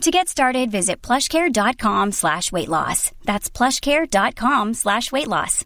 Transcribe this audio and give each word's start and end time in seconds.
To 0.00 0.10
get 0.10 0.30
started, 0.30 0.70
visit 0.70 1.02
plushcare.com 1.02 2.12
slash 2.12 2.50
weight 2.50 2.68
loss. 2.68 3.12
That's 3.24 3.50
plushcare.com 3.50 4.72
slash 4.72 5.12
weight 5.12 5.28
loss. 5.28 5.64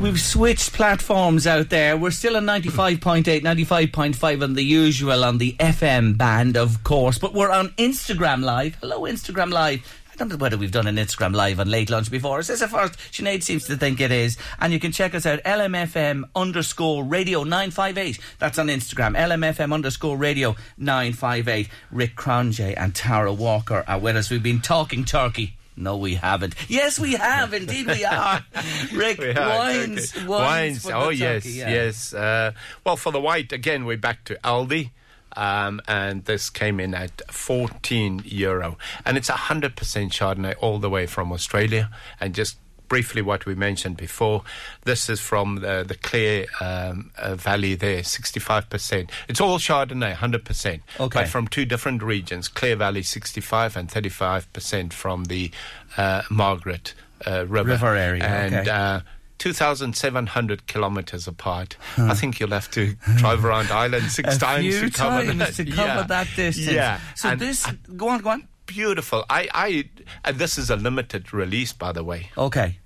We've 0.00 0.20
switched 0.20 0.72
platforms 0.72 1.46
out 1.46 1.68
there. 1.68 1.96
We're 1.96 2.12
still 2.12 2.36
on 2.36 2.46
95.8, 2.46 3.42
95.5 3.42 4.42
on 4.42 4.54
the 4.54 4.62
usual 4.62 5.24
on 5.24 5.38
the 5.38 5.56
FM 5.58 6.16
band, 6.16 6.56
of 6.56 6.82
course, 6.84 7.18
but 7.18 7.34
we're 7.34 7.50
on 7.50 7.68
Instagram 7.70 8.42
Live. 8.42 8.76
Hello, 8.80 9.00
Instagram 9.02 9.52
Live. 9.52 9.99
I 10.20 10.22
don't 10.24 10.32
know 10.32 10.36
whether 10.36 10.58
we've 10.58 10.70
done 10.70 10.86
an 10.86 10.96
Instagram 10.96 11.34
Live 11.34 11.60
on 11.60 11.70
Late 11.70 11.88
Lunch 11.88 12.10
before. 12.10 12.40
Is 12.40 12.48
this 12.48 12.60
a 12.60 12.68
first? 12.68 12.98
Sinead 13.10 13.42
seems 13.42 13.64
to 13.68 13.76
think 13.78 14.02
it 14.02 14.12
is. 14.12 14.36
And 14.60 14.70
you 14.70 14.78
can 14.78 14.92
check 14.92 15.14
us 15.14 15.24
out, 15.24 15.42
LMFM 15.44 16.24
underscore 16.36 17.02
radio 17.04 17.42
958. 17.42 18.18
That's 18.38 18.58
on 18.58 18.66
Instagram, 18.66 19.16
LMFM 19.16 19.72
underscore 19.72 20.18
radio 20.18 20.56
958. 20.76 21.70
Rick 21.90 22.16
Cronje 22.16 22.74
and 22.76 22.94
Tara 22.94 23.32
Walker 23.32 23.82
are 23.88 23.98
with 23.98 24.14
us. 24.14 24.28
We've 24.28 24.42
been 24.42 24.60
talking 24.60 25.06
turkey. 25.06 25.56
No, 25.74 25.96
we 25.96 26.16
haven't. 26.16 26.54
Yes, 26.68 26.98
we 26.98 27.12
have. 27.14 27.54
Indeed, 27.54 27.86
we 27.86 28.04
are. 28.04 28.44
Rick, 28.92 29.20
We 29.20 29.30
are, 29.30 29.58
wines, 29.58 30.14
okay. 30.14 30.26
wines. 30.26 30.84
Oh 30.84 31.04
turkey, 31.06 31.16
yes, 31.16 31.46
yeah. 31.46 31.70
yes. 31.70 32.12
Uh, 32.12 32.52
well, 32.84 32.98
for 32.98 33.10
the 33.10 33.20
white 33.22 33.52
again, 33.52 33.86
we're 33.86 33.96
back 33.96 34.24
to 34.24 34.38
Aldi. 34.44 34.90
Um, 35.36 35.80
and 35.86 36.24
this 36.24 36.50
came 36.50 36.80
in 36.80 36.94
at 36.94 37.22
14 37.32 38.22
euro. 38.24 38.78
And 39.04 39.16
it's 39.16 39.30
100% 39.30 39.74
Chardonnay 39.74 40.54
all 40.60 40.78
the 40.78 40.90
way 40.90 41.06
from 41.06 41.32
Australia. 41.32 41.90
And 42.20 42.34
just 42.34 42.56
briefly 42.88 43.22
what 43.22 43.46
we 43.46 43.54
mentioned 43.54 43.96
before, 43.96 44.42
this 44.84 45.08
is 45.08 45.20
from 45.20 45.56
the, 45.56 45.84
the 45.86 45.94
Clare 45.94 46.46
um, 46.60 47.10
uh, 47.16 47.36
Valley 47.36 47.74
there, 47.74 48.02
65%. 48.02 49.08
It's 49.28 49.40
all 49.40 49.58
Chardonnay, 49.58 50.16
100%. 50.16 50.80
Okay. 50.98 51.20
But 51.20 51.28
from 51.28 51.48
two 51.48 51.64
different 51.64 52.02
regions, 52.02 52.48
Clare 52.48 52.76
Valley 52.76 53.02
65 53.02 53.76
and 53.76 53.88
35% 53.88 54.92
from 54.92 55.24
the 55.24 55.50
uh, 55.96 56.22
Margaret 56.30 56.94
uh, 57.26 57.46
River. 57.46 57.70
River 57.70 57.94
area, 57.94 58.24
And 58.24 58.54
okay. 58.54 59.02
Uh, 59.40 59.42
2,700 59.42 60.66
kilometres 60.66 61.26
apart. 61.26 61.76
I 61.96 62.14
think 62.14 62.40
you'll 62.40 62.50
have 62.50 62.70
to 62.72 62.94
drive 63.16 63.44
around 63.44 63.70
Ireland 63.72 64.10
six 64.10 64.36
times 64.38 64.80
to 64.80 64.90
cover 64.90 65.24
times 65.24 65.38
that. 65.38 65.54
to 65.54 65.64
cover 65.64 65.88
Yeah. 66.00 66.02
that 66.06 66.26
distance. 66.36 66.72
Yeah. 66.72 67.00
So 67.14 67.30
And 67.30 67.40
this, 67.40 67.66
go 67.96 68.08
on, 68.08 68.20
go 68.20 68.30
on. 68.30 68.48
beautiful. 68.66 69.24
I, 69.30 69.48
I, 69.54 69.84
and 70.24 70.38
this 70.38 70.58
is 70.58 70.70
a 70.70 70.76
limited 70.76 71.32
release, 71.32 71.72
by 71.72 71.92
the 71.92 72.04
way. 72.04 72.30
Okay, 72.36 72.78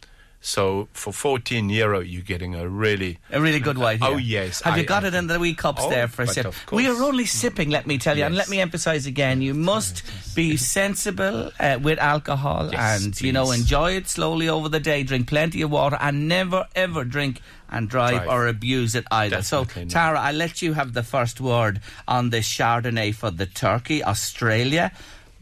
So 0.46 0.88
for 0.92 1.10
14 1.10 1.70
euro, 1.70 2.00
you're 2.00 2.20
getting 2.20 2.54
a 2.54 2.68
really 2.68 3.18
a 3.30 3.40
really 3.40 3.60
good 3.60 3.78
white. 3.78 4.00
Oh, 4.02 4.18
yes, 4.18 4.60
Have 4.60 4.76
you 4.76 4.84
got 4.84 5.02
I- 5.02 5.08
it 5.08 5.14
in 5.14 5.26
the 5.26 5.40
wee 5.40 5.54
cups 5.54 5.80
Oh, 5.82 5.88
there 5.88 6.06
for 6.06 6.22
a 6.22 6.26
sip? 6.26 6.54
We 6.70 6.86
are 6.86 7.02
only 7.02 7.24
sipping, 7.24 7.70
let 7.70 7.86
me 7.86 7.96
tell 7.96 8.18
you, 8.18 8.24
and 8.24 8.36
let 8.36 8.50
me 8.50 8.60
emphasise 8.60 9.06
again: 9.06 9.40
you 9.40 9.54
must 9.54 10.02
be 10.34 10.58
sensible 10.58 11.50
uh, 11.58 11.78
with 11.80 11.98
alcohol, 11.98 12.68
Yes, 12.70 13.02
and 13.02 13.18
you 13.22 13.32
know 13.32 13.52
enjoy 13.52 13.92
it 13.92 14.06
slowly 14.06 14.50
over 14.50 14.68
the 14.68 14.80
day. 14.80 15.02
Drink 15.02 15.28
plenty 15.28 15.62
of 15.62 15.70
water, 15.70 15.96
and 15.98 16.28
never 16.28 16.66
ever 16.76 17.04
drink 17.04 17.40
and 17.70 17.88
drive, 17.88 18.24
Drive. 18.24 18.28
or 18.28 18.46
abuse 18.46 18.94
it 18.94 19.06
either. 19.10 19.36
Definitely 19.36 19.74
so, 19.74 19.80
not. 19.80 19.90
Tara, 19.90 20.20
I 20.20 20.32
let 20.32 20.60
you 20.60 20.74
have 20.74 20.92
the 20.92 21.02
first 21.02 21.40
word 21.40 21.80
on 22.06 22.28
the 22.28 22.40
Chardonnay 22.40 23.14
for 23.14 23.30
the 23.30 23.46
Turkey, 23.46 24.04
Australia. 24.04 24.92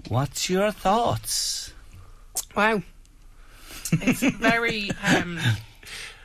What's 0.07 0.49
your 0.49 0.71
thoughts? 0.71 1.73
Wow. 2.55 2.83
It's 3.93 4.21
very 4.21 4.91
um 5.05 5.39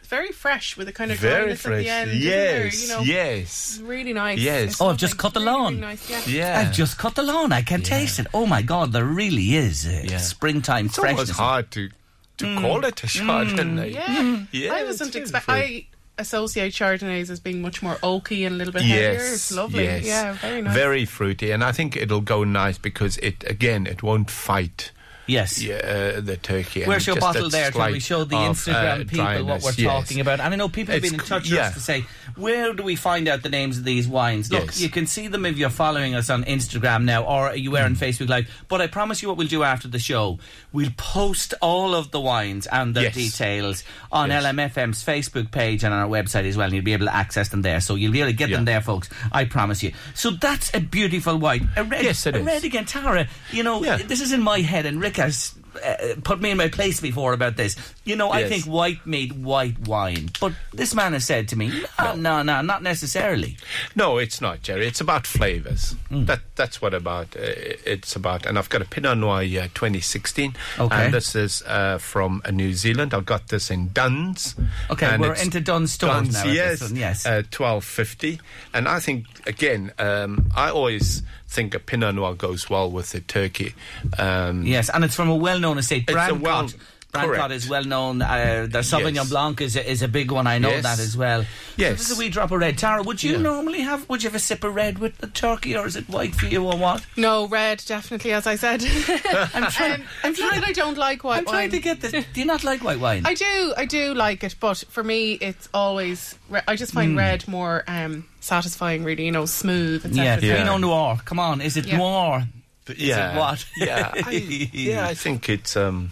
very 0.07 0.31
fresh 0.31 0.77
with 0.77 0.87
a 0.87 0.93
kind 0.93 1.11
of 1.11 1.17
very 1.19 1.35
dryness 1.53 1.59
at 1.59 1.69
fresh. 1.69 1.83
the 1.83 1.89
end. 1.89 2.11
yes, 2.13 2.81
You 2.81 2.87
know, 2.89 3.01
yes. 3.01 3.79
Really 3.83 4.13
nice. 4.13 4.39
Yes. 4.39 4.71
It's 4.71 4.81
Oh, 4.81 4.87
I've 4.87 4.97
just 4.97 5.17
cut 5.17 5.33
the 5.33 5.41
lawn. 5.41 5.73
really 5.75 5.81
nice, 5.81 6.09
yeah. 6.09 6.21
Yeah. 6.25 6.59
I've 6.61 6.73
just 6.73 6.97
cut 6.97 7.15
the 7.15 7.23
lawn. 7.23 7.51
I 7.51 7.61
can 7.61 7.81
taste 7.81 8.17
it. 8.19 8.27
Oh 8.33 8.45
my 8.45 8.61
God, 8.61 8.93
there 8.93 9.03
really 9.03 9.55
is 9.55 9.85
uh, 9.85 10.03
Yeah. 10.05 10.17
springtime 10.19 10.85
It's 10.85 10.95
freshness. 10.97 11.29
It's 11.29 11.37
hard 11.37 11.71
to, 11.71 11.89
to 12.37 12.45
Mm. 12.45 12.61
call 12.61 12.85
it 12.85 13.03
a 13.03 13.07
Chardonnay. 13.07 13.93
Yeah. 13.95 14.43
Yeah, 14.53 14.73
I 14.75 14.83
wasn't 14.85 15.13
really 15.13 15.21
expect. 15.23 15.49
I 15.49 15.87
associate 16.17 16.71
Chardonnays 16.73 17.29
as 17.29 17.39
being 17.41 17.61
much 17.61 17.83
more 17.83 17.95
oaky 17.95 18.45
and 18.45 18.55
a 18.55 18.57
little 18.57 18.73
bit 18.73 18.83
Yes, 18.83 18.95
heavier. 19.19 19.33
It's 19.33 19.51
lovely. 19.51 19.83
yes. 19.83 20.05
Yeah, 20.05 20.33
very 20.33 20.61
nice. 20.61 20.73
Very 20.73 21.05
fruity, 21.05 21.51
and 21.51 21.63
I 21.65 21.73
think 21.73 21.97
it'll 21.97 22.21
go 22.21 22.43
nice 22.45 22.77
because 22.77 23.17
it 23.17 23.43
again 23.45 23.85
it 23.85 24.01
won't 24.03 24.31
fight. 24.31 24.91
Yes. 25.27 25.61
Yeah, 25.61 25.75
uh, 25.75 26.21
the 26.21 26.37
turkey. 26.37 26.85
Where's 26.85 27.05
your 27.05 27.17
bottle 27.17 27.49
there? 27.49 27.69
Can 27.71 27.91
we 27.91 27.99
show 27.99 28.23
the 28.23 28.37
of, 28.37 28.55
Instagram 28.57 29.01
uh, 29.01 29.03
people 29.09 29.45
what 29.45 29.61
we're 29.61 29.71
yes. 29.71 29.91
talking 29.91 30.21
about? 30.21 30.39
And 30.39 30.53
I 30.53 30.57
know 30.57 30.69
people 30.69 30.93
have 30.93 31.03
It's 31.03 31.11
been 31.11 31.19
in 31.19 31.25
touch 31.25 31.43
with 31.43 31.51
yeah. 31.51 31.67
us 31.67 31.73
to 31.73 31.79
say, 31.81 32.05
where 32.35 32.73
do 32.73 32.83
we 32.83 32.95
find 32.95 33.27
out 33.27 33.43
the 33.43 33.49
names 33.49 33.77
of 33.77 33.83
these 33.83 34.07
wines? 34.07 34.51
Look, 34.51 34.65
Yes. 34.67 34.79
you 34.81 34.89
can 34.89 35.05
see 35.05 35.27
them 35.27 35.45
if 35.45 35.57
you're 35.57 35.69
following 35.69 36.15
us 36.15 36.29
on 36.29 36.43
Instagram 36.45 37.03
now, 37.03 37.23
or 37.25 37.53
you 37.55 37.75
are 37.75 37.83
on 37.83 37.95
Mm. 37.95 37.99
Facebook 37.99 38.29
Live. 38.29 38.49
But 38.69 38.81
I 38.81 38.87
promise 38.87 39.21
you 39.21 39.27
what 39.27 39.37
we'll 39.37 39.47
do 39.47 39.63
after 39.63 39.87
the 39.89 39.99
show. 39.99 40.39
We'll 40.71 40.91
post 40.97 41.53
all 41.61 41.93
of 41.93 42.11
the 42.11 42.19
wines 42.21 42.65
and 42.67 42.95
their 42.95 43.03
Yes. 43.05 43.15
details 43.15 43.83
on 44.11 44.29
Yes. 44.29 44.43
LMFM's 44.43 45.03
Facebook 45.03 45.51
page 45.51 45.83
and 45.83 45.93
on 45.93 45.99
our 45.99 46.07
website 46.09 46.45
as 46.47 46.55
well, 46.55 46.65
and 46.67 46.73
you'll 46.75 46.85
be 46.85 46.93
able 46.93 47.07
to 47.07 47.15
access 47.15 47.49
them 47.49 47.63
there. 47.63 47.81
So 47.81 47.95
you'll 47.95 48.11
be 48.13 48.21
able 48.21 48.31
to 48.31 48.37
get 48.37 48.49
them 48.49 48.63
there, 48.65 48.81
folks. 48.81 49.09
I 49.31 49.43
promise 49.45 49.83
you. 49.83 49.91
So 50.13 50.31
that's 50.31 50.73
a 50.73 50.79
beautiful 50.79 51.37
wine. 51.37 51.69
A 51.75 51.83
red, 51.83 52.03
Yes, 52.05 52.25
it 52.25 52.35
a 52.35 52.39
is. 52.39 52.45
red 52.45 52.63
again, 52.63 52.85
Tara. 52.85 53.27
You 53.51 53.63
know, 53.63 53.83
Yeah. 53.83 53.97
this 53.97 54.21
is 54.21 54.31
in 54.31 54.41
my 54.41 54.61
head, 54.61 54.85
and 54.85 55.01
Rick 55.01 55.16
has 55.17 55.53
uh, 55.83 56.15
put 56.23 56.41
me 56.41 56.49
in 56.51 56.57
my 56.57 56.69
place 56.69 56.99
before 57.01 57.33
about 57.33 57.55
this. 57.57 57.75
You 58.03 58.15
know, 58.15 58.31
I 58.31 58.47
think 58.47 58.65
white 58.65 59.05
made 59.05 59.43
white 59.43 59.77
wine, 59.87 60.29
but 60.39 60.53
this 60.73 60.95
man 60.95 61.13
has 61.13 61.25
said 61.25 61.49
to 61.49 61.55
me, 61.57 61.83
no, 61.99 62.15
no, 62.15 62.41
no, 62.41 62.61
not 62.61 62.81
necessarily. 62.81 63.57
No, 63.95 64.17
it's 64.17 64.41
not, 64.41 64.63
Jerry. 64.63 64.87
It's 64.87 65.01
about 65.01 65.27
flavors. 65.27 65.95
Mm. 66.09 66.25
That 66.25 66.39
that's 66.55 66.81
what 66.81 66.93
about 66.93 67.35
uh, 67.35 67.41
it's 67.85 68.15
about. 68.15 68.45
And 68.45 68.57
I've 68.57 68.69
got 68.69 68.81
a 68.81 68.85
Pinot 68.85 69.17
Noir 69.17 69.41
uh, 69.41 69.67
2016, 69.73 70.55
Okay. 70.79 70.95
and 71.05 71.13
this 71.13 71.35
is 71.35 71.61
uh, 71.67 71.97
from 71.99 72.41
uh, 72.45 72.51
New 72.51 72.73
Zealand. 72.73 73.13
I've 73.13 73.25
got 73.25 73.49
this 73.49 73.69
in 73.69 73.89
Dunnes. 73.93 74.55
Okay, 74.89 75.05
and 75.05 75.21
we're 75.21 75.33
into 75.35 75.59
Dunnes 75.59 75.91
stores 75.91 76.13
Dunnes, 76.13 76.33
now 76.45 76.51
Yes, 76.51 76.81
one, 76.81 76.95
yes. 76.95 77.25
uh, 77.25 77.43
twelve 77.51 77.83
fifty. 77.83 78.39
And 78.73 78.87
I 78.87 78.99
think 78.99 79.25
again, 79.45 79.91
um, 79.99 80.49
I 80.55 80.69
always 80.69 81.21
think 81.47 81.73
a 81.73 81.79
Pinot 81.79 82.15
Noir 82.15 82.33
goes 82.35 82.69
well 82.69 82.89
with 82.91 83.11
the 83.11 83.21
turkey. 83.21 83.73
Um, 84.17 84.65
Yes, 84.65 84.89
and 84.89 85.03
it's 85.05 85.15
from 85.15 85.29
a 85.29 85.35
well-known 85.35 85.77
estate. 85.77 86.03
It's 86.07 86.11
a 86.11 86.13
Brancott. 86.15 86.41
well- 86.41 86.69
Brancott 87.13 87.51
is 87.51 87.69
well 87.69 87.83
known. 87.85 88.21
Uh, 88.21 88.67
their 88.69 88.81
Sauvignon 88.83 89.15
Yes. 89.15 89.29
Blanc 89.29 89.61
is 89.61 89.75
a, 89.75 89.89
is 89.89 90.01
a 90.01 90.07
big 90.07 90.29
one. 90.31 90.45
I 90.45 90.57
know 90.59 90.69
Yes. 90.69 90.83
that 90.83 90.99
as 90.99 91.15
well. 91.17 91.45
Yes. 91.77 91.89
So 91.91 91.93
this 91.97 92.09
is 92.11 92.17
a 92.17 92.19
wee 92.19 92.29
drop 92.29 92.51
of 92.51 92.59
red. 92.59 92.77
Tara, 92.77 93.01
would 93.01 93.23
you 93.23 93.33
Yeah. 93.33 93.37
normally 93.39 93.81
have? 93.81 94.07
Would 94.09 94.21
you 94.23 94.29
have 94.29 94.35
a 94.35 94.39
sip 94.39 94.63
of 94.63 94.75
red 94.75 94.99
with 94.99 95.17
the 95.19 95.27
turkey, 95.27 95.75
or 95.75 95.87
is 95.87 95.95
it 95.95 96.07
white 96.09 96.35
for 96.35 96.45
you, 96.47 96.63
or 96.65 96.77
what? 96.77 97.05
No, 97.15 97.47
red, 97.47 97.81
definitely, 97.87 98.33
as 98.33 98.45
I 98.45 98.55
said. 98.55 98.83
I'm 99.53 99.71
trying. 99.71 99.93
Um, 100.01 100.07
I'm 100.23 100.35
trying. 100.35 100.59
that 100.59 100.69
I 100.69 100.73
don't 100.73 100.97
like 100.97 101.23
white 101.23 101.39
I'm 101.39 101.45
trying 101.45 101.71
to 101.71 101.79
get 101.79 102.01
this. 102.01 102.11
Do 102.11 102.39
you 102.39 102.45
not 102.45 102.63
like 102.63 102.83
white 102.83 102.99
wine? 102.99 103.23
I 103.25 103.33
do, 103.33 103.73
I 103.77 103.85
do 103.85 104.13
like 104.13 104.43
it, 104.43 104.55
but 104.59 104.77
for 104.89 105.03
me, 105.03 105.33
it's 105.33 105.69
always. 105.73 106.35
Re- 106.49 106.61
I 106.67 106.75
just 106.75 106.91
find 106.93 107.15
red 107.15 107.47
more 107.47 107.83
um, 107.87 108.25
satisfying, 108.41 109.03
really. 109.05 109.25
You 109.25 109.31
know, 109.31 109.45
smooth, 109.45 110.05
etc. 110.05 110.23
yeah, 110.25 110.33
etc. 110.35 110.57
Pinot 110.57 110.81
Noir. 110.81 111.17
Come 111.25 111.39
on, 111.39 111.61
is 111.61 111.77
it 111.77 111.85
Yeah. 111.85 111.97
noir? 111.97 112.43
but 112.85 112.97
yeah, 112.99 113.37
what? 113.37 113.65
yeah, 113.75 114.11
I, 114.25 114.31
yeah. 114.71 115.05
I 115.07 115.13
think 115.13 115.49
it's 115.49 115.75
um, 115.75 116.11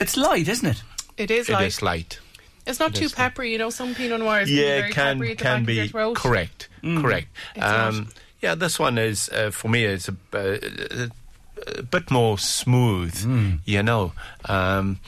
It's 0.00 0.16
light, 0.16 0.48
isn't 0.48 0.66
it? 0.68 0.82
It 1.16 1.30
is 1.30 1.48
light. 1.48 1.62
It 1.62 1.66
is 1.66 1.82
light. 1.82 2.18
it's 2.66 2.80
not 2.80 2.90
it 2.92 2.96
too 2.96 3.04
is 3.06 3.12
light. 3.12 3.16
peppery. 3.18 3.52
You 3.52 3.58
know, 3.58 3.70
some 3.70 3.94
Pinot 3.94 4.20
Noirs 4.20 4.48
can 4.48 4.56
yeah, 4.56 4.80
very 4.80 4.92
can 4.92 5.16
peppery 5.18 5.32
at 5.32 5.38
the 5.38 5.44
can 5.44 5.60
back 5.60 5.66
be 5.66 5.72
of 5.80 5.84
your 5.84 5.90
throat. 5.90 6.16
correct, 6.16 6.68
correct. 6.82 7.28
Um, 7.58 8.08
yeah, 8.40 8.54
this 8.54 8.78
one 8.78 8.96
is 8.98 9.28
uh, 9.28 9.50
for 9.50 9.68
me. 9.68 9.84
It's 9.84 10.08
a, 10.08 10.16
uh, 10.32 11.08
a 11.78 11.82
bit 11.82 12.10
more 12.10 12.38
smooth, 12.38 13.14
Hmm. 13.22 13.50
you 13.66 13.82
know. 13.82 14.12
Um, 14.46 14.98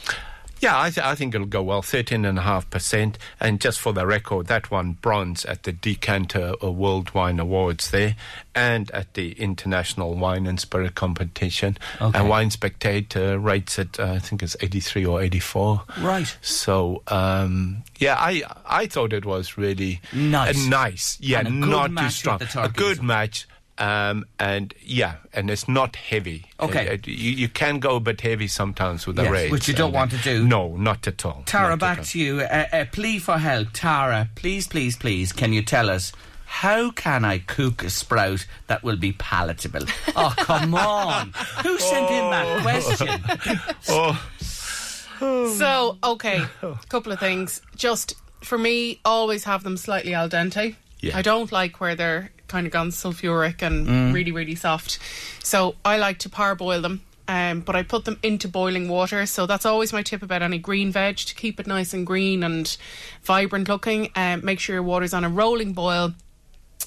yeah, 0.63 0.81
I, 0.81 0.91
th- 0.91 1.05
I 1.05 1.15
think 1.17 1.35
it'll 1.35 1.47
go 1.47 1.63
well, 1.63 1.83
13.5%. 1.83 3.17
And 3.41 3.61
just 3.61 3.81
for 3.81 3.93
the 3.93 4.07
record, 4.07 4.47
that 4.47 4.71
won 4.71 4.93
bronze 5.03 5.45
at 5.45 5.65
the 5.65 5.73
Decanter 5.73 6.55
uh, 6.63 6.71
World 6.71 7.13
Wine 7.15 7.41
Awards 7.41 7.91
there 7.91 8.15
and 8.55 8.91
at 8.93 9.13
the 9.15 9.33
International 9.33 10.15
Wine 10.15 10.47
and 10.47 10.61
Spirit 10.61 10.95
Competition. 10.95 11.77
Okay. 12.01 12.19
And 12.19 12.29
Wine 12.29 12.51
Spectator 12.51 13.39
rates 13.39 13.79
it, 13.79 13.99
uh, 13.99 14.13
I 14.13 14.19
think 14.21 14.43
it's 14.43 14.57
83 14.61 15.05
or 15.07 15.21
84. 15.21 15.83
Right. 16.01 16.37
So, 16.41 17.03
um, 17.09 17.83
yeah, 17.99 18.17
I 18.19 18.43
I 18.65 18.87
thought 18.87 19.13
it 19.13 19.25
was 19.25 19.59
really 19.59 20.01
Nice. 20.13 20.67
nice. 20.67 21.19
Yeah, 21.21 21.43
not 21.43 21.97
too 21.97 22.11
strong. 22.11 22.41
a 22.57 22.69
good 22.69 23.03
match. 23.03 23.47
Um, 23.83 24.27
and 24.39 24.73
yeah, 24.81 25.15
and 25.33 25.51
it's 25.51 25.67
not 25.67 25.97
heavy. 25.97 26.45
Okay. 26.61 26.89
Uh, 26.89 26.93
uh, 26.93 26.97
you, 27.05 27.31
you 27.33 27.49
can 27.49 27.81
go 27.81 27.97
a 27.97 28.01
bit 28.01 28.21
heavy 28.21 28.47
sometimes 28.47 29.07
with 29.09 29.17
the 29.17 29.25
Yes, 29.25 29.33
reds. 29.33 29.51
which 29.53 29.67
you 29.69 29.75
don't 29.75 29.93
want 29.93 30.13
to 30.13 30.19
do. 30.19 30.47
No, 30.47 30.77
not 30.77 31.07
at 31.09 31.25
all. 31.27 31.43
Tara, 31.47 31.71
Not 31.71 31.81
back 31.81 31.99
all. 31.99 32.05
to 32.05 32.19
you. 32.19 32.41
A, 32.43 32.69
a 32.73 32.85
plea 32.87 33.19
for 33.19 33.39
help. 33.39 33.69
Tara, 33.73 34.29
please, 34.37 34.69
please, 34.69 34.97
please, 34.97 35.33
can 35.33 35.53
you 35.53 35.63
tell 35.63 35.91
us 35.91 36.13
how 36.47 36.91
can 36.93 37.25
I 37.25 37.39
cook 37.39 37.83
a 37.83 37.91
sprout 37.91 38.47
that 38.69 38.85
will 38.85 38.97
be 38.99 39.13
palatable? 39.15 39.87
Oh, 40.15 40.33
come 40.37 40.75
on. 40.77 41.33
Who 41.65 41.77
sent 41.79 42.09
in 42.11 42.31
that 42.31 42.63
question? 42.63 43.59
Oh, 43.89 45.55
So, 45.59 45.99
okay, 46.05 46.43
a 46.63 46.79
couple 46.89 47.13
of 47.13 47.19
things. 47.21 47.63
Just 47.77 48.15
for 48.43 48.59
me, 48.59 49.01
always 49.05 49.45
have 49.45 49.63
them 49.65 49.77
slightly 49.77 50.15
al 50.15 50.29
dente. 50.29 50.77
Yeah. 51.01 51.17
I 51.17 51.23
don't 51.23 51.51
like 51.51 51.81
where 51.81 51.95
they're 51.97 52.31
kind 52.53 52.67
of 52.67 52.73
gone 52.73 52.91
sulfuric 52.91 53.63
and 53.63 54.15
really, 54.15 54.31
really 54.31 54.55
soft. 54.55 54.99
So 55.43 55.75
I 55.85 55.97
like 55.97 56.19
to 56.21 56.29
parboil 56.29 56.83
them. 56.83 57.01
Um, 57.29 57.61
but 57.61 57.77
I 57.77 57.83
put 57.85 58.05
them 58.05 58.19
into 58.23 58.49
boiling 58.49 58.89
water, 58.89 59.25
so 59.27 59.47
that's 59.47 59.65
always 59.65 59.93
my 59.93 60.03
tip 60.03 60.23
about 60.23 60.43
any 60.43 60.59
green 60.59 60.91
veg 60.91 61.17
to 61.19 61.35
keep 61.37 61.61
it 61.61 61.69
nice 61.69 61.95
and 61.95 62.05
green 62.05 62.43
and 62.43 62.77
vibrant 63.23 63.69
looking. 63.69 64.11
Um, 64.17 64.45
make 64.45 64.59
sure 64.59 64.75
your 64.75 64.83
water's 64.83 65.15
on 65.15 65.25
a 65.25 65.29
rolling 65.29 65.73
boil 65.73 66.15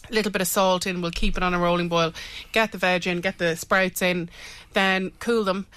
a 0.09 0.13
little 0.13 0.31
bit 0.31 0.41
of 0.41 0.47
salt 0.47 0.85
in, 0.85 1.01
we'll 1.01 1.11
keep 1.11 1.37
it 1.37 1.41
on 1.41 1.53
a 1.53 1.59
rolling 1.59 1.87
boil. 1.87 2.13
Get 2.51 2.71
the 2.71 2.77
veg 2.77 3.07
in, 3.07 3.21
get 3.21 3.37
the 3.37 3.55
sprouts 3.55 4.01
in, 4.01 4.29
then 4.73 5.11
cool 5.19 5.45
them 5.45 5.67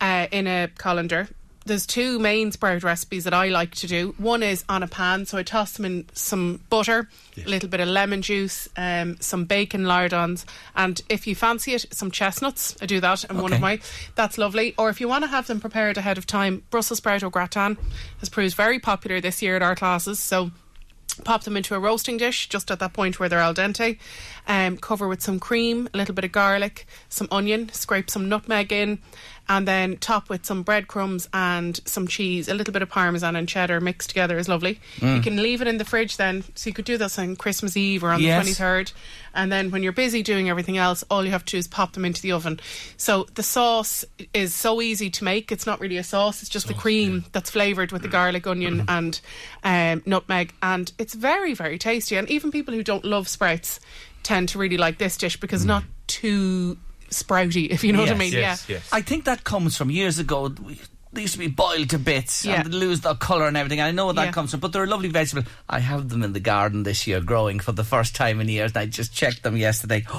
uh, 0.00 0.26
in 0.32 0.46
a 0.46 0.68
colander. 0.76 1.28
There's 1.66 1.84
two 1.84 2.20
main 2.20 2.52
sprout 2.52 2.84
recipes 2.84 3.24
that 3.24 3.34
I 3.34 3.48
like 3.48 3.74
to 3.76 3.88
do. 3.88 4.14
One 4.18 4.44
is 4.44 4.64
on 4.68 4.84
a 4.84 4.86
pan, 4.86 5.26
so 5.26 5.36
I 5.36 5.42
toss 5.42 5.72
them 5.72 5.84
in 5.84 6.06
some 6.12 6.60
butter, 6.70 7.08
a 7.44 7.48
little 7.48 7.68
bit 7.68 7.80
of 7.80 7.88
lemon 7.88 8.22
juice, 8.22 8.68
um, 8.76 9.16
some 9.18 9.46
bacon 9.46 9.84
lardons, 9.84 10.46
and 10.76 11.00
if 11.08 11.26
you 11.26 11.34
fancy 11.34 11.74
it, 11.74 11.86
some 11.90 12.12
chestnuts. 12.12 12.76
I 12.80 12.86
do 12.86 13.00
that, 13.00 13.24
and 13.24 13.42
one 13.42 13.52
of 13.52 13.60
my 13.60 13.80
that's 14.14 14.38
lovely. 14.38 14.76
Or 14.78 14.90
if 14.90 15.00
you 15.00 15.08
want 15.08 15.24
to 15.24 15.30
have 15.30 15.48
them 15.48 15.58
prepared 15.58 15.98
ahead 15.98 16.18
of 16.18 16.26
time, 16.26 16.62
Brussels 16.70 16.98
sprout 16.98 17.24
au 17.24 17.30
gratin 17.30 17.76
has 18.20 18.28
proved 18.28 18.54
very 18.54 18.78
popular 18.78 19.20
this 19.20 19.42
year 19.42 19.56
at 19.56 19.62
our 19.62 19.74
classes. 19.74 20.20
So 20.20 20.52
pop 21.24 21.44
them 21.44 21.56
into 21.56 21.74
a 21.74 21.80
roasting 21.80 22.16
dish 22.16 22.48
just 22.48 22.70
at 22.70 22.78
that 22.78 22.92
point 22.92 23.18
where 23.18 23.28
they're 23.28 23.38
al 23.38 23.54
dente. 23.54 23.98
Um, 24.46 24.76
cover 24.76 25.08
with 25.08 25.22
some 25.22 25.40
cream, 25.40 25.88
a 25.92 25.96
little 25.96 26.14
bit 26.14 26.24
of 26.24 26.32
garlic, 26.32 26.86
some 27.08 27.28
onion, 27.30 27.70
scrape 27.72 28.10
some 28.10 28.28
nutmeg 28.28 28.72
in, 28.72 29.00
and 29.48 29.66
then 29.66 29.96
top 29.98 30.28
with 30.28 30.44
some 30.44 30.62
breadcrumbs 30.62 31.28
and 31.32 31.80
some 31.84 32.08
cheese. 32.08 32.48
A 32.48 32.54
little 32.54 32.72
bit 32.72 32.82
of 32.82 32.88
parmesan 32.88 33.36
and 33.36 33.48
cheddar 33.48 33.80
mixed 33.80 34.08
together 34.08 34.38
is 34.38 34.48
lovely. 34.48 34.80
You 34.96 35.06
mm. 35.06 35.22
can 35.22 35.42
leave 35.42 35.62
it 35.62 35.68
in 35.68 35.78
the 35.78 35.84
fridge 35.84 36.16
then, 36.16 36.44
so 36.54 36.68
you 36.68 36.74
could 36.74 36.84
do 36.84 36.98
this 36.98 37.18
on 37.18 37.36
Christmas 37.36 37.76
Eve 37.76 38.04
or 38.04 38.10
on 38.10 38.20
Yes. 38.20 38.44
the 38.44 38.52
23rd. 38.52 38.92
And 39.34 39.52
then 39.52 39.70
when 39.70 39.82
you're 39.82 39.92
busy 39.92 40.22
doing 40.22 40.48
everything 40.48 40.78
else, 40.78 41.04
all 41.10 41.24
you 41.24 41.30
have 41.30 41.44
to 41.44 41.52
do 41.52 41.58
is 41.58 41.68
pop 41.68 41.92
them 41.92 42.04
into 42.04 42.22
the 42.22 42.32
oven. 42.32 42.58
So 42.96 43.26
the 43.34 43.42
sauce 43.42 44.04
is 44.32 44.54
so 44.54 44.80
easy 44.80 45.10
to 45.10 45.24
make. 45.24 45.52
It's 45.52 45.66
not 45.66 45.80
really 45.80 45.98
a 45.98 46.04
sauce, 46.04 46.42
it's 46.42 46.50
just 46.50 46.68
the 46.68 46.74
oh, 46.74 46.78
cream 46.78 47.24
that's 47.32 47.50
flavoured 47.50 47.92
with 47.92 48.02
the 48.02 48.08
mm. 48.08 48.12
garlic, 48.12 48.46
onion, 48.46 48.86
mm-hmm. 48.86 48.90
and 48.90 49.20
um, 49.62 50.02
nutmeg. 50.06 50.54
And 50.62 50.90
it's 50.98 51.14
very, 51.14 51.54
very 51.54 51.78
tasty. 51.78 52.16
And 52.16 52.28
even 52.30 52.50
people 52.50 52.74
who 52.74 52.82
don't 52.82 53.04
love 53.04 53.28
sprouts 53.28 53.80
tend 54.22 54.48
to 54.48 54.58
really 54.58 54.76
like 54.76 54.98
this 54.98 55.16
dish 55.16 55.38
because 55.38 55.62
it's 55.62 55.68
not 55.68 55.84
too 56.08 56.76
sprouty, 57.10 57.68
if 57.70 57.82
you 57.84 57.92
know 57.92 58.00
what 58.00 58.10
I 58.10 58.14
mean. 58.14 58.32
yes, 58.32 58.68
yeah. 58.68 58.76
yes. 58.76 58.88
I 58.92 59.00
think 59.02 59.24
that 59.24 59.44
comes 59.44 59.76
from 59.76 59.90
years 59.90 60.18
ago. 60.18 60.48
We- 60.62 60.80
They 61.12 61.22
used 61.22 61.32
to 61.34 61.38
be 61.38 61.46
boiled 61.48 61.88
to 61.90 61.98
bits 61.98 62.44
Yeah. 62.44 62.60
and 62.60 62.74
lose 62.74 63.00
their 63.00 63.14
colour 63.14 63.46
and 63.48 63.56
everything. 63.56 63.80
I 63.80 63.90
know 63.90 64.04
where 64.06 64.14
that 64.14 64.24
Yeah. 64.26 64.32
comes 64.32 64.50
from, 64.50 64.60
but 64.60 64.72
they're 64.72 64.84
a 64.84 64.86
lovely 64.88 65.08
vegetable. 65.08 65.48
I 65.66 65.78
have 65.78 66.10
them 66.10 66.22
in 66.22 66.34
the 66.34 66.40
garden 66.40 66.82
this 66.82 67.06
year 67.06 67.20
growing 67.22 67.58
for 67.58 67.72
the 67.72 67.84
first 67.84 68.14
time 68.14 68.38
in 68.38 68.48
years 68.50 68.72
and 68.72 68.78
I 68.82 68.86
just 68.86 69.14
checked 69.14 69.42
them 69.42 69.56
yesterday. 69.56 70.04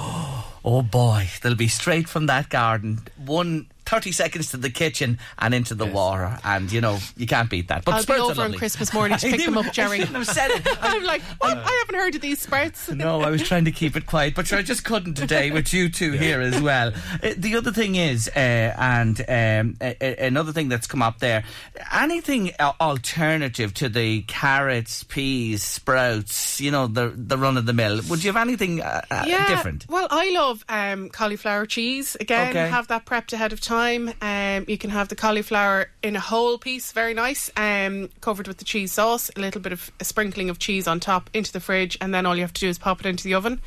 Oh 0.64 0.82
boy, 0.82 1.30
they'll 1.40 1.54
be 1.54 1.68
straight 1.68 2.08
from 2.08 2.26
that 2.26 2.48
garden. 2.50 2.98
One 3.16 3.68
30 3.88 4.12
seconds 4.12 4.50
to 4.50 4.58
the 4.58 4.68
kitchen 4.68 5.18
and 5.38 5.54
into 5.54 5.74
the 5.74 5.86
water. 5.86 6.38
And, 6.44 6.70
you 6.70 6.80
know, 6.82 6.98
you 7.16 7.26
can't 7.26 7.48
beat 7.48 7.68
that. 7.68 7.84
But 7.86 7.92
I'll 7.94 7.98
be 8.00 8.02
sprouts 8.02 8.28
are 8.28 8.32
over 8.32 8.42
on. 8.42 8.52
Christmas 8.54 8.92
morning 8.92 9.16
to 9.16 9.30
pick 9.30 9.44
them 9.44 9.56
up, 9.56 9.72
Jerry. 9.72 10.02
I 10.02 10.04
have 10.04 10.26
said 10.26 10.50
it. 10.50 10.66
I'm 10.82 11.02
like, 11.04 11.22
what? 11.38 11.56
I 11.56 11.70
haven't 11.86 11.94
heard 11.94 12.14
of 12.14 12.20
these 12.20 12.40
sprouts. 12.40 12.90
No, 12.98 13.20
I 13.22 13.30
was 13.30 13.42
trying 13.46 13.64
to 13.64 13.70
keep 13.70 13.96
it 13.96 14.06
quiet, 14.06 14.34
but 14.34 14.46
sure, 14.48 14.58
I 14.58 14.62
just 14.62 14.84
couldn't 14.84 15.14
today 15.14 15.50
with 15.52 15.72
you 15.72 15.88
two 15.88 16.12
here 16.12 16.40
as 16.40 16.60
well. 16.60 16.92
Uh, 17.22 17.32
the 17.36 17.56
other 17.56 17.70
thing 17.72 17.94
is, 17.94 18.28
uh, 18.28 18.74
and 18.76 19.20
um, 19.20 19.76
a- 19.80 19.96
a- 20.00 20.26
another 20.26 20.52
thing 20.52 20.68
that's 20.68 20.86
come 20.88 21.00
up 21.00 21.20
there, 21.20 21.44
anything 21.92 22.50
uh, 22.58 22.72
alternative 22.80 23.72
to 23.74 23.88
the 23.88 24.22
carrots, 24.22 25.04
peas, 25.04 25.62
sprouts, 25.62 26.60
you 26.60 26.70
know, 26.72 26.88
the 26.88 27.12
the 27.16 27.38
run 27.38 27.56
of 27.56 27.66
the 27.66 27.72
mill. 27.72 28.00
Would 28.10 28.24
you 28.24 28.32
have 28.32 28.40
anything 28.48 28.82
uh, 28.82 29.00
uh, 29.10 29.24
different? 29.48 29.86
Well, 29.88 30.08
I 30.10 30.30
love 30.30 30.64
um, 30.68 31.08
cauliflower 31.10 31.64
cheese. 31.66 32.16
Again, 32.18 32.50
Okay. 32.50 32.68
have 32.68 32.88
that 32.88 33.06
prepped 33.06 33.32
ahead 33.32 33.52
of 33.52 33.60
time. 33.60 33.77
Um, 33.78 34.64
you 34.66 34.78
can 34.78 34.90
have 34.90 35.08
the 35.08 35.16
cauliflower 35.16 35.90
in 36.02 36.16
a 36.16 36.20
whole 36.20 36.58
piece, 36.58 36.92
very 36.92 37.14
nice, 37.14 37.50
um, 37.56 38.10
covered 38.20 38.48
with 38.48 38.58
the 38.58 38.64
cheese 38.64 38.92
sauce, 38.92 39.30
a 39.36 39.40
little 39.40 39.60
bit 39.60 39.72
of 39.72 39.90
a 40.00 40.04
sprinkling 40.04 40.50
of 40.50 40.58
cheese 40.58 40.86
on 40.86 41.00
top 41.00 41.30
into 41.32 41.52
the 41.52 41.60
fridge, 41.60 41.96
and 42.00 42.12
then 42.12 42.26
all 42.26 42.34
you 42.34 42.42
have 42.42 42.52
to 42.54 42.60
do 42.60 42.68
is 42.68 42.78
pop 42.78 43.00
it 43.00 43.06
into 43.06 43.24
the 43.24 43.34
oven. 43.34 43.60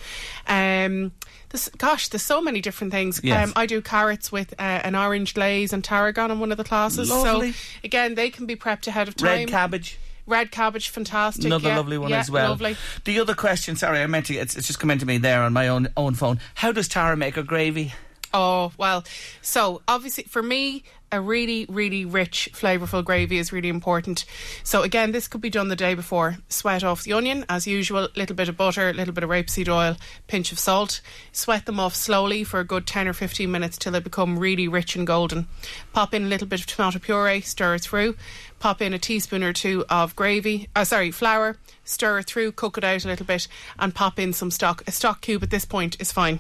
Um, 0.48 1.12
this, 1.50 1.70
gosh, 1.78 2.10
there's 2.10 2.22
so 2.22 2.42
many 2.42 2.62
different 2.62 2.92
things. 2.92 3.22
Yes. 3.24 3.48
Um, 3.48 3.54
I 3.56 3.66
do 3.66 3.82
carrots 3.82 4.32
with 4.32 4.54
uh, 4.54 4.82
an 4.84 4.96
orange 4.96 5.34
glaze 5.34 5.74
and 5.74 5.84
tarragon 5.84 6.32
on 6.32 6.40
one 6.40 6.52
of 6.52 6.58
the 6.58 6.64
classes. 6.64 7.10
Lovely. 7.10 7.52
So 7.52 7.58
again, 7.84 8.16
they 8.16 8.30
can 8.30 8.46
be 8.46 8.56
prepped 8.56 8.88
ahead 8.88 9.08
of 9.08 9.16
time. 9.16 9.28
Red 9.28 9.50
cabbage. 9.50 10.00
Red 10.28 10.52
cabbage, 10.52 10.90
fantastic. 10.90 11.46
Another 11.46 11.70
yeah, 11.70 11.78
lovely 11.78 11.98
one 11.98 12.12
yeah, 12.12 12.20
as 12.20 12.30
well. 12.30 12.52
Lovely. 12.52 12.78
The 13.06 13.20
other 13.20 13.34
question, 13.34 13.76
sorry, 13.76 14.02
I 14.02 14.08
meant 14.08 14.28
to. 14.28 14.36
It's, 14.36 14.56
it's 14.56 14.68
just 14.68 14.80
come 14.80 14.92
into 14.92 15.06
me 15.06 15.18
there 15.18 15.42
on 15.42 15.52
my 15.52 15.68
own 15.68 15.88
own 15.98 16.14
phone. 16.14 16.40
How 16.56 16.72
does 16.72 16.88
Tara 16.88 17.18
make 17.18 17.36
her 17.36 17.44
gravy? 17.44 17.94
Oh, 18.34 18.72
well, 18.78 19.04
so 19.42 19.82
obviously 19.88 20.24
for 20.26 20.42
me, 20.42 20.84
a 21.12 21.20
really, 21.20 21.66
really 21.70 22.06
rich, 22.06 22.50
flavourful 22.54 23.04
gravy 23.04 23.38
is 23.38 23.52
really 23.52 23.70
important. 23.70 24.26
So 24.64 24.82
again, 24.82 25.12
this 25.12 25.28
could 25.28 25.42
be 25.42 25.50
done 25.50 25.68
the 25.68 25.76
day 25.76 25.94
before. 25.94 26.38
Sweat 26.48 26.84
off 26.84 27.04
the 27.04 27.14
onion, 27.14 27.46
as 27.50 27.68
usual, 27.68 28.08
little 28.16 28.36
bit 28.36 28.50
of 28.50 28.58
butter, 28.58 28.90
a 28.90 28.94
little 28.94 29.14
bit 29.14 29.24
of 29.24 29.30
rapeseed 29.30 29.68
oil, 29.68 29.98
pinch 30.28 30.52
of 30.52 30.60
salt. 30.60 31.02
Sweat 31.32 31.66
them 31.66 31.80
off 31.80 31.96
slowly 31.96 32.44
for 32.44 32.60
a 32.60 32.66
good 32.66 32.88
10 32.88 33.08
or 33.08 33.14
15 33.14 33.52
minutes 33.52 33.78
till 33.78 33.92
they 33.92 34.00
become 34.00 34.40
really 34.40 34.68
rich 34.68 34.96
and 34.96 35.06
golden. 35.06 35.48
Pop 35.94 36.14
in 36.14 36.24
a 36.24 36.28
little 36.28 36.48
bit 36.48 36.62
of 36.62 36.66
tomato 36.66 37.00
puree, 37.00 37.42
stir 37.42 37.76
it 37.76 37.82
through. 37.82 38.16
Pop 38.62 38.80
in 38.80 38.94
a 38.94 39.00
teaspoon 39.00 39.42
or 39.42 39.54
two 39.54 39.84
of 39.90 40.16
gravy, 40.16 40.70
uh, 40.76 40.86
sorry, 40.86 41.10
flour, 41.10 41.58
stir 41.84 42.20
it 42.20 42.28
through, 42.28 42.52
cook 42.52 42.78
it 42.78 42.84
out 42.84 43.04
a 43.04 43.08
little 43.08 43.26
bit, 43.26 43.48
and 43.80 43.96
pop 43.96 44.20
in 44.20 44.34
some 44.34 44.52
stock. 44.52 44.84
A 44.86 44.92
stock 44.92 45.22
cube 45.22 45.42
at 45.42 45.50
this 45.50 45.66
point 45.66 45.98
is 46.00 46.12
fine. 46.12 46.40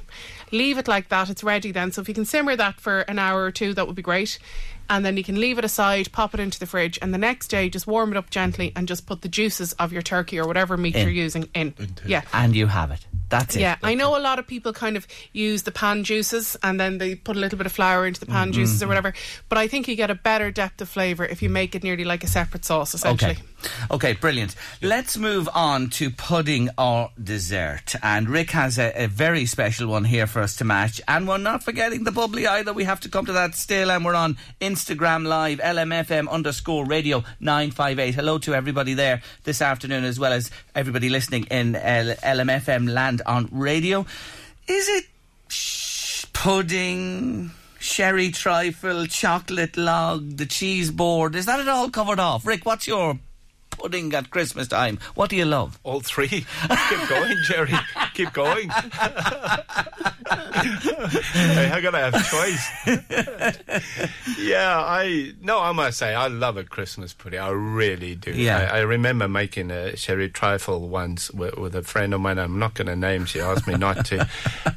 Leave 0.52 0.78
it 0.78 0.88
like 0.88 1.10
that, 1.10 1.32
it's 1.32 1.44
ready 1.44 1.72
then. 1.72 1.92
So 1.92 2.00
if 2.00 2.08
you 2.08 2.14
can 2.14 2.26
simmer 2.26 2.56
that 2.56 2.80
for 2.80 3.00
an 3.02 3.18
hour 3.18 3.44
or 3.44 3.52
two, 3.52 3.74
that 3.74 3.88
would 3.88 3.96
be 3.96 4.04
great. 4.04 4.38
And 4.92 5.04
then 5.06 5.16
you 5.18 5.24
can 5.24 5.40
leave 5.40 5.58
it 5.58 5.64
aside, 5.66 6.12
pop 6.12 6.34
it 6.34 6.40
into 6.42 6.60
the 6.60 6.66
fridge, 6.68 7.00
and 7.02 7.14
the 7.14 7.18
next 7.18 7.48
day 7.48 7.70
just 7.70 7.88
warm 7.88 8.12
it 8.12 8.18
up 8.18 8.30
gently 8.30 8.74
and 8.76 8.88
just 8.88 9.08
put 9.08 9.22
the 9.22 9.30
juices 9.30 9.72
of 9.74 9.94
your 9.94 10.02
turkey 10.02 10.38
or 10.38 10.46
whatever 10.46 10.76
meat 10.78 10.96
In. 10.96 11.02
you're 11.04 11.12
using 11.26 11.48
in. 11.56 11.74
Yeah. 12.06 12.22
And 12.34 12.54
you 12.56 12.68
have 12.68 12.92
it. 12.92 13.06
That's 13.30 13.56
it. 13.56 13.62
Yeah, 13.62 13.78
I 13.82 13.96
know 13.96 14.18
a 14.18 14.20
lot 14.20 14.38
of 14.40 14.46
people 14.46 14.74
kind 14.74 14.98
of 14.98 15.08
use 15.32 15.64
the 15.64 15.72
pan 15.72 16.04
juices 16.04 16.58
and 16.62 16.78
then 16.78 16.98
they 16.98 17.16
put 17.16 17.38
a 17.38 17.40
little 17.40 17.58
bit 17.58 17.66
of 17.66 17.72
flour 17.72 18.06
into 18.06 18.20
the 18.20 18.26
pan 18.26 18.48
Mm-hmm. 18.50 18.52
juices 18.60 18.84
or 18.84 18.88
whatever. 18.90 19.14
But 19.48 19.58
I 19.58 19.70
think 19.70 19.88
you 19.88 19.96
get 19.96 20.12
a 20.12 20.16
better 20.16 20.52
depth 20.52 20.82
of 20.82 20.90
flavour 20.90 21.24
if 21.24 21.42
you 21.42 21.50
make 21.50 21.74
it 21.74 21.82
nearly 21.84 22.04
like 22.04 22.26
a 22.26 22.28
separate 22.28 22.66
sauce, 22.66 22.94
essentially. 22.94 23.32
Okay. 23.32 23.42
Okay, 23.90 24.14
brilliant. 24.14 24.56
Let's 24.82 25.18
move 25.18 25.50
on 25.54 25.90
to 25.92 26.10
pudding 26.10 26.70
or 26.78 27.10
dessert. 27.22 27.96
And 28.02 28.30
Rick 28.30 28.52
has 28.52 28.78
a, 28.78 29.04
a 29.04 29.08
very 29.08 29.46
special 29.46 29.88
one 29.88 30.06
here 30.06 30.28
for 30.28 30.42
us 30.42 30.56
to 30.58 30.64
match. 30.64 31.02
And 31.08 31.28
we're 31.28 31.38
not 31.38 31.64
forgetting 31.64 32.04
the 32.04 32.12
bubbly 32.12 32.48
either. 32.48 32.74
We 32.74 32.86
have 32.86 33.00
to 33.02 33.10
come 33.10 33.26
to 33.26 33.34
that 33.34 33.56
still. 33.56 33.92
And 33.92 34.04
we're 34.06 34.16
on 34.16 34.38
Instagram 34.60 35.28
Live, 35.28 35.60
LMFM 35.60 36.30
underscore 36.30 36.86
radio 36.86 37.24
958. 37.40 38.16
Hello 38.16 38.38
to 38.40 38.54
everybody 38.54 38.94
there 38.94 39.22
this 39.44 39.62
afternoon, 39.62 40.06
as 40.06 40.20
well 40.20 40.34
as 40.34 40.52
everybody 40.76 41.10
listening 41.10 41.46
in 41.52 41.76
uh, 41.76 41.80
L- 41.84 42.16
LMFM 42.38 42.90
land 42.90 43.22
on 43.26 43.50
radio. 43.52 44.06
Is 44.68 44.88
it 44.90 45.06
sh- 45.50 46.26
pudding? 46.34 47.52
Sherry 47.80 48.30
trifle, 48.30 49.08
chocolate 49.08 49.76
log, 49.76 50.38
the 50.38 50.46
cheese 50.46 50.92
board. 50.92 51.36
Is 51.36 51.48
that 51.48 51.60
it 51.60 51.68
all 51.68 51.90
covered 51.90 52.20
off? 52.20 52.46
Rick, 52.46 52.64
what's 52.64 52.86
your 52.86 53.18
pudding 53.82 54.14
at 54.14 54.30
Christmas 54.30 54.68
time? 54.68 55.00
What 55.16 55.30
do 55.30 55.36
you 55.36 55.46
love? 55.46 55.80
All 55.84 56.02
three. 56.02 56.28
Keep 56.28 57.10
going, 57.10 57.36
Jerry. 57.46 57.74
Keep 58.14 58.34
going. 58.34 58.70
hey, 58.70 58.84
I 61.72 61.80
gotta 61.82 61.98
have 61.98 62.14
choice. 62.30 64.38
yeah, 64.40 64.80
I 64.80 65.34
no, 65.42 65.60
I 65.60 65.72
must 65.72 65.98
say 65.98 66.14
I 66.14 66.28
love 66.28 66.58
a 66.58 66.64
Christmas 66.64 67.14
pudding. 67.14 67.40
I 67.40 67.50
really 67.50 68.16
do. 68.16 68.32
Yeah. 68.32 68.70
I, 68.72 68.78
I 68.78 68.80
remember 68.82 69.28
making 69.28 69.72
a 69.72 69.96
sherry 69.98 70.30
trifle 70.30 70.88
once 70.88 71.32
with, 71.32 71.58
with 71.58 71.76
a 71.76 71.82
friend 71.84 72.14
of 72.14 72.22
mine. 72.22 72.38
I'm 72.38 72.60
not 72.60 72.76
going 72.76 72.88
to 72.88 72.96
name. 72.96 73.26
She 73.26 73.40
asked 73.40 73.68
me 73.68 73.76
not 73.76 74.06
to, 74.08 74.28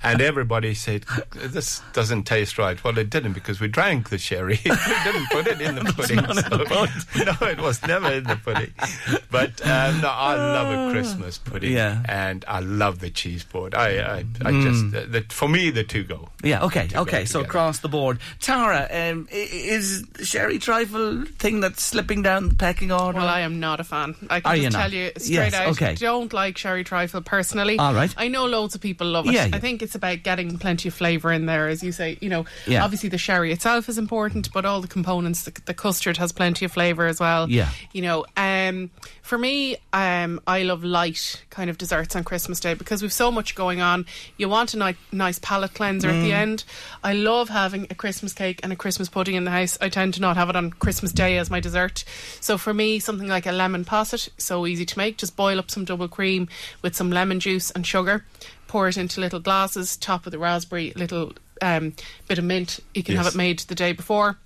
and 0.02 0.20
everybody 0.20 0.74
said 0.74 1.04
this 1.34 1.82
doesn't 1.92 2.24
taste 2.24 2.58
right. 2.58 2.82
Well, 2.82 2.96
it 2.98 3.10
didn't 3.10 3.34
because 3.34 3.60
we 3.60 3.68
drank 3.68 4.08
the 4.10 4.18
sherry. 4.18 4.58
we 4.64 4.70
didn't 5.04 5.26
put 5.30 5.46
it 5.46 5.60
in 5.60 5.74
the 5.76 5.84
pudding. 5.96 6.24
so- 6.24 6.86
no, 7.24 7.48
it 7.48 7.60
was 7.60 7.82
never 7.86 8.12
in 8.12 8.24
the 8.24 8.36
pudding. 8.36 8.72
But 9.30 9.60
um, 9.66 10.00
no, 10.00 10.08
I 10.08 10.34
love 10.36 10.88
a 10.88 10.92
Christmas 10.92 11.38
pudding. 11.38 11.72
Yeah. 11.72 12.02
and 12.08 12.44
I 12.46 12.60
love 12.60 13.00
the 13.00 13.10
cheese 13.10 13.42
board. 13.42 13.74
I, 13.74 14.18
I, 14.18 14.24
I 14.44 14.52
just 14.62 14.94
uh, 14.94 15.06
the, 15.08 15.24
for 15.28 15.48
me 15.48 15.70
the 15.70 15.82
two 15.82 16.04
go. 16.04 16.28
Yeah, 16.44 16.64
okay, 16.66 16.88
okay. 16.94 17.24
So 17.24 17.40
across 17.40 17.80
the 17.80 17.88
board, 17.88 18.18
Tara, 18.40 18.86
um, 18.92 19.26
is 19.32 20.02
the 20.04 20.24
sherry 20.24 20.58
trifle 20.58 21.24
thing 21.38 21.60
that's 21.60 21.82
slipping 21.82 22.22
down 22.22 22.48
the 22.50 22.54
pecking 22.54 22.92
order? 22.92 23.18
Well, 23.18 23.28
I 23.28 23.40
am 23.40 23.58
not 23.60 23.80
a 23.80 23.84
fan. 23.84 24.14
I 24.30 24.40
can 24.40 24.52
Are 24.52 24.54
just 24.56 24.64
you 24.64 24.70
tell 24.70 24.92
you 24.92 25.06
straight 25.16 25.28
Yes, 25.30 25.54
out. 25.54 25.68
okay. 25.72 25.94
Don't 25.96 26.32
like 26.32 26.56
sherry 26.58 26.84
trifle 26.84 27.22
personally. 27.22 27.78
All 27.78 27.94
right. 27.94 28.14
I 28.16 28.28
know 28.28 28.44
loads 28.46 28.74
of 28.76 28.80
people 28.80 29.08
love 29.08 29.26
it. 29.26 29.32
Yeah, 29.32 29.46
yeah. 29.46 29.56
I 29.56 29.58
think 29.58 29.82
it's 29.82 29.94
about 29.96 30.22
getting 30.22 30.58
plenty 30.58 30.88
of 30.88 30.94
flavour 30.94 31.32
in 31.32 31.46
there, 31.46 31.66
as 31.68 31.82
you 31.82 31.90
say. 31.92 32.18
You 32.20 32.28
know, 32.28 32.44
Yeah. 32.66 32.84
obviously 32.84 33.08
the 33.08 33.18
sherry 33.18 33.52
itself 33.52 33.88
is 33.88 33.98
important, 33.98 34.52
but 34.52 34.64
all 34.64 34.80
the 34.80 34.88
components, 34.88 35.42
the, 35.42 35.52
the 35.64 35.74
custard 35.74 36.18
has 36.18 36.30
plenty 36.30 36.64
of 36.66 36.72
flavour 36.72 37.06
as 37.06 37.18
well. 37.18 37.50
Yeah. 37.50 37.70
You 37.92 38.02
know, 38.02 38.26
um, 38.36 38.73
for 39.22 39.38
me, 39.38 39.76
um, 39.92 40.40
I 40.46 40.62
love 40.62 40.84
light 40.84 41.42
kind 41.50 41.68
of 41.70 41.78
desserts 41.78 42.14
on 42.16 42.24
Christmas 42.24 42.60
Day 42.60 42.74
because 42.74 43.02
we've 43.02 43.12
so 43.12 43.30
much 43.30 43.54
going 43.54 43.80
on. 43.80 44.06
You 44.36 44.48
want 44.48 44.74
a 44.74 44.78
ni- 44.78 44.96
nice 45.12 45.38
palate 45.38 45.74
cleanser 45.74 46.08
at 46.10 46.22
the 46.22 46.30
Mm. 46.30 46.42
end. 46.44 46.64
I 47.02 47.12
love 47.14 47.48
having 47.48 47.86
a 47.90 47.94
Christmas 47.94 48.32
cake 48.32 48.60
and 48.62 48.72
a 48.72 48.76
Christmas 48.76 49.08
pudding 49.08 49.34
in 49.34 49.44
the 49.44 49.50
house. 49.50 49.78
I 49.80 49.88
tend 49.88 50.14
to 50.14 50.20
not 50.20 50.36
have 50.36 50.48
it 50.50 50.56
on 50.56 50.70
Christmas 50.70 51.12
Day 51.12 51.38
as 51.38 51.50
my 51.50 51.60
dessert. 51.60 52.04
So 52.40 52.58
for 52.58 52.74
me, 52.74 52.98
something 52.98 53.28
like 53.28 53.46
a 53.46 53.52
lemon 53.52 53.84
posset, 53.84 54.28
so 54.38 54.66
easy 54.66 54.84
to 54.86 54.98
make. 54.98 55.18
Just 55.18 55.36
boil 55.36 55.58
up 55.58 55.70
some 55.70 55.84
double 55.84 56.08
cream 56.08 56.48
with 56.82 56.94
some 56.96 57.10
lemon 57.10 57.40
juice 57.40 57.70
and 57.70 57.86
sugar. 57.86 58.24
Pour 58.66 58.88
it 58.88 58.96
into 58.96 59.20
little 59.20 59.40
glasses, 59.40 59.96
top 59.96 60.24
with 60.24 60.34
a 60.34 60.38
raspberry, 60.38 60.92
little 60.96 61.32
um, 61.62 61.94
bit 62.28 62.38
of 62.38 62.44
mint. 62.44 62.80
You 62.94 63.02
can 63.04 63.14
have 63.16 63.26
it 63.26 63.34
made 63.36 63.60
the 63.60 63.74
day 63.76 63.92
before. 63.92 64.38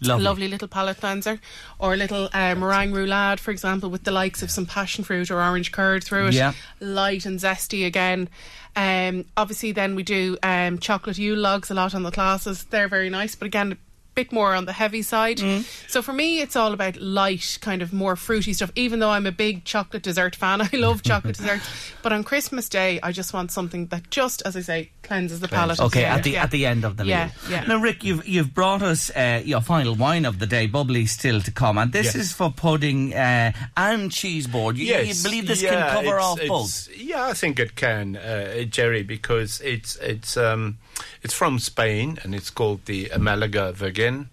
Lovely. 0.00 0.24
Lovely 0.24 0.48
little 0.48 0.68
palate 0.68 0.98
cleanser, 1.00 1.40
or 1.78 1.94
a 1.94 1.96
little 1.96 2.28
uh, 2.32 2.54
meringue 2.54 2.92
roulade, 2.92 3.40
for 3.40 3.50
example, 3.50 3.90
with 3.90 4.04
the 4.04 4.12
likes 4.12 4.42
of 4.42 4.50
some 4.50 4.64
passion 4.64 5.02
fruit 5.02 5.30
or 5.30 5.42
orange 5.42 5.72
curd 5.72 6.04
through 6.04 6.28
it. 6.28 6.34
Yeah. 6.34 6.52
Light 6.80 7.26
and 7.26 7.40
zesty 7.40 7.84
again. 7.86 8.28
Um, 8.76 9.24
obviously, 9.36 9.72
then 9.72 9.96
we 9.96 10.04
do 10.04 10.36
um, 10.42 10.78
chocolate 10.78 11.18
Yule 11.18 11.38
logs 11.38 11.70
a 11.70 11.74
lot 11.74 11.94
on 11.94 12.04
the 12.04 12.12
classes. 12.12 12.64
They're 12.64 12.86
very 12.88 13.10
nice, 13.10 13.34
but 13.34 13.46
again, 13.46 13.76
bit 14.18 14.32
more 14.32 14.54
on 14.54 14.64
the 14.66 14.72
heavy 14.72 15.02
side. 15.02 15.38
Mm. 15.38 15.62
So 15.88 16.02
for 16.02 16.12
me, 16.12 16.40
it's 16.40 16.56
all 16.56 16.72
about 16.72 16.96
light, 17.00 17.58
kind 17.60 17.82
of 17.82 17.92
more 17.92 18.16
fruity 18.16 18.52
stuff. 18.52 18.72
Even 18.74 18.98
though 19.00 19.10
I'm 19.10 19.26
a 19.26 19.32
big 19.32 19.64
chocolate 19.64 20.02
dessert 20.02 20.34
fan, 20.36 20.60
I 20.68 20.70
love 20.72 21.02
chocolate 21.02 21.36
desserts. 21.40 21.66
But 22.02 22.12
on 22.12 22.24
Christmas 22.24 22.68
Day, 22.68 22.98
I 23.02 23.12
just 23.12 23.32
want 23.32 23.50
something 23.52 23.86
that 23.88 24.10
just, 24.10 24.42
as 24.44 24.56
I 24.56 24.60
say, 24.62 24.90
cleanses 25.02 25.40
the 25.40 25.48
palate. 25.48 25.80
Okay, 25.80 26.04
at 26.04 26.22
the 26.24 26.32
yeah. 26.32 26.42
at 26.44 26.50
the 26.50 26.66
end 26.66 26.84
of 26.84 26.96
the 26.96 27.04
Yeah, 27.06 27.26
meal. 27.26 27.50
yeah. 27.50 27.64
Now, 27.66 27.78
Rick, 27.80 28.04
you've 28.04 28.26
you've 28.26 28.52
brought 28.54 28.82
us 28.82 29.10
uh, 29.16 29.40
your 29.44 29.60
final 29.60 29.94
wine 29.94 30.24
of 30.26 30.38
the 30.38 30.46
day, 30.46 30.66
bubbly 30.66 31.06
still 31.06 31.40
to 31.42 31.50
come, 31.50 31.78
and 31.78 31.92
this 31.92 32.06
Yes. 32.06 32.14
is 32.16 32.32
for 32.32 32.50
pudding 32.50 33.14
uh, 33.14 33.52
and 33.76 34.10
cheese 34.12 34.46
board. 34.46 34.76
You, 34.78 34.86
you 34.96 35.14
believe 35.22 35.46
this 35.46 35.62
can 35.62 35.90
cover 35.92 36.06
it's- 36.16 36.24
off 36.24 36.38
it's- 36.40 36.48
both? 36.48 36.88
Yeah, 36.96 37.26
I 37.26 37.34
think 37.34 37.58
it 37.58 37.74
can, 37.76 38.16
uh, 38.16 38.64
Jerry, 38.64 39.02
because 39.02 39.60
it's 39.62 39.96
it's 39.96 40.36
um, 40.36 40.78
it's 41.22 41.34
from 41.34 41.58
Spain 41.58 42.18
and 42.22 42.34
it's 42.34 42.50
called 42.50 42.84
the 42.86 43.10
Malaga 43.18 43.72
Virgin, 43.72 44.28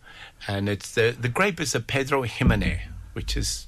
and 0.48 0.70
it's 0.70 0.92
the 0.94 1.16
the 1.20 1.30
grape 1.30 1.60
is 1.60 1.76
a 1.76 1.80
Pedro 1.80 2.24
Jimenez, 2.24 2.80
which 3.14 3.36
is 3.38 3.68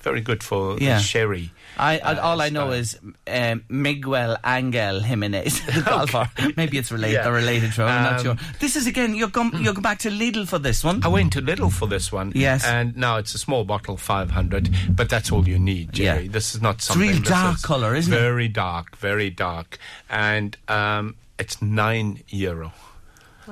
very 0.00 0.20
good 0.20 0.42
for 0.42 0.76
Yeah. 0.78 0.98
sherry. 0.98 1.50
I, 1.78 1.98
uh, 1.98 2.20
all 2.20 2.40
I 2.42 2.50
know 2.50 2.70
is 2.72 2.96
um, 3.26 3.64
Miguel 3.70 4.36
Angel 4.44 5.00
Jimenez, 5.00 5.60
the 5.74 5.80
golfer. 5.80 6.30
Maybe 6.58 6.76
it's 6.78 6.92
related. 6.92 7.14
Yeah. 7.24 7.28
Related 7.30 7.72
to. 7.72 7.84
I'm 7.84 8.02
not 8.04 8.12
Um, 8.18 8.22
sure. 8.22 8.36
This 8.60 8.76
is 8.76 8.86
again. 8.86 9.14
You're 9.14 9.30
come. 9.30 9.50
You're 9.60 9.74
back 9.80 9.98
to 10.00 10.10
Lidl 10.10 10.46
for 10.46 10.58
this 10.60 10.84
one. 10.84 11.02
I 11.02 11.08
went 11.08 11.32
to 11.32 11.40
Lidl 11.42 11.72
for 11.72 11.88
this 11.88 12.12
one. 12.12 12.32
Yes. 12.34 12.64
And 12.64 12.94
now 12.96 13.16
it's 13.16 13.34
a 13.34 13.38
small 13.38 13.64
bottle, 13.64 13.96
500, 13.96 14.68
but 14.90 15.08
that's 15.08 15.32
all 15.32 15.48
you 15.48 15.58
need, 15.58 15.94
Jerry. 15.94 16.24
Yeah. 16.24 16.30
This 16.30 16.54
is 16.54 16.60
not 16.60 16.82
something. 16.82 17.08
real 17.10 17.22
dark 17.22 17.62
colour, 17.62 17.94
isn't 17.96 18.12
it? 18.12 18.16
Very 18.20 18.46
dark, 18.48 18.96
very 18.96 19.30
dark. 19.30 19.78
And 20.10 20.56
um, 20.68 21.16
it's 21.38 21.60
nine 21.60 22.22
euro. 22.28 22.72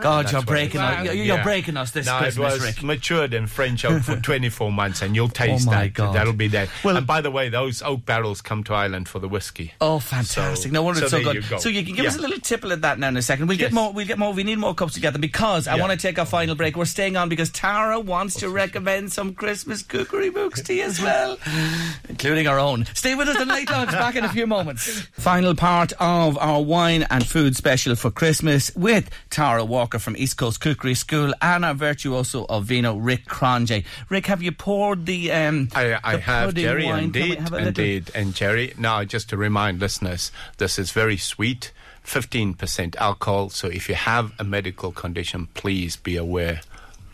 God, 0.01 0.25
That's 0.27 0.33
you're 0.33 0.43
breaking. 0.43 0.81
us. 0.81 1.05
You're, 1.05 1.15
you're 1.15 1.37
Yeah. 1.37 1.43
breaking 1.43 1.77
us 1.77 1.91
this 1.91 2.07
now 2.07 2.19
Christmas, 2.19 2.55
it 2.55 2.57
was 2.57 2.63
Rick. 2.77 2.83
matured 2.83 3.35
in 3.35 3.47
French 3.47 3.85
oak 3.85 4.03
for 4.03 4.17
24 4.21 4.73
months, 4.73 5.03
and 5.03 5.15
you'll 5.15 5.27
oh 5.27 5.29
taste 5.29 5.67
Oh 5.69 5.71
my 5.71 5.83
that. 5.85 5.95
God. 5.95 6.15
That'll 6.15 6.33
be 6.33 6.49
there. 6.49 6.69
Well- 6.85 6.97
and 6.97 7.07
by 7.07 7.21
the 7.21 7.31
way, 7.31 7.49
those 7.49 7.83
oak 7.83 8.05
barrels 8.07 8.41
come 8.41 8.65
to 8.65 8.75
Ireland 8.75 9.09
for 9.09 9.19
the 9.19 9.29
whiskey. 9.29 9.73
Oh, 9.81 9.99
fantastic! 9.99 10.71
So- 10.71 10.73
no 10.73 10.83
wonder 10.83 11.01
so 11.01 11.05
it's 11.07 11.11
so 11.13 11.23
good. 11.23 11.35
you 11.37 11.43
go. 11.43 11.59
So 11.59 11.69
you 11.69 11.85
can 11.85 11.95
give 11.95 12.07
us 12.07 12.17
a 12.17 12.21
little 12.21 12.39
tipple 12.41 12.73
of 12.73 12.81
that 12.83 12.99
now 12.99 13.09
in 13.09 13.17
a 13.17 13.23
second. 13.23 13.47
We'll 13.49 13.59
get 13.59 13.73
more. 13.73 13.93
We'll 13.93 14.07
get 14.07 14.19
more. 14.19 14.33
We 14.33 14.45
need 14.45 14.59
more 14.59 14.75
cups 14.75 14.95
together 14.95 15.19
because 15.19 15.69
I 15.69 15.77
Yeah. 15.77 15.83
want 15.83 15.93
to 15.93 15.99
take 15.99 16.19
our 16.19 16.27
final 16.27 16.55
break. 16.55 16.77
We're 16.77 16.85
staying 16.87 17.17
on 17.17 17.29
because 17.29 17.51
Tara 17.51 18.01
wants 18.01 18.37
to 18.37 18.49
recommend 18.51 19.13
some 19.13 19.35
Christmas 19.35 19.83
cookery 19.83 20.31
books 20.31 20.63
to 20.63 20.75
you 20.75 20.85
as 20.85 21.01
well, 21.01 21.39
including 22.09 22.47
our 22.47 22.59
own. 22.59 22.87
Stay 22.95 23.15
with 23.15 23.29
us 23.29 23.37
on 23.41 23.49
Late 23.49 23.71
Lunch. 23.71 23.91
Back 23.93 24.17
in 24.17 24.25
a 24.25 24.29
few 24.29 24.47
moments. 24.47 25.03
Final 25.13 25.55
part 25.55 25.93
of 26.01 26.39
our 26.39 26.63
wine 26.63 27.07
and 27.11 27.27
food 27.27 27.57
special 27.57 27.95
for 27.97 28.11
Christmas 28.11 28.75
with 28.75 29.11
Tara 29.31 29.65
Walker 29.65 29.82
from 29.91 30.17
East 30.17 30.37
Coast 30.37 30.61
Cookery 30.61 30.95
School 30.95 31.35
and 31.43 31.65
our 31.65 31.75
virtuoso 31.75 32.47
of 32.49 32.65
vino, 32.65 32.97
Rick 32.97 33.27
Cronje. 33.27 33.85
Rick, 34.09 34.27
have 34.27 34.43
you 34.43 34.53
poured 34.53 35.07
the? 35.07 35.33
Um, 35.33 35.69
I, 35.75 35.99
I 36.03 36.13
the 36.17 36.23
have, 36.23 36.55
Jerry, 36.55 36.85
wine? 36.85 37.05
Indeed, 37.05 37.41
little- 37.51 37.57
indeed. 37.59 38.11
And 38.15 38.35
Jerry, 38.35 38.73
now 38.79 39.05
just 39.05 39.29
to 39.31 39.37
remind 39.37 39.81
listeners, 39.81 40.31
this 40.59 40.79
is 40.79 40.93
very 40.93 41.17
sweet, 41.17 41.73
15% 42.07 42.97
alcohol. 42.97 43.51
So 43.51 43.69
if 43.69 43.89
you 43.89 43.95
have 43.95 44.33
a 44.39 44.45
medical 44.45 44.93
condition, 44.93 45.49
please 45.55 45.97
be 45.97 46.17
aware 46.17 46.61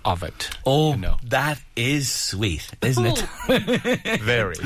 of 0.09 0.23
it. 0.23 0.51
Oh, 0.65 0.93
You 0.93 0.97
know, 0.99 1.17
that 1.25 1.61
is 1.77 2.11
sweet, 2.11 2.67
isn't 2.83 3.07
it? 3.07 3.19
very. 4.23 4.57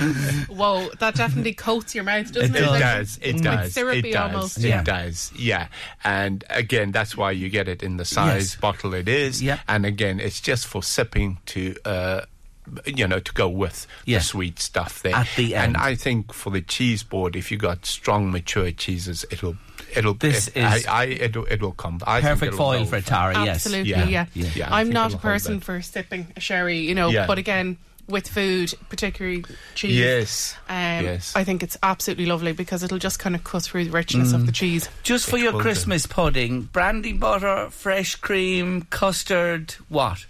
Whoa, 0.48 0.88
that 1.00 1.14
definitely 1.16 1.54
coats 1.54 1.94
your 1.94 2.04
mouth, 2.04 2.32
doesn't 2.32 2.54
it? 2.54 2.60
It 2.60 2.64
It 2.64 2.70
Like- 2.70 2.80
does. 2.80 3.18
It 3.20 3.34
Like 3.36 3.42
does. 3.42 3.72
syrupy 3.74 4.10
it 4.10 4.12
does. 4.12 4.32
almost. 4.34 4.58
It 4.58 4.68
Yeah. 4.68 4.82
does. 4.84 5.32
Yeah. 5.36 5.66
And 6.04 6.44
again, 6.50 6.92
that's 6.92 7.16
why 7.16 7.32
you 7.32 7.48
get 7.48 7.68
it 7.68 7.82
in 7.82 7.96
the 7.96 8.04
size 8.04 8.52
Yes. 8.52 8.56
bottle 8.56 8.94
it 8.94 9.08
is. 9.08 9.42
Yeah. 9.42 9.58
And 9.68 9.84
again, 9.84 10.20
it's 10.20 10.40
just 10.40 10.66
for 10.66 10.82
sipping 10.82 11.38
to. 11.46 11.74
Uh, 11.84 12.20
you 12.86 13.08
know, 13.08 13.18
to 13.18 13.32
go 13.32 13.48
with 13.48 13.88
Yeah. 14.04 14.18
the 14.18 14.24
sweet 14.24 14.60
stuff 14.60 15.02
there. 15.02 15.16
At 15.16 15.26
the 15.36 15.56
end. 15.56 15.74
And 15.74 15.76
I 15.76 15.96
think 15.96 16.32
for 16.32 16.50
the 16.50 16.60
cheese 16.60 17.02
board, 17.02 17.34
if 17.34 17.50
you 17.50 17.58
got 17.58 17.84
strong, 17.84 18.30
mature 18.30 18.70
cheeses, 18.70 19.24
it'll, 19.32 19.56
it'll. 19.96 20.14
This 20.14 20.48
it, 20.48 20.56
is 20.58 20.86
I, 20.86 21.02
I, 21.02 21.04
it'll, 21.06 21.46
it'll 21.50 21.72
come. 21.72 22.00
I 22.06 22.20
Perfect 22.20 22.54
it'll 22.54 22.56
foil 22.58 22.84
for 22.84 22.96
it, 22.96 23.04
fine. 23.04 23.44
Yes. 23.46 23.56
Absolutely, 23.66 23.90
Yeah. 23.90 24.04
yeah. 24.08 24.26
Yeah. 24.34 24.50
Yeah, 24.54 24.74
I 24.74 24.80
I'm 24.80 24.90
not 24.90 25.14
a 25.14 25.18
person 25.18 25.60
for 25.60 25.80
sipping 25.82 26.26
a 26.36 26.40
sherry, 26.40 26.78
you 26.80 26.94
know, 26.94 27.10
Yeah. 27.10 27.26
but 27.26 27.38
again, 27.38 27.76
with 28.08 28.26
food, 28.28 28.74
particularly 28.88 29.44
cheese. 29.74 29.94
Yes. 29.96 30.56
Um, 30.68 31.04
yes. 31.04 31.32
I 31.36 31.44
think 31.44 31.62
it's 31.62 31.76
absolutely 31.82 32.26
lovely 32.26 32.52
because 32.52 32.82
it'll 32.82 32.98
just 32.98 33.18
kind 33.20 33.34
of 33.36 33.44
cut 33.44 33.62
through 33.62 33.84
the 33.84 33.90
richness 33.92 34.32
Mm. 34.32 34.34
of 34.34 34.46
the 34.46 34.52
cheese. 34.52 34.88
Just 35.04 35.26
for 35.30 35.36
It 35.36 35.42
your 35.42 35.52
will 35.52 35.60
do. 35.60 35.62
Christmas 35.62 36.06
pudding, 36.06 36.62
brandy 36.62 37.12
butter, 37.12 37.68
fresh 37.70 38.16
cream, 38.16 38.82
custard, 38.90 39.76
what? 39.88 40.26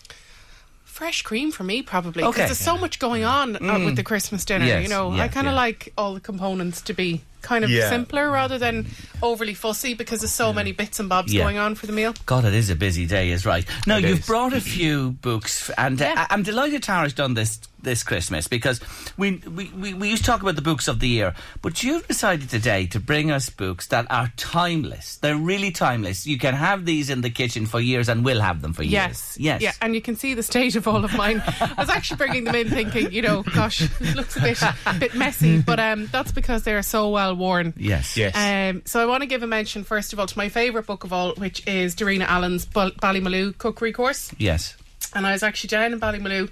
Fresh 0.85 1.23
cream 1.23 1.51
for 1.51 1.65
me, 1.65 1.81
probably, 1.83 2.21
because 2.23 2.35
Okay. 2.35 2.45
there's 2.45 2.59
so 2.59 2.77
much 2.77 2.99
going 2.99 3.25
on 3.25 3.57
uh, 3.57 3.79
with 3.79 3.97
the 3.97 4.03
Christmas 4.05 4.45
dinner. 4.45 4.67
Yes, 4.67 4.83
You 4.83 4.89
know, 4.91 5.15
yeah, 5.15 5.23
I 5.25 5.29
kind 5.29 5.47
of 5.49 5.53
yeah. 5.53 5.57
like 5.57 5.93
all 5.97 6.13
the 6.15 6.21
components 6.21 6.83
to 6.83 6.93
be 6.93 7.23
kind 7.43 7.65
of 7.65 7.71
Yeah. 7.71 7.91
simpler 7.91 8.31
rather 8.31 8.59
than 8.59 8.87
overly 9.23 9.55
fussy 9.55 9.95
because 9.95 10.21
there's 10.21 10.33
so 10.33 10.53
many 10.53 10.73
bits 10.73 10.99
and 11.01 11.09
bobs 11.09 11.33
Yeah. 11.33 11.43
going 11.45 11.59
on 11.59 11.75
for 11.75 11.87
the 11.87 11.93
meal. 11.93 12.15
God, 12.27 12.45
it 12.45 12.55
is 12.55 12.71
a 12.71 12.77
busy 12.77 13.07
day, 13.07 13.31
is 13.31 13.45
right. 13.45 13.65
Now, 13.87 13.99
It 13.99 14.05
you've 14.05 14.21
is. 14.21 14.27
brought 14.27 14.53
a 14.53 14.61
few 14.61 15.13
books, 15.23 15.71
and 15.77 16.01
uh, 16.01 16.05
Yeah. 16.05 16.27
I- 16.29 16.35
I'm 16.35 16.43
delighted 16.43 16.83
Tara's 16.83 17.13
done 17.13 17.35
this 17.35 17.61
this 17.83 18.05
Christmas 18.05 18.47
because 18.47 18.81
we, 19.17 19.39
we, 19.39 19.65
we, 19.77 19.93
we 19.93 20.09
used 20.09 20.23
to 20.23 20.31
talk 20.31 20.41
about 20.41 20.55
the 20.55 20.63
books 20.63 20.87
of 20.87 21.01
the 21.01 21.09
year, 21.09 21.35
but 21.63 21.83
you've 21.83 22.07
decided 22.07 22.49
today 22.49 22.87
to 22.87 23.01
bring 23.01 23.33
us 23.33 23.51
books 23.51 23.89
that 23.89 24.07
are 24.09 24.31
timeless. 24.37 25.17
They're 25.17 25.37
really 25.37 25.73
timeless. 25.73 26.25
You 26.25 26.39
can 26.39 26.55
have 26.55 26.85
these 26.85 27.11
in 27.11 27.23
the 27.23 27.31
kitchen 27.31 27.67
for 27.67 27.81
years 27.81 28.09
and 28.09 28.25
we 28.25 28.35
will 28.35 28.41
have 28.41 28.63
them 28.63 28.73
for 28.73 28.85
years. 28.85 28.93
Yes. 28.93 29.37
Yes. 29.37 29.63
Yeah, 29.63 29.73
and 29.81 29.97
you 29.97 30.01
can 30.01 30.15
see 30.15 30.35
the 30.35 30.45
state 30.45 30.77
of 30.77 30.87
all 30.87 31.05
of 31.05 31.13
mine. 31.15 31.43
I 31.61 31.75
was 31.77 31.89
actually 31.89 32.19
bringing 32.19 32.45
them 32.45 32.55
in 32.55 32.71
thinking, 32.71 33.11
you 33.11 33.21
know, 33.21 33.43
gosh, 33.43 33.81
it 33.83 34.15
looks 34.15 34.37
a 34.37 34.41
bit, 34.43 34.63
a 34.87 34.95
bit 34.95 35.17
messy, 35.17 35.61
but 35.61 35.81
um, 35.81 36.07
that's 36.13 36.31
because 36.31 36.63
they're 36.63 36.83
so 36.85 37.09
well 37.09 37.32
worn. 37.35 37.75
Yes. 37.77 38.17
Yes. 38.17 38.35
Um, 38.37 38.83
so 38.85 39.01
I 39.01 39.07
want 39.07 39.23
to 39.23 39.27
give 39.27 39.43
a 39.43 39.47
mention 39.47 39.85
first 39.85 40.13
of 40.13 40.21
all 40.21 40.27
to 40.27 40.39
my 40.39 40.49
favourite 40.49 40.87
book 40.87 41.05
of 41.05 41.13
all, 41.13 41.35
which 41.35 41.67
is 41.67 41.95
Darina 41.95 42.27
Allen's 42.27 42.67
Bal- 42.67 42.93
Ballymaloe 42.93 43.57
Cookery 43.59 43.93
Course. 43.93 44.33
Yes. 44.39 44.77
And 45.15 45.27
I 45.27 45.33
was 45.33 45.43
actually 45.43 45.69
down 45.69 45.93
in 45.93 46.01
Ballymaloe 46.01 46.49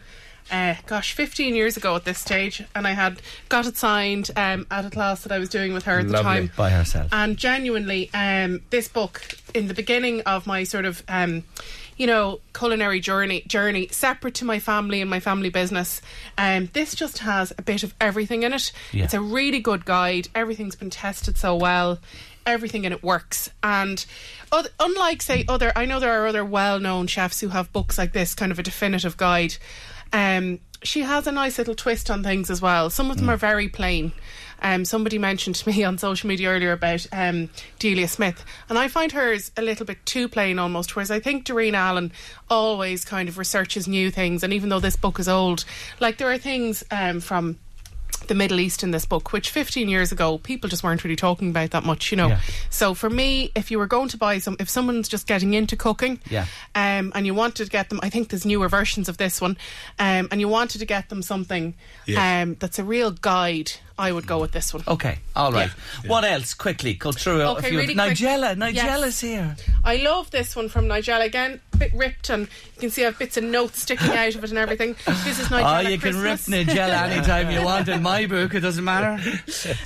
uh, 0.50 0.74
gosh, 0.86 1.14
15 1.14 1.54
years 1.54 1.76
ago 1.76 1.94
at 1.96 2.04
this 2.04 2.18
stage, 2.18 2.64
and 2.74 2.86
I 2.86 2.92
had 2.92 3.20
got 3.48 3.66
it 3.66 3.76
signed 3.76 4.30
um, 4.36 4.66
at 4.70 4.84
a 4.84 4.90
class 4.90 5.22
that 5.22 5.32
I 5.32 5.38
was 5.38 5.48
doing 5.48 5.72
with 5.72 5.84
her 5.84 6.00
at 6.00 6.08
the 6.08 6.20
time. 6.20 6.50
By 6.56 6.70
herself. 6.70 7.08
And 7.12 7.36
genuinely, 7.36 8.10
um, 8.12 8.60
this 8.70 8.88
book, 8.88 9.22
in 9.54 9.68
the 9.68 9.74
beginning 9.74 10.22
of 10.22 10.46
my 10.46 10.64
sort 10.64 10.84
of, 10.84 11.02
um, 11.08 11.44
you 12.00 12.06
know, 12.06 12.40
culinary 12.54 12.98
journey, 12.98 13.42
journey 13.42 13.86
separate 13.88 14.32
to 14.32 14.46
my 14.46 14.58
family 14.58 15.02
and 15.02 15.10
my 15.10 15.20
family 15.20 15.50
business, 15.50 16.00
um, 16.38 16.70
this 16.72 16.94
just 16.94 17.18
has 17.18 17.52
a 17.58 17.62
bit 17.62 17.82
of 17.82 17.94
everything 18.00 18.42
in 18.42 18.54
it. 18.54 18.72
Yeah. 18.90 19.04
It's 19.04 19.12
a 19.12 19.20
really 19.20 19.60
good 19.60 19.84
guide. 19.84 20.28
Everything's 20.34 20.76
been 20.76 20.88
tested 20.88 21.36
so 21.36 21.54
well. 21.54 21.98
Everything 22.46 22.86
in 22.86 22.92
it 22.92 23.02
works. 23.02 23.50
And 23.62 24.02
oth- 24.50 24.72
unlike, 24.80 25.20
say, 25.20 25.44
other, 25.46 25.72
I 25.76 25.84
know 25.84 26.00
there 26.00 26.22
are 26.22 26.26
other 26.26 26.42
well 26.42 26.80
known 26.80 27.06
chefs 27.06 27.38
who 27.40 27.48
have 27.48 27.70
books 27.70 27.98
like 27.98 28.14
this, 28.14 28.34
kind 28.34 28.50
of 28.50 28.58
a 28.58 28.62
definitive 28.62 29.18
guide. 29.18 29.56
Um, 30.10 30.60
she 30.82 31.02
has 31.02 31.26
a 31.26 31.32
nice 31.32 31.58
little 31.58 31.74
twist 31.74 32.10
on 32.10 32.22
things 32.22 32.50
as 32.50 32.62
well. 32.62 32.90
Some 32.90 33.10
of 33.10 33.18
them 33.18 33.28
are 33.28 33.36
very 33.36 33.68
plain. 33.68 34.12
Um, 34.62 34.84
somebody 34.84 35.18
mentioned 35.18 35.56
to 35.56 35.68
me 35.68 35.84
on 35.84 35.98
social 35.98 36.28
media 36.28 36.48
earlier 36.48 36.72
about 36.72 37.06
um, 37.12 37.48
Delia 37.78 38.08
Smith, 38.08 38.44
and 38.68 38.78
I 38.78 38.88
find 38.88 39.12
hers 39.12 39.50
a 39.56 39.62
little 39.62 39.86
bit 39.86 40.04
too 40.04 40.28
plain 40.28 40.58
almost. 40.58 40.94
Whereas 40.94 41.10
I 41.10 41.20
think 41.20 41.46
Darina 41.46 41.74
Allen 41.74 42.12
always 42.48 43.04
kind 43.04 43.28
of 43.28 43.38
researches 43.38 43.88
new 43.88 44.10
things, 44.10 44.42
and 44.42 44.52
even 44.52 44.68
though 44.68 44.80
this 44.80 44.96
book 44.96 45.18
is 45.18 45.28
old, 45.28 45.64
like 45.98 46.18
there 46.18 46.30
are 46.30 46.38
things 46.38 46.84
um, 46.90 47.20
from 47.20 47.58
the 48.28 48.34
Middle 48.34 48.60
East 48.60 48.82
in 48.82 48.90
this 48.90 49.04
book, 49.04 49.32
which 49.32 49.50
15 49.50 49.88
years 49.88 50.12
ago 50.12 50.38
people 50.38 50.68
just 50.70 50.82
weren't 50.82 51.02
really 51.04 51.16
talking 51.16 51.50
about 51.50 51.70
that 51.70 51.84
much, 51.84 52.10
you 52.10 52.16
know. 52.16 52.28
Yeah. 52.28 52.40
So 52.70 52.94
for 52.94 53.10
me, 53.10 53.50
if 53.54 53.70
you 53.70 53.78
were 53.78 53.86
going 53.86 54.08
to 54.08 54.16
buy 54.16 54.38
some, 54.38 54.56
if 54.60 54.68
someone's 54.70 55.08
just 55.08 55.26
getting 55.26 55.54
into 55.54 55.76
cooking, 55.76 56.20
Yeah. 56.28 56.46
um, 56.74 57.12
and 57.14 57.26
you 57.26 57.34
wanted 57.34 57.64
to 57.64 57.70
get 57.70 57.88
them, 57.88 58.00
I 58.02 58.10
think 58.10 58.28
there's 58.28 58.46
newer 58.46 58.68
versions 58.68 59.08
of 59.08 59.16
this 59.16 59.40
one, 59.40 59.56
um, 59.98 60.28
and 60.30 60.40
you 60.40 60.48
wanted 60.48 60.78
to 60.78 60.86
get 60.86 61.08
them 61.08 61.22
something 61.22 61.74
Yes. 62.06 62.18
um, 62.46 62.56
that's 62.58 62.78
a 62.78 62.84
real 62.84 63.10
guide, 63.10 63.72
I 64.00 64.10
would 64.12 64.26
go 64.26 64.40
with 64.40 64.52
this 64.52 64.72
one. 64.74 64.82
Okay, 64.88 65.18
all 65.36 65.52
right. 65.52 65.70
What 66.06 66.24
else? 66.24 66.54
Quickly, 66.54 66.94
go 66.94 67.12
through 67.12 67.42
a 67.42 67.52
Okay, 67.52 67.68
few. 67.68 67.78
really 67.78 67.94
quick. 67.94 68.16
Nigella, 68.16 68.56
Yes. 68.72 68.84
Nigella's 68.84 69.20
here. 69.20 69.56
I 69.84 69.96
love 69.96 70.30
this 70.30 70.56
one 70.56 70.68
from 70.68 70.86
Nigella 70.86 71.24
again, 71.26 71.60
a 71.74 71.76
bit 71.76 71.92
ripped, 71.94 72.30
and 72.30 72.42
you 72.74 72.80
can 72.80 72.90
see 72.90 73.02
I 73.02 73.06
have 73.06 73.18
bits 73.18 73.36
of 73.36 73.44
notes 73.44 73.80
sticking 73.82 74.10
out 74.10 74.34
of 74.34 74.42
it 74.44 74.50
and 74.50 74.58
everything. 74.58 74.96
This 75.06 75.38
is 75.38 75.48
Nigella 75.48 75.84
Oh, 75.84 75.88
you 75.88 75.98
can 75.98 76.14
rip 76.20 76.38
Christmas. 76.40 76.66
Nigella 76.66 77.02
anytime 77.10 77.50
you 77.50 77.62
want 77.62 77.88
in 77.88 78.02
my 78.02 78.26
book. 78.26 78.54
It 78.54 78.60
doesn't 78.60 78.84
matter. 78.84 79.20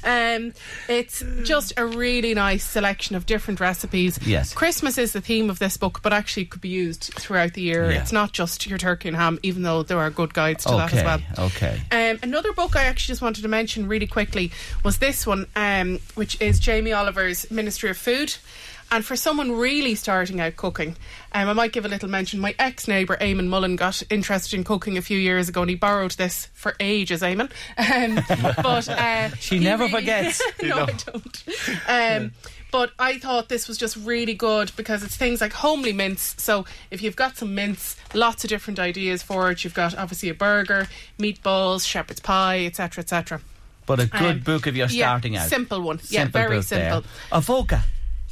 Um, 0.02 0.52
it's 0.88 1.22
just 1.42 1.72
a 1.76 1.86
really 1.86 2.34
nice 2.34 2.64
selection 2.64 3.16
of 3.16 3.26
different 3.26 3.60
recipes. 3.60 4.18
Yes. 4.24 4.52
Christmas 4.54 4.98
is 4.98 5.12
the 5.12 5.20
theme 5.20 5.50
of 5.50 5.58
this 5.58 5.76
book, 5.76 6.00
but 6.02 6.12
actually 6.12 6.44
it 6.44 6.50
could 6.50 6.60
be 6.60 6.68
used 6.68 7.12
throughout 7.14 7.54
the 7.54 7.62
year. 7.62 7.90
Yeah. 7.90 8.00
It's 8.00 8.12
not 8.12 8.32
just 8.32 8.66
your 8.66 8.78
turkey 8.78 9.08
and 9.08 9.16
ham, 9.16 9.38
even 9.42 9.62
though 9.62 9.82
there 9.82 9.98
are 9.98 10.10
good 10.10 10.34
guides 10.34 10.64
to 10.64 10.70
that 10.72 10.92
as 10.92 11.04
well. 11.04 11.46
okay. 11.46 11.80
Um, 11.90 12.18
another 12.22 12.52
book 12.52 12.76
I 12.76 12.84
actually 12.84 13.12
just 13.12 13.22
wanted 13.22 13.42
to 13.42 13.48
mention 13.48 13.86
really 13.88 14.03
quickly 14.06 14.50
was 14.82 14.98
this 14.98 15.26
one, 15.26 15.46
um, 15.56 15.98
which 16.14 16.40
is 16.40 16.58
Jamie 16.58 16.92
Oliver's 16.92 17.50
Ministry 17.50 17.90
of 17.90 17.96
Food. 17.96 18.36
And 18.92 19.04
for 19.04 19.16
someone 19.16 19.50
really 19.50 19.94
starting 19.94 20.40
out 20.40 20.56
cooking, 20.56 20.94
um, 21.32 21.48
I 21.48 21.52
might 21.54 21.72
give 21.72 21.84
a 21.86 21.88
little 21.88 22.08
mention. 22.08 22.38
My 22.38 22.54
ex 22.58 22.86
neighbour, 22.86 23.16
Eamon 23.16 23.46
Mullen, 23.48 23.76
got 23.76 24.02
interested 24.10 24.56
in 24.56 24.62
cooking 24.62 24.98
a 24.98 25.02
few 25.02 25.18
years 25.18 25.48
ago 25.48 25.62
and 25.62 25.70
he 25.70 25.74
borrowed 25.74 26.12
this 26.12 26.48
for 26.52 26.76
ages, 26.78 27.22
Eamon. 27.22 27.50
Um, 27.78 28.54
but 28.62 28.88
uh, 28.88 29.30
She 29.40 29.58
never 29.58 29.84
really- 29.84 29.94
forgets. 29.94 30.42
no, 30.62 30.86
I 30.86 30.92
don't. 30.92 31.44
Um, 31.88 32.32
But 32.70 32.90
I 32.98 33.18
thought 33.18 33.48
this 33.48 33.68
was 33.68 33.78
just 33.78 33.96
really 33.96 34.34
good 34.34 34.72
because 34.76 35.02
it's 35.04 35.16
things 35.16 35.40
like 35.40 35.52
homely 35.52 35.92
mince. 35.92 36.34
So 36.38 36.64
if 36.90 37.02
you've 37.02 37.14
got 37.16 37.36
some 37.36 37.54
mince, 37.54 37.96
lots 38.14 38.42
of 38.44 38.50
different 38.50 38.78
ideas 38.80 39.22
for 39.22 39.50
it. 39.52 39.62
You've 39.64 39.74
got 39.74 39.96
obviously 39.96 40.28
a 40.28 40.34
burger, 40.34 40.88
meatballs, 41.18 41.86
shepherd's 41.86 42.18
pie, 42.20 42.64
etc., 42.66 43.02
etc. 43.02 43.40
But 43.86 44.00
a 44.00 44.06
good 44.06 44.22
Um, 44.22 44.38
book 44.40 44.66
if 44.66 44.74
you're 44.74 44.86
yeah, 44.88 45.06
starting 45.08 45.36
out. 45.36 45.48
simple 45.48 45.80
one. 45.82 45.98
Yeah, 46.08 46.22
Simple 46.22 46.40
very 46.40 46.56
book 46.58 46.66
there. 46.66 46.90
simple. 46.92 47.10
Avoca. 47.32 47.84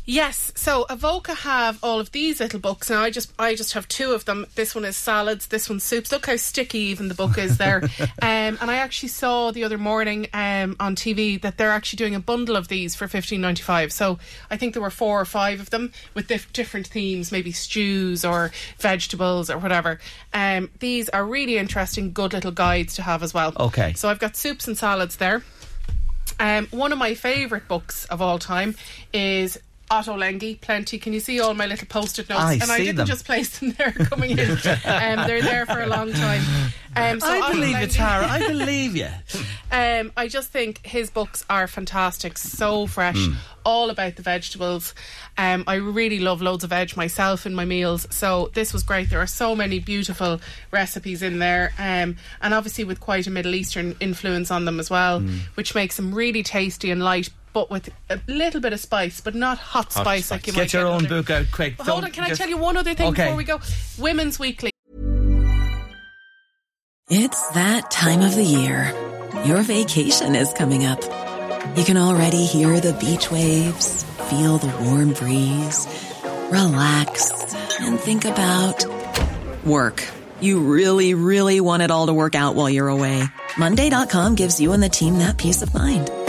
Yes, 0.05 0.53
so 0.57 0.85
Avoca 0.91 1.33
have 1.33 1.79
all 1.83 2.01
of 2.01 2.11
these 2.11 2.41
little 2.41 2.59
books. 2.59 2.91
Now 2.91 3.03
I 3.03 3.11
just 3.11 3.33
I 3.39 3.55
just 3.55 3.75
have 3.75 3.87
two 3.87 4.13
of 4.13 4.25
them. 4.25 4.47
This 4.57 4.75
one 4.75 4.85
is 4.85 4.97
salads. 4.97 5.47
This 5.47 5.71
one's 5.71 5.85
soups. 5.85 6.11
Look 6.11 6.27
how 6.27 6.35
sticky 6.37 6.79
even 6.79 7.07
the 7.07 7.15
book 7.15 7.39
is 7.39 7.57
there. 7.57 7.83
um, 8.01 8.59
and 8.61 8.69
I 8.69 8.77
actually 8.77 9.11
saw 9.11 9.53
the 9.53 9.63
other 9.63 9.79
morning 9.79 10.27
um, 10.33 10.75
on 10.81 10.97
TV 10.97 11.41
that 11.43 11.57
they're 11.57 11.71
actually 11.71 11.99
doing 11.99 12.17
a 12.17 12.21
bundle 12.21 12.57
of 12.57 12.67
these 12.67 12.97
for 12.97 13.07
fifteen 13.07 13.41
ninety 13.41 13.62
five. 13.62 13.93
So 13.93 14.19
I 14.51 14.57
think 14.57 14.73
there 14.75 14.83
were 14.83 14.91
four 14.91 15.21
or 15.21 15.25
five 15.25 15.61
of 15.61 15.71
them 15.71 15.93
with 16.15 16.27
dif- 16.27 16.53
different 16.53 16.88
themes, 16.88 17.31
maybe 17.31 17.53
stews 17.53 18.25
or 18.25 18.51
vegetables 18.79 19.51
or 19.51 19.59
whatever. 19.59 20.01
Um, 20.35 20.69
these 20.81 21.11
are 21.11 21.25
really 21.25 21.59
interesting, 21.59 22.12
good 22.12 22.33
little 22.33 22.51
guides 22.51 22.97
to 22.97 23.03
have 23.03 23.23
as 23.23 23.33
well. 23.33 23.53
Okay. 23.57 23.93
So 23.93 24.09
I've 24.09 24.19
got 24.19 24.35
soups 24.35 24.67
and 24.67 24.77
salads 24.77 25.17
there. 25.17 25.45
Um, 26.41 26.67
one 26.73 26.91
of 26.91 26.99
my 26.99 27.15
favourite 27.15 27.69
books 27.69 28.05
of 28.07 28.21
all 28.21 28.41
time 28.41 28.75
is 29.12 29.59
Ottolenghi, 29.92 30.59
Plenty. 30.61 30.98
Can 30.98 31.12
you 31.12 31.20
see 31.20 31.38
all 31.40 31.52
my 31.55 31.66
little 31.66 31.87
post-it 31.87 32.28
notes? 32.31 32.40
I 32.40 32.55
and 32.55 32.70
I 32.70 32.78
didn't 32.78 32.96
them. 32.96 33.07
just 33.07 33.26
place 33.26 33.59
them 33.59 33.72
there 33.72 33.92
coming 34.11 34.31
in. 34.38 34.50
um, 34.50 35.26
they're 35.26 35.42
there 35.42 35.66
for 35.66 35.81
a 35.83 35.87
long 35.87 36.12
time. 36.12 36.42
Um, 36.96 37.20
so 37.20 37.26
I 37.26 37.52
believe 37.52 37.78
you, 37.78 37.87
Tara. 37.88 38.26
I 38.26 38.38
believe 38.48 38.96
you. 38.96 39.09
um, 39.70 40.11
I 40.16 40.28
just 40.28 40.50
think 40.50 40.85
his 40.87 41.11
books 41.11 41.44
are 41.50 41.66
fantastic, 41.66 42.38
so 42.38 42.87
fresh, 42.87 43.16
Hmm. 43.26 43.35
all 43.64 43.90
about 43.90 44.16
the 44.16 44.22
vegetables. 44.22 44.94
Um, 45.37 45.64
I 45.66 45.74
really 45.74 46.18
love 46.20 46.40
loads 46.42 46.64
of 46.64 46.70
veg 46.70 46.96
myself 46.96 47.44
in 47.46 47.55
my 47.55 47.64
meals, 47.66 48.07
so 48.11 48.50
this 48.55 48.72
was 48.72 48.83
great. 48.83 49.11
There 49.11 49.20
are 49.20 49.26
so 49.26 49.55
many 49.55 49.78
beautiful 49.78 50.40
recipes 50.70 51.22
in 51.22 51.38
there, 51.38 51.72
um, 51.78 52.16
and 52.40 52.55
obviously 52.55 52.85
with 52.85 53.00
quite 53.00 53.26
a 53.26 53.31
Middle 53.31 53.55
Eastern 53.55 53.94
influence 54.00 54.50
on 54.50 54.64
them 54.64 54.81
as 54.81 54.88
well, 54.88 55.20
Hmm. 55.20 55.38
which 55.55 55.74
makes 55.74 55.96
them 55.96 56.14
really 56.14 56.42
tasty 56.42 56.90
and 56.90 57.02
light. 57.02 57.28
But 57.53 57.71
with 57.71 57.91
a 58.09 58.19
little 58.27 58.61
bit 58.61 58.73
of 58.73 58.81
spice, 58.81 59.21
but 59.21 59.35
not 59.35 59.59
hot, 59.59 59.93
Hot 59.93 59.93
spice, 59.93 60.27
spice. 60.27 60.31
like 60.31 60.47
you 60.47 60.53
might 60.55 60.62
Get 60.62 60.73
your 60.73 60.85
get 60.85 60.88
own 60.91 60.97
other- 61.07 61.09
book 61.09 61.31
out 61.31 61.47
quick. 61.53 61.77
But 61.77 61.87
hold 61.87 62.01
Don't 62.03 62.05
on, 62.11 62.12
can 62.12 62.25
I 62.25 62.35
tell 62.35 62.49
you 62.49 62.57
one 62.57 62.77
other 62.79 62.95
thing 62.95 63.09
Okay. 63.09 63.25
before 63.25 63.37
we 63.37 63.45
go? 63.45 63.61
Women's 63.99 64.38
Weekly. 64.38 64.71
It's 67.11 67.49
that 67.51 67.91
time 67.91 68.23
of 68.23 68.35
the 68.35 68.45
year. 68.45 68.95
Your 69.45 69.62
vacation 69.62 70.35
is 70.35 70.53
coming 70.55 70.87
up. 70.87 71.01
You 71.77 71.85
can 71.85 71.97
already 71.97 72.45
hear 72.47 72.81
the 72.81 72.93
beach 72.95 73.31
waves, 73.31 74.05
feel 74.31 74.59
the 74.59 74.69
warm 74.85 75.12
breeze, 75.12 75.87
relax, 76.51 77.55
and 77.81 77.99
think 77.99 78.25
about 78.25 78.85
work. 79.65 80.07
You 80.41 80.61
really, 80.61 81.15
really 81.15 81.61
want 81.61 81.83
it 81.83 81.91
all 81.91 82.07
to 82.07 82.12
work 82.15 82.35
out 82.35 82.55
while 82.55 82.69
you're 82.71 82.88
away. 82.88 83.25
Monday.com 83.59 84.35
gives 84.35 84.61
you 84.61 84.73
and 84.73 84.83
the 84.83 84.88
team 84.88 85.19
that 85.19 85.37
peace 85.38 85.62
of 85.62 85.73
mind. 85.75 86.11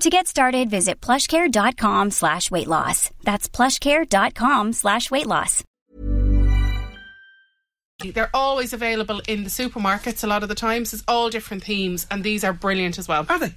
To 0.00 0.08
get 0.08 0.26
started, 0.26 0.70
visit 0.70 0.98
plushcare.com 1.02 2.10
slash 2.10 2.50
weight 2.50 2.66
loss. 2.66 3.10
That's 3.22 3.50
plushcare.com 3.50 4.72
slash 4.72 5.10
weight 5.10 5.26
loss. 5.26 5.62
They're 8.14 8.30
always 8.32 8.72
available 8.72 9.20
in 9.28 9.44
the 9.44 9.50
supermarkets 9.50 10.24
a 10.24 10.26
lot 10.26 10.42
of 10.42 10.48
the 10.48 10.54
times. 10.54 10.92
There's 10.92 11.04
all 11.06 11.28
different 11.28 11.64
themes, 11.64 12.06
and 12.10 12.24
these 12.24 12.44
are 12.44 12.54
brilliant 12.54 12.98
as 12.98 13.08
well. 13.08 13.26
Are 13.28 13.38
they? 13.38 13.52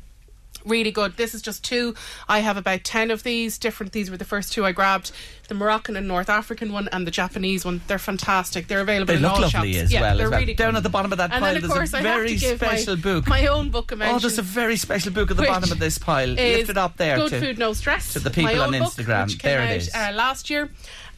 Really 0.66 0.92
good. 0.92 1.16
This 1.16 1.34
is 1.34 1.42
just 1.42 1.64
two. 1.64 1.96
I 2.28 2.40
have 2.40 2.58
about 2.58 2.84
10 2.84 3.10
of 3.12 3.24
these 3.24 3.58
different. 3.58 3.94
These 3.94 4.12
were 4.12 4.18
the 4.18 4.26
first 4.26 4.52
two 4.52 4.66
I 4.66 4.74
grabbed 4.74 5.14
the 5.48 5.54
Moroccan 5.56 5.96
and 5.98 6.08
North 6.08 6.30
African 6.30 6.72
one 6.72 6.88
and 6.92 7.06
the 7.06 7.12
Japanese 7.12 7.66
one. 7.66 7.82
They're 7.88 8.00
fantastic. 8.00 8.68
They're 8.68 8.80
available 8.82 9.08
They 9.08 9.16
in 9.18 9.22
look 9.24 9.34
all 9.34 9.42
lovely 9.42 9.74
shops. 9.74 9.84
as 9.86 9.92
yeah, 9.94 10.02
well. 10.02 10.18
They're 10.18 10.26
as 10.28 10.32
well. 10.32 10.40
really 10.40 10.54
Down 10.54 10.72
good. 10.72 10.78
at 10.78 10.84
the 10.84 10.90
bottom 10.90 11.12
of 11.12 11.18
that 11.18 11.32
and 11.32 11.42
pile, 11.42 11.54
then, 11.54 11.64
of 11.64 11.70
there's 11.70 11.94
a 11.94 11.98
very 12.02 12.30
have 12.32 12.40
to 12.40 12.46
give 12.48 12.58
special 12.60 12.96
my, 12.96 13.02
book. 13.02 13.28
My 13.28 13.48
own 13.48 13.70
book 13.70 13.92
of 13.92 14.02
Oh, 14.02 14.20
there's 14.20 14.38
a 14.38 14.42
very 14.42 14.78
special 14.78 15.12
book 15.12 15.32
at 15.32 15.38
the 15.38 15.44
bottom 15.44 15.72
of 15.72 15.80
this 15.80 15.98
pile. 15.98 16.28
Lift 16.30 16.70
it 16.70 16.78
up 16.78 16.98
there 16.98 17.18
Good 17.18 17.30
to 17.32 17.40
Food 17.42 17.58
No 17.60 17.74
Stress. 17.74 18.14
to 18.14 18.20
the 18.20 18.30
people 18.30 18.62
on 18.62 18.72
book, 18.72 18.82
Instagram. 18.94 19.28
came 19.40 19.50
There 19.52 19.62
it 19.62 19.70
out, 19.70 19.76
is. 19.76 19.94
Uh, 19.94 20.12
last 20.14 20.50
year. 20.50 20.70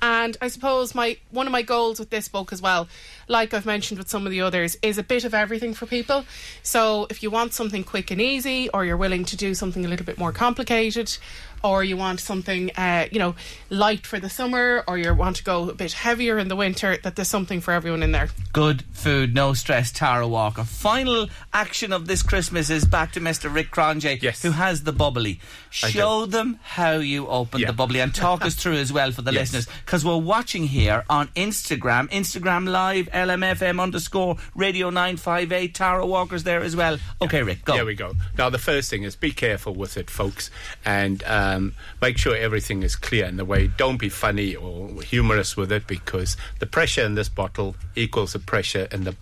And 0.01 0.35
I 0.41 0.49
suppose 0.49 0.93
my 0.93 1.17
one 1.31 1.47
of 1.47 1.51
my 1.53 1.61
goals 1.61 1.99
with 1.99 2.09
this 2.09 2.27
book 2.27 2.51
as 2.51 2.61
well, 2.61 2.89
like 3.29 3.53
I've 3.53 3.65
mentioned 3.65 3.97
with 3.97 4.09
some 4.09 4.25
of 4.25 4.31
the 4.31 4.41
others, 4.41 4.77
is 4.81 4.97
a 4.97 5.03
bit 5.03 5.23
of 5.23 5.33
everything 5.33 5.73
for 5.73 5.85
people. 5.85 6.25
So 6.63 7.07
if 7.09 7.23
you 7.23 7.31
want 7.31 7.53
something 7.53 7.83
quick 7.85 8.11
and 8.11 8.19
easy, 8.19 8.69
or 8.69 8.83
you're 8.83 8.97
willing 8.97 9.23
to 9.25 9.38
do 9.38 9.53
something 9.55 9.85
a 9.85 9.88
little 9.88 10.05
bit 10.05 10.17
more 10.17 10.33
complicated, 10.33 11.17
or 11.63 11.84
you 11.84 11.98
want 11.98 12.20
something, 12.20 12.72
uh, 12.78 13.08
you 13.12 13.20
know, 13.20 13.36
light 13.70 14.06
for 14.06 14.20
the 14.20 14.30
summer, 14.30 14.84
or 14.88 14.98
you 14.98 15.13
want 15.13 15.36
to 15.38 15.44
go 15.44 15.70
a 15.70 15.74
bit 15.74 15.94
heavier 15.94 16.38
in 16.38 16.48
the 16.48 16.56
winter, 16.56 16.98
that 17.04 17.15
there's 17.15 17.28
something 17.28 17.62
for 17.62 17.72
everyone 17.74 18.04
in 18.04 18.12
there. 18.12 18.30
Good 18.54 18.84
food, 18.94 19.34
no 19.34 19.54
stress, 19.54 19.91
Tara 19.91 20.28
Walker. 20.28 20.63
Final 20.63 21.28
action 21.54 21.91
of 21.91 22.08
this 22.08 22.22
Christmas 22.24 22.70
is 22.70 22.86
back 22.86 23.12
to 23.13 23.20
Mr. 23.20 23.54
Rick 23.54 23.72
Cronje, 23.72 24.22
Yes. 24.22 24.41
who 24.41 24.52
has 24.52 24.84
the 24.84 24.91
bubbly. 24.94 25.39
Show 25.70 26.26
them 26.26 26.60
how 26.63 26.94
you 26.94 27.28
open 27.28 27.60
Yeah. 27.62 27.68
the 27.68 27.74
bubbly 27.74 28.00
and 28.00 28.13
talk 28.13 28.46
us 28.46 28.56
through 28.56 28.76
as 28.78 28.94
well 28.94 29.12
for 29.12 29.22
the 29.22 29.32
Yes. 29.36 29.54
listeners, 29.54 29.68
because 29.86 30.06
we're 30.06 30.15
watching 30.18 30.68
here 30.68 31.04
on 31.10 31.28
Instagram, 31.36 32.10
Instagram 32.12 32.68
Live, 32.70 33.10
LMFM 33.12 33.80
underscore 33.82 34.38
Radio 34.56 34.89
958. 34.89 35.74
Tara 35.74 36.06
Walker's 36.06 36.44
there 36.44 36.62
as 36.62 36.76
well. 36.76 36.98
Okay, 37.22 37.44
Rick, 37.44 37.65
go. 37.65 37.74
There 37.74 37.86
we 37.86 37.96
go. 37.96 38.13
Now, 38.38 38.50
the 38.50 38.58
first 38.58 38.89
thing 38.89 39.04
is 39.04 39.15
be 39.15 39.32
careful 39.32 39.74
with 39.74 39.98
it, 39.98 40.10
folks, 40.10 40.50
and 40.86 41.24
um, 41.45 41.73
make 42.01 42.17
sure 42.17 42.36
everything 42.36 42.84
is 42.84 42.95
clear 42.95 43.25
in 43.25 43.38
the 43.38 43.45
way. 43.45 43.67
Don't 43.67 43.97
be 43.97 44.10
funny 44.10 44.55
or 44.55 45.01
humorous 45.01 45.55
with 45.58 45.71
it 45.71 45.86
because 45.88 46.38
the 46.60 46.65
pressure 46.65 47.05
in 47.05 47.15
this 47.15 47.29
bottle 47.29 47.75
equals 47.95 48.34
the 48.34 48.39
pressure 48.39 48.88
in 48.91 49.03
the 49.03 49.15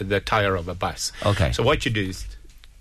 the 0.00 0.20
tire 0.20 0.54
of 0.54 0.68
a 0.68 0.74
bus. 0.74 1.12
Okay. 1.24 1.50
So 1.52 1.62
what 1.62 1.84
you 1.84 1.90
do 1.90 2.04
is 2.10 2.26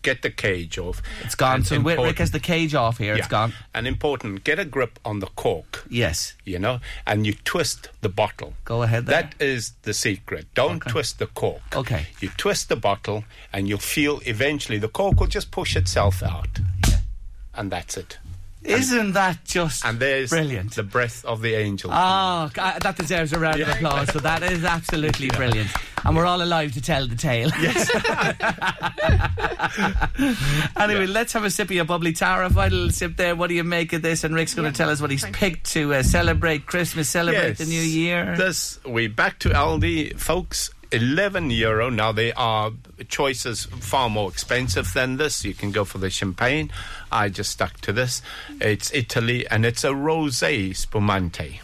get 0.03 0.21
the 0.21 0.29
cage 0.29 0.77
off. 0.77 1.01
It's 1.23 1.35
gone. 1.35 1.63
So 1.63 1.75
Rick 1.75 1.85
Rick 1.85 1.93
important- 1.93 2.19
has 2.19 2.31
the 2.31 2.39
cage 2.39 2.75
off 2.75 2.97
here. 2.97 3.15
It's 3.15 3.27
gone. 3.27 3.53
And 3.73 3.87
important, 3.87 4.43
get 4.43 4.59
a 4.59 4.65
grip 4.65 4.99
on 5.03 5.19
the 5.19 5.27
cork. 5.27 5.83
Yes. 5.89 6.35
You 6.45 6.59
know, 6.59 6.79
and 7.05 7.25
you 7.27 7.33
twist 7.33 7.89
the 8.01 8.09
bottle. 8.09 8.53
Go 8.65 8.83
ahead 8.83 9.05
there. 9.05 9.23
That 9.23 9.35
is 9.41 9.71
the 9.87 9.93
secret. 9.93 10.45
Don't 10.53 10.79
twist 10.79 11.19
the 11.19 11.27
cork. 11.27 11.61
Okay. 11.75 12.03
You 12.21 12.29
twist 12.37 12.69
the 12.69 12.75
bottle, 12.89 13.23
and 13.53 13.67
you'll 13.67 13.79
feel 13.97 14.21
eventually 14.25 14.77
the 14.79 14.89
cork 14.99 15.19
will 15.19 15.27
just 15.27 15.49
push 15.51 15.75
itself 15.75 16.21
out, 16.23 16.53
and 17.53 17.71
that's 17.71 17.97
it. 17.97 18.17
Isn't 18.67 19.13
that 19.13 19.45
just 19.45 19.85
And 19.85 19.99
there's 19.99 20.29
brilliant? 20.29 20.75
the 20.75 20.83
breath 20.83 21.23
of 21.25 21.41
the 21.41 21.55
angel. 21.55 21.89
Oh, 21.93 22.49
that 22.55 22.95
deserves 22.97 23.33
a 23.33 23.39
round 23.39 23.61
of 23.61 23.69
applause. 23.69 24.11
So 24.11 24.19
that 24.19 24.43
is 24.43 24.63
absolutely 24.63 25.29
brilliant, 25.29 25.69
and 26.03 26.15
we're 26.15 26.25
all 26.25 26.41
alive 26.41 26.73
to 26.73 26.81
tell 26.81 27.07
the 27.07 27.15
tale. 27.15 27.49
Yes. 27.61 27.89
anyway, 30.77 31.07
let's 31.07 31.33
have 31.33 31.43
a 31.43 31.49
sip 31.49 31.67
of 31.67 31.71
your 31.71 31.85
bubbly 31.85 32.13
Tara. 32.13 32.49
Final 32.49 32.89
sip 32.89 33.15
there. 33.17 33.35
What 33.35 33.47
do 33.47 33.55
you 33.55 33.63
make 33.63 33.93
of 33.93 34.01
this? 34.01 34.23
And 34.23 34.35
Rick's 34.35 34.53
going 34.53 34.71
to 34.71 34.77
tell 34.77 34.89
us 34.89 35.01
what 35.01 35.11
he's 35.11 35.25
picked 35.31 35.71
to 35.71 35.93
uh, 35.93 36.03
celebrate 36.03 36.65
Christmas, 36.65 37.09
celebrate 37.09 37.57
the 37.57 37.65
new 37.65 37.81
year. 37.81 38.35
This 38.37 38.79
we 38.85 39.07
back 39.07 39.39
to 39.39 39.49
Aldi, 39.49 40.19
folks. 40.19 40.71
11 40.91 41.49
euro. 41.51 41.89
Now, 41.89 42.11
there 42.11 42.33
are 42.37 42.71
choices 43.07 43.65
far 43.65 44.09
more 44.09 44.29
expensive 44.29 44.93
than 44.93 45.17
this. 45.17 45.43
You 45.43 45.53
can 45.53 45.71
go 45.71 45.83
for 45.85 45.97
the 45.97 46.09
champagne. 46.09 46.71
I 47.11 47.29
just 47.29 47.51
stuck 47.51 47.79
to 47.81 47.93
this. 47.93 48.21
It's 48.61 48.93
Italy 48.93 49.47
and 49.47 49.65
it's 49.65 49.83
a 49.83 49.89
rosé 49.89 50.75
spumante. 50.75 51.61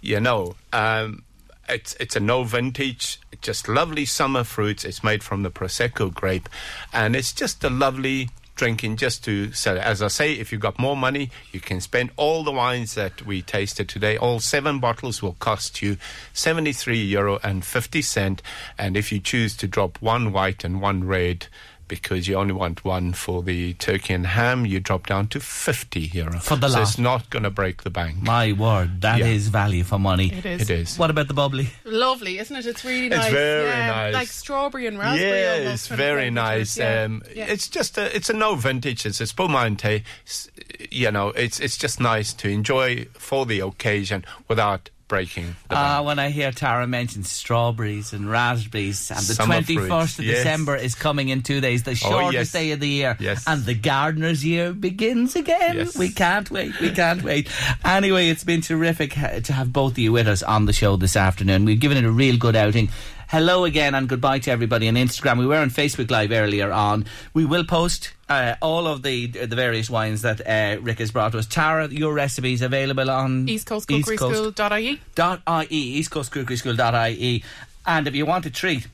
You 0.00 0.20
know, 0.20 0.56
um, 0.72 1.22
it's 1.68 1.94
it's 2.00 2.16
a 2.16 2.20
no 2.20 2.44
vintage, 2.44 3.20
just 3.42 3.68
lovely 3.68 4.04
summer 4.04 4.44
fruits. 4.44 4.84
It's 4.84 5.02
made 5.04 5.22
from 5.22 5.42
the 5.42 5.50
Prosecco 5.50 6.12
grape, 6.12 6.48
and 6.92 7.14
it's 7.16 7.32
just 7.32 7.62
a 7.64 7.68
lovely 7.70 8.30
drinking 8.58 8.96
just 8.96 9.24
to 9.24 9.52
sell 9.52 9.76
it. 9.76 9.82
As 9.82 10.02
I 10.02 10.08
say, 10.08 10.34
if 10.34 10.52
you've 10.52 10.60
got 10.60 10.78
more 10.78 10.96
money, 10.96 11.30
you 11.52 11.60
can 11.60 11.80
spend 11.80 12.10
all 12.16 12.44
the 12.44 12.52
wines 12.52 12.94
that 12.94 13.24
we 13.24 13.40
tasted 13.40 13.88
today. 13.88 14.18
All 14.18 14.40
seven 14.40 14.80
bottles 14.80 15.22
will 15.22 15.36
cost 15.38 15.80
you 15.80 15.96
73 16.34 17.00
euro 17.02 17.38
and 17.42 17.64
50 17.64 18.02
cent. 18.02 18.42
And 18.76 18.96
if 18.96 19.10
you 19.10 19.20
choose 19.20 19.56
to 19.58 19.66
drop 19.66 19.96
one 20.02 20.32
white 20.32 20.64
and 20.64 20.82
one 20.82 21.04
red, 21.04 21.46
because 21.88 22.28
you 22.28 22.36
only 22.36 22.52
want 22.52 22.84
one 22.84 23.12
for 23.12 23.42
the 23.42 23.72
turkey 23.74 24.14
and 24.14 24.26
ham, 24.26 24.66
you 24.66 24.78
drop 24.80 25.06
down 25.06 25.26
to 25.28 25.40
50 25.40 26.00
euro. 26.12 26.38
For 26.40 26.56
the 26.56 26.68
so 26.68 26.74
lot. 26.78 26.82
it's 26.82 26.98
not 26.98 27.30
going 27.30 27.42
to 27.44 27.50
break 27.50 27.82
the 27.82 27.90
bank. 27.90 28.22
My 28.22 28.52
word, 28.52 29.00
that 29.00 29.20
is 29.20 29.46
Yeah. 29.46 29.52
value 29.52 29.84
for 29.84 29.98
money. 29.98 30.32
It 30.32 30.46
is. 30.46 30.62
It 30.62 30.70
is. 30.70 30.98
What 30.98 31.10
about 31.10 31.28
the 31.28 31.34
bubbly? 31.34 31.70
Lovely, 31.84 32.38
isn't 32.38 32.54
it? 32.54 32.66
It's 32.66 32.84
really 32.84 33.06
It's 33.06 33.16
nice. 33.16 33.32
very 33.32 33.68
yeah, 33.68 33.86
nice. 33.86 34.14
Like 34.14 34.28
strawberry 34.28 34.86
and 34.86 34.98
raspberry. 34.98 35.30
Yeah, 35.64 35.72
it's 35.72 35.86
very 35.88 36.26
comes 36.26 36.36
to 36.36 36.42
it. 36.42 36.58
nice. 36.58 36.76
Yeah, 36.78 37.02
Um, 37.04 37.22
yeah. 37.34 37.46
It's 37.46 37.68
just 37.68 37.98
a, 37.98 38.14
it's 38.14 38.28
a 38.30 38.34
no 38.34 38.54
vintage. 38.54 39.06
It's 39.06 39.20
a 39.20 39.26
spumante. 39.26 40.04
S- 40.26 40.48
You 40.90 41.10
know, 41.10 41.28
it's 41.30 41.58
it's 41.60 41.76
just 41.76 42.00
nice 42.00 42.32
to 42.34 42.48
enjoy 42.48 43.06
for 43.14 43.44
the 43.46 43.60
occasion 43.60 44.24
without 44.48 44.90
breaking. 45.08 45.56
Ah, 45.70 45.96
bank. 45.96 46.06
when 46.06 46.18
I 46.18 46.28
hear 46.30 46.52
Tara 46.52 46.86
mention 46.86 47.24
strawberries 47.24 48.12
and 48.12 48.30
raspberries, 48.30 49.10
and 49.10 49.20
the 49.20 49.42
twenty 49.42 49.76
first 49.76 50.18
of 50.18 50.24
yes. 50.26 50.38
December 50.38 50.76
is 50.76 50.94
coming 50.94 51.30
in 51.30 51.42
two 51.42 51.60
days, 51.60 51.82
the 51.82 51.94
shortest 51.94 52.32
yes. 52.34 52.52
day 52.52 52.70
of 52.72 52.80
the 52.80 52.88
year, 52.88 53.16
Yes. 53.18 53.44
and 53.46 53.64
the 53.64 53.74
gardener's 53.74 54.44
year 54.44 54.72
begins 54.72 55.34
again. 55.34 55.76
Yes. 55.76 55.96
We 55.96 56.10
can't 56.10 56.50
wait. 56.50 56.78
We 56.80 56.90
can't 56.90 57.22
wait. 57.22 57.48
Anyway, 57.84 58.28
it's 58.28 58.44
been 58.44 58.60
terrific 58.60 59.12
to 59.14 59.52
have 59.52 59.72
both 59.72 59.92
of 59.92 59.98
you 59.98 60.12
with 60.12 60.28
us 60.28 60.42
on 60.42 60.66
the 60.66 60.72
show 60.72 60.96
this 60.96 61.16
afternoon. 61.16 61.64
We've 61.64 61.80
given 61.80 61.96
it 61.98 62.04
a 62.04 62.10
real 62.12 62.36
good 62.36 62.54
outing. 62.56 62.90
Hello 63.28 63.66
again 63.66 63.94
and 63.94 64.08
goodbye 64.08 64.38
to 64.38 64.50
everybody 64.50 64.88
on 64.88 64.94
Instagram. 64.94 65.38
We 65.38 65.46
were 65.46 65.58
on 65.58 65.68
Facebook 65.68 66.10
Live 66.10 66.32
earlier 66.32 66.72
on. 66.72 67.04
We 67.34 67.44
will 67.44 67.64
post 67.64 68.14
uh, 68.30 68.54
all 68.62 68.86
of 68.86 69.02
the 69.02 69.26
the 69.26 69.54
various 69.54 69.90
wines 69.90 70.22
that 70.22 70.40
uh, 70.40 70.80
Rick 70.80 71.00
has 71.00 71.10
brought 71.10 71.32
to 71.32 71.38
us. 71.38 71.46
Tara, 71.46 71.88
your 71.88 72.14
recipes 72.14 72.62
available 72.62 73.10
on 73.10 73.46
East 73.46 73.66
Coast 73.66 73.90
East 73.90 74.08
Cookery 74.08 74.16
Coast 74.16 74.56
School.ie. 74.56 75.00
dot 75.14 75.42
ie 75.70 75.76
east 75.76 76.10
coast 76.10 76.32
cookery 76.32 76.56
school 76.56 76.74
dot 76.74 76.94
ie 77.10 77.44
and 77.86 78.06
if 78.08 78.14
you 78.14 78.24
want 78.24 78.46
a 78.46 78.50
treat 78.50 78.88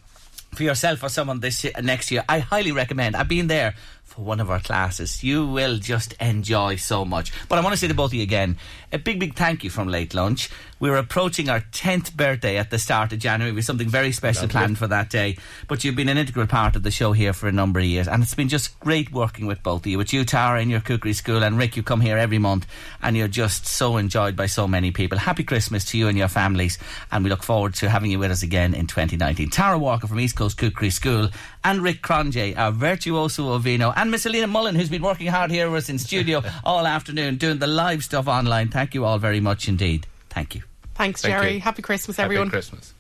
for 0.52 0.64
yourself 0.64 1.02
or 1.02 1.08
someone 1.08 1.40
this 1.40 1.66
next 1.82 2.10
year 2.10 2.24
i 2.28 2.38
highly 2.38 2.70
recommend 2.70 3.16
i've 3.16 3.28
been 3.28 3.48
there 3.48 3.74
for 4.04 4.24
one 4.24 4.38
of 4.38 4.48
our 4.50 4.60
classes 4.60 5.24
you 5.24 5.44
will 5.44 5.78
just 5.78 6.12
enjoy 6.20 6.76
so 6.76 7.04
much 7.04 7.32
but 7.48 7.58
i 7.58 7.60
want 7.60 7.72
to 7.72 7.76
say 7.76 7.88
to 7.88 7.94
both 7.94 8.10
of 8.10 8.14
you 8.14 8.22
again 8.22 8.56
a 8.92 8.98
big 8.98 9.18
big 9.18 9.34
thank 9.34 9.64
you 9.64 9.70
from 9.70 9.88
late 9.88 10.14
lunch 10.14 10.48
we're 10.80 10.96
approaching 10.96 11.48
our 11.48 11.60
10th 11.60 12.14
birthday 12.14 12.56
at 12.56 12.70
the 12.70 12.78
start 12.78 13.12
of 13.12 13.18
january. 13.18 13.52
With 13.52 13.64
something 13.64 13.88
very 13.88 14.12
special 14.12 14.48
planned 14.48 14.78
for 14.78 14.86
that 14.86 15.10
day. 15.10 15.36
But 15.68 15.84
you've 15.84 15.96
been 15.96 16.08
an 16.08 16.18
integral 16.18 16.46
part 16.46 16.76
of 16.76 16.82
the 16.82 16.90
show 16.90 17.12
here 17.12 17.32
for 17.32 17.48
a 17.48 17.52
number 17.52 17.80
of 17.80 17.86
years 17.86 18.08
and 18.08 18.22
it's 18.22 18.34
been 18.34 18.48
just 18.48 18.78
great 18.80 19.12
working 19.12 19.46
with 19.46 19.62
both 19.62 19.82
of 19.82 19.86
you. 19.86 19.98
With 19.98 20.12
you 20.12 20.24
tara 20.24 20.60
in 20.60 20.70
your 20.70 20.80
cookery 20.80 21.12
school 21.12 21.42
and 21.42 21.58
rick 21.58 21.76
you 21.76 21.82
come 21.82 22.00
here 22.00 22.18
every 22.18 22.38
month 22.38 22.66
and 23.02 23.16
you're 23.16 23.28
just 23.28 23.66
so 23.66 23.96
enjoyed 23.96 24.36
by 24.36 24.46
so 24.46 24.66
many 24.66 24.90
people. 24.90 25.18
Happy 25.18 25.44
christmas 25.44 25.84
to 25.86 25.98
you 25.98 26.08
and 26.08 26.18
your 26.18 26.28
families 26.28 26.78
and 27.10 27.24
we 27.24 27.30
look 27.30 27.42
forward 27.42 27.74
to 27.74 27.88
having 27.88 28.10
you 28.10 28.18
with 28.18 28.30
us 28.30 28.42
again 28.42 28.74
in 28.74 28.86
2019 28.86 29.50
tara 29.50 29.78
walker 29.78 30.06
from 30.06 30.20
east 30.20 30.36
coast 30.36 30.58
cookery 30.58 30.90
school 30.90 31.28
and 31.62 31.82
rick 31.82 32.02
cronje 32.02 32.56
our 32.56 32.72
virtuoso 32.72 33.52
of 33.52 33.62
vino 33.62 33.92
and 33.96 34.10
miss 34.10 34.26
alina 34.26 34.46
mullen 34.46 34.74
who's 34.74 34.88
been 34.88 35.02
working 35.02 35.26
hard 35.26 35.50
here 35.50 35.70
with 35.70 35.84
us 35.84 35.88
in 35.88 35.98
studio 35.98 36.42
all 36.64 36.86
afternoon 36.86 37.36
doing 37.36 37.58
the 37.58 37.66
live 37.66 38.04
stuff 38.04 38.28
online. 38.28 38.68
Thank 38.68 38.94
you 38.94 39.04
all 39.04 39.18
very 39.18 39.40
much 39.40 39.68
indeed 39.68 40.06
thank 40.34 40.54
you 40.54 40.62
Thanks, 40.94 41.22
Thank 41.22 41.34
Jerry. 41.34 41.54
you. 41.54 41.60
Happy 41.60 41.82
Christmas, 41.82 42.20
everyone. 42.20 42.48
Happy 42.50 42.58
everyone. 42.58 42.78
Christmas. 42.78 42.94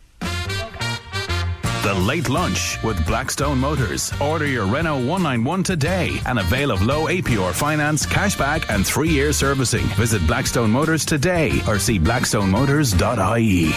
The 1.84 1.94
Late 1.94 2.28
Lunch 2.28 2.82
with 2.82 3.06
Blackstone 3.06 3.58
Motors. 3.58 4.12
Order 4.20 4.46
your 4.46 4.66
Renault 4.66 5.04
191 5.06 5.62
today 5.62 6.18
and 6.26 6.40
avail 6.40 6.72
of 6.72 6.82
low 6.82 7.06
APR 7.06 7.52
finance, 7.52 8.04
cashback, 8.04 8.68
and 8.68 8.84
three 8.84 9.10
year 9.10 9.32
servicing. 9.32 9.84
Visit 9.94 10.26
Blackstone 10.26 10.70
Motors 10.70 11.04
today 11.04 11.60
or 11.68 11.78
see 11.78 12.00
blackstonemotors.ie. 12.00 13.70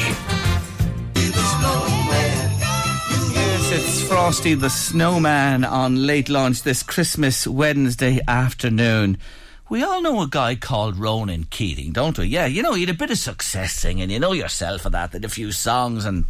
Yes, 3.33 3.71
it's 3.71 4.07
Frosty 4.07 4.53
the 4.55 4.69
Snowman 4.69 5.63
on 5.63 6.05
late 6.07 6.29
Lunch 6.29 6.63
this 6.63 6.81
Christmas 6.83 7.45
Wednesday 7.45 8.19
afternoon. 8.27 9.17
We 9.69 9.83
all 9.83 10.01
know 10.01 10.21
a 10.21 10.27
guy 10.27 10.55
called 10.55 10.97
Ronan 10.97 11.43
Keating, 11.49 11.91
don't 11.91 12.17
we? 12.17 12.27
Yeah, 12.27 12.45
you 12.45 12.63
know, 12.63 12.73
he 12.73 12.85
had 12.85 12.95
a 12.95 12.97
bit 12.97 13.11
of 13.11 13.17
success 13.17 13.73
singing. 13.73 14.09
You 14.09 14.19
know 14.19 14.31
yourself 14.31 14.85
of 14.85 14.93
that, 14.93 15.11
did 15.11 15.25
a 15.25 15.29
few 15.29 15.51
songs 15.51 16.05
and 16.05 16.23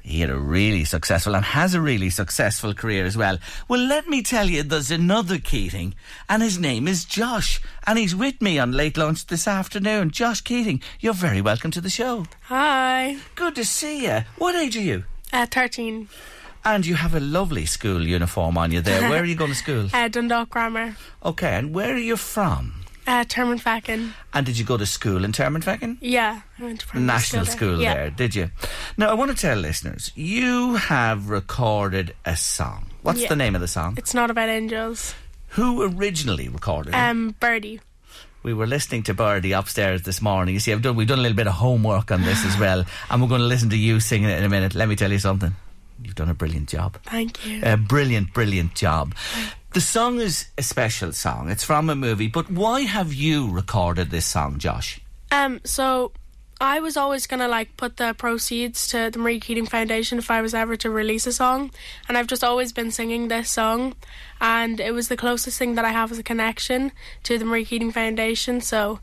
he 0.00 0.20
had 0.20 0.30
a 0.30 0.38
really 0.38 0.84
successful 0.84 1.34
and 1.34 1.44
has 1.44 1.74
a 1.74 1.80
really 1.80 2.08
successful 2.08 2.74
career 2.74 3.04
as 3.04 3.16
well. 3.16 3.38
Well, 3.66 3.80
let 3.80 4.06
me 4.06 4.22
tell 4.22 4.48
you, 4.48 4.62
there's 4.62 4.92
another 4.92 5.38
Keating, 5.38 5.94
and 6.28 6.40
his 6.40 6.56
name 6.58 6.86
is 6.86 7.04
Josh, 7.04 7.60
and 7.84 7.98
he's 7.98 8.14
with 8.14 8.40
me 8.40 8.60
on 8.60 8.72
late 8.72 8.96
lunch 8.96 9.26
this 9.26 9.48
afternoon. 9.48 10.12
Josh 10.12 10.40
Keating, 10.40 10.80
you're 11.00 11.14
very 11.14 11.40
welcome 11.40 11.72
to 11.72 11.80
the 11.80 11.90
show. 11.90 12.26
Hi. 12.44 13.16
Good 13.34 13.56
to 13.56 13.64
see 13.64 14.04
you. 14.04 14.20
What 14.36 14.54
age 14.54 14.76
are 14.76 14.82
you? 14.82 15.04
Uh, 15.32 15.46
13. 15.46 16.08
And 16.68 16.84
you 16.84 16.96
have 16.96 17.14
a 17.14 17.20
lovely 17.20 17.64
school 17.64 18.06
uniform 18.06 18.58
on 18.58 18.72
you 18.72 18.82
there. 18.82 19.08
Where 19.08 19.22
are 19.22 19.24
you 19.24 19.34
going 19.34 19.52
to 19.52 19.56
school? 19.56 19.88
Uh, 19.94 20.06
Dundalk 20.08 20.50
Grammar. 20.50 20.96
Okay, 21.24 21.54
and 21.54 21.74
where 21.74 21.94
are 21.94 22.04
you 22.10 22.16
from? 22.16 22.84
Uh. 23.06 23.24
And 24.34 24.44
did 24.44 24.58
you 24.58 24.66
go 24.66 24.76
to 24.76 24.84
school 24.84 25.24
in 25.24 25.32
Termonfeckin? 25.32 25.96
Yeah, 26.02 26.42
I 26.58 26.62
went 26.62 26.80
to 26.80 27.00
National 27.00 27.46
there. 27.46 27.54
school 27.54 27.80
yeah. 27.80 27.94
there, 27.94 28.10
did 28.10 28.34
you? 28.34 28.50
Now, 28.98 29.08
I 29.08 29.14
want 29.14 29.30
to 29.30 29.36
tell 29.36 29.56
listeners, 29.56 30.12
you 30.14 30.74
have 30.76 31.30
recorded 31.30 32.14
a 32.26 32.36
song. 32.36 32.90
What's 33.00 33.22
Yeah. 33.22 33.30
the 33.30 33.36
name 33.36 33.54
of 33.54 33.62
the 33.62 33.68
song? 33.68 33.94
It's 33.96 34.12
not 34.12 34.30
about 34.30 34.50
angels. 34.50 35.14
Who 35.56 35.82
originally 35.82 36.50
recorded 36.50 36.90
it? 36.90 36.96
Um, 36.96 37.34
Birdy. 37.40 37.80
We 38.42 38.52
were 38.52 38.66
listening 38.66 39.04
to 39.04 39.14
Birdy 39.14 39.52
upstairs 39.52 40.02
this 40.02 40.20
morning. 40.20 40.52
You 40.52 40.60
see, 40.60 40.72
I've 40.72 40.82
done, 40.82 40.96
we've 40.96 41.08
done 41.08 41.18
a 41.18 41.22
little 41.22 41.36
bit 41.36 41.46
of 41.46 41.54
homework 41.54 42.12
on 42.12 42.24
this 42.24 42.44
as 42.44 42.58
well, 42.58 42.84
and 43.08 43.22
we're 43.22 43.28
going 43.28 43.40
to 43.40 43.46
listen 43.46 43.70
to 43.70 43.78
you 43.78 44.00
singing 44.00 44.28
it 44.28 44.36
in 44.36 44.44
a 44.44 44.50
minute. 44.50 44.74
Let 44.74 44.86
me 44.86 44.96
tell 44.96 45.10
you 45.10 45.18
something. 45.18 45.56
You've 46.02 46.14
done 46.14 46.28
a 46.28 46.34
brilliant 46.34 46.68
job. 46.68 46.98
Thank 47.04 47.44
you. 47.46 47.60
A 47.62 47.76
brilliant, 47.76 48.32
brilliant 48.32 48.74
job. 48.74 49.14
The 49.72 49.80
song 49.80 50.20
is 50.20 50.46
a 50.56 50.62
special 50.62 51.12
song. 51.12 51.50
It's 51.50 51.64
from 51.64 51.90
a 51.90 51.94
movie, 51.94 52.28
but 52.28 52.50
why 52.50 52.82
have 52.82 53.12
you 53.12 53.50
recorded 53.50 54.10
this 54.10 54.26
song, 54.26 54.58
Josh? 54.58 55.00
Um, 55.30 55.60
so 55.64 56.12
I 56.60 56.80
was 56.80 56.96
always 56.96 57.26
gonna 57.26 57.48
like 57.48 57.76
put 57.76 57.98
the 57.98 58.14
proceeds 58.14 58.88
to 58.88 59.10
the 59.10 59.18
Marie 59.18 59.38
Keating 59.38 59.66
Foundation 59.66 60.18
if 60.18 60.30
I 60.30 60.40
was 60.40 60.54
ever 60.54 60.76
to 60.76 60.90
release 60.90 61.26
a 61.26 61.32
song, 61.32 61.70
and 62.08 62.16
I've 62.16 62.26
just 62.26 62.42
always 62.42 62.72
been 62.72 62.90
singing 62.90 63.28
this 63.28 63.50
song, 63.50 63.94
and 64.40 64.80
it 64.80 64.92
was 64.92 65.08
the 65.08 65.16
closest 65.16 65.58
thing 65.58 65.74
that 65.74 65.84
I 65.84 65.90
have 65.90 66.10
as 66.10 66.18
a 66.18 66.22
connection 66.22 66.90
to 67.24 67.38
the 67.38 67.44
Marie 67.44 67.64
Keating 67.64 67.92
Foundation. 67.92 68.60
So 68.60 69.00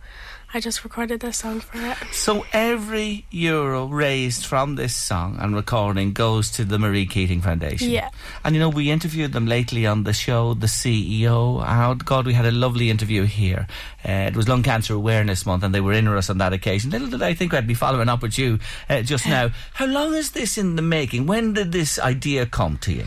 I 0.56 0.62
just 0.62 0.86
recorded 0.86 1.20
this 1.20 1.40
song 1.40 1.60
for 1.60 1.78
it. 1.86 1.98
So 2.14 2.46
every 2.54 3.26
euro 3.30 3.88
raised 3.88 4.46
from 4.46 4.76
this 4.76 4.96
song 4.96 5.36
and 5.38 5.54
recording 5.54 6.14
goes 6.14 6.50
to 6.52 6.64
the 6.64 6.80
Marie 6.80 7.06
Keating 7.06 7.42
Foundation. 7.42 7.90
Yeah. 7.90 8.10
And 8.46 8.56
you 8.56 8.62
know, 8.62 8.70
we 8.70 8.90
interviewed 8.90 9.34
them 9.34 9.48
lately 9.48 9.86
on 9.86 10.04
the 10.04 10.14
show, 10.14 10.54
the 10.54 10.68
CEO. 10.68 11.62
How 11.62 11.94
God, 11.94 12.26
we 12.26 12.32
had 12.34 12.46
a 12.46 12.54
lovely 12.54 12.90
interview 12.90 13.26
here. 13.26 13.68
Uh, 14.08 14.30
it 14.32 14.38
was 14.38 14.48
Lung 14.48 14.64
Cancer 14.64 14.94
Awareness 14.94 15.46
Month, 15.46 15.64
and 15.64 15.76
they 15.76 15.82
were 15.82 15.92
in 15.92 16.08
with 16.08 16.20
us 16.20 16.30
on 16.30 16.38
that 16.38 16.54
occasion. 16.54 16.90
Little 16.90 17.10
did 17.10 17.22
I 17.22 17.34
think 17.34 17.54
I'd 17.54 17.68
be 17.68 17.74
following 17.74 18.08
up 18.08 18.22
with 18.22 18.38
you 18.38 18.60
uh, 18.90 19.02
just 19.02 19.28
now. 19.28 19.50
How 19.74 19.88
long 19.88 20.14
is 20.14 20.32
this 20.32 20.58
in 20.58 20.78
the 20.78 20.82
making? 20.82 21.26
When 21.26 21.52
did 21.52 21.74
this 21.74 22.00
idea 22.00 22.46
come 22.46 22.78
to 22.78 22.94
you? 22.94 23.04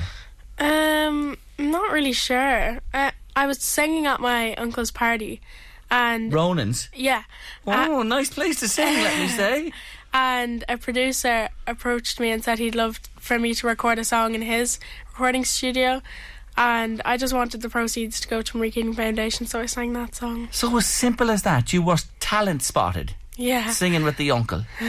Um, 0.58 1.38
I'm 1.58 1.70
not 1.70 1.92
really 1.92 2.12
sure. 2.12 2.80
Uh, 2.92 3.12
I 3.34 3.46
was 3.46 3.62
singing 3.62 4.04
at 4.04 4.20
my 4.20 4.52
uncle's 4.56 4.90
party, 4.90 5.40
and 5.90 6.32
Ronan's. 6.32 6.88
yeah, 6.94 7.22
uh, 7.66 7.86
Oh, 7.88 8.02
nice 8.02 8.30
place 8.30 8.60
to 8.60 8.68
sing, 8.68 8.94
let 9.02 9.18
me 9.18 9.28
say. 9.28 9.72
and 10.12 10.64
a 10.68 10.76
producer 10.78 11.48
approached 11.66 12.20
me 12.20 12.30
and 12.30 12.42
said 12.42 12.58
he'd 12.58 12.74
love 12.74 13.00
for 13.18 13.38
me 13.38 13.54
to 13.54 13.66
record 13.66 13.98
a 13.98 14.04
song 14.04 14.34
in 14.34 14.42
his 14.42 14.78
recording 15.10 15.44
studio. 15.44 16.00
And 16.56 17.00
I 17.04 17.16
just 17.16 17.32
wanted 17.32 17.62
the 17.62 17.68
proceeds 17.68 18.18
to 18.20 18.28
go 18.28 18.42
to 18.42 18.56
Marie 18.56 18.72
Keating 18.72 18.92
Foundation, 18.94 19.46
so 19.46 19.60
I 19.60 19.66
sang 19.66 19.92
that 19.92 20.16
song. 20.16 20.48
So 20.50 20.76
as 20.76 20.86
simple 20.86 21.30
as 21.30 21.42
that, 21.42 21.72
you 21.72 21.82
were 21.82 21.98
talent 22.18 22.62
spotted. 22.62 23.14
Yeah. 23.36 23.70
Singing 23.70 24.02
with 24.02 24.16
the 24.16 24.32
uncle. 24.32 24.64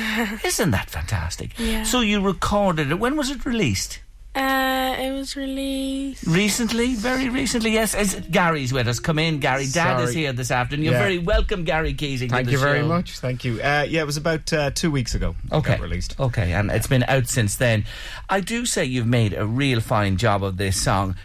Isn't 0.43 0.71
that 0.71 0.89
fantastic? 0.89 1.51
Yeah. 1.59 1.83
So 1.83 1.99
you 2.01 2.19
recorded 2.21 2.89
it. 2.91 2.95
When 2.95 3.15
was 3.15 3.29
it 3.29 3.45
released? 3.45 3.99
Uh, 4.36 4.96
it 5.00 5.12
was 5.12 5.36
released. 5.36 6.26
Recently, 6.28 6.94
very 6.94 7.30
recently, 7.30 7.72
yes. 7.72 7.96
Is 7.96 8.22
Gary's 8.30 8.72
with 8.72 8.88
us. 8.88 9.00
Come 9.00 9.18
in, 9.20 9.39
Gary. 9.39 9.65
Dad 9.68 10.02
is 10.02 10.13
here 10.13 10.32
this 10.34 10.52
afternoon. 10.52 10.86
You're 10.86 10.94
Yeah. 10.94 11.00
very 11.00 11.18
welcome, 11.18 11.63
Gary 11.63 11.94
Keating. 11.94 12.30
to 12.30 12.36
Thank 12.36 12.46
the 12.46 12.52
you 12.54 12.60
very 12.60 12.80
show. 12.82 12.88
much. 12.88 13.20
Thank 13.20 13.44
you. 13.44 13.56
Uh, 13.62 13.86
yeah, 13.89 14.02
it 14.02 14.06
was 14.06 14.18
about 14.18 14.52
uh, 14.54 14.70
two 14.72 14.92
weeks 14.92 15.15
ago. 15.15 15.36
it 15.46 15.54
Okay. 15.54 15.72
Got 15.72 15.82
released. 15.82 16.15
Okay, 16.20 16.54
and 16.54 16.70
it's 16.70 16.88
been 16.88 17.04
out 17.08 17.28
since 17.28 17.56
then. 17.56 17.86
I 18.30 18.39
do 18.39 18.65
say 18.65 18.86
you've 18.86 19.08
made 19.08 19.34
a 19.34 19.46
real 19.46 19.82
fine 19.82 20.18
job 20.18 20.44
of 20.44 20.58
this 20.58 20.80
song. 20.80 21.15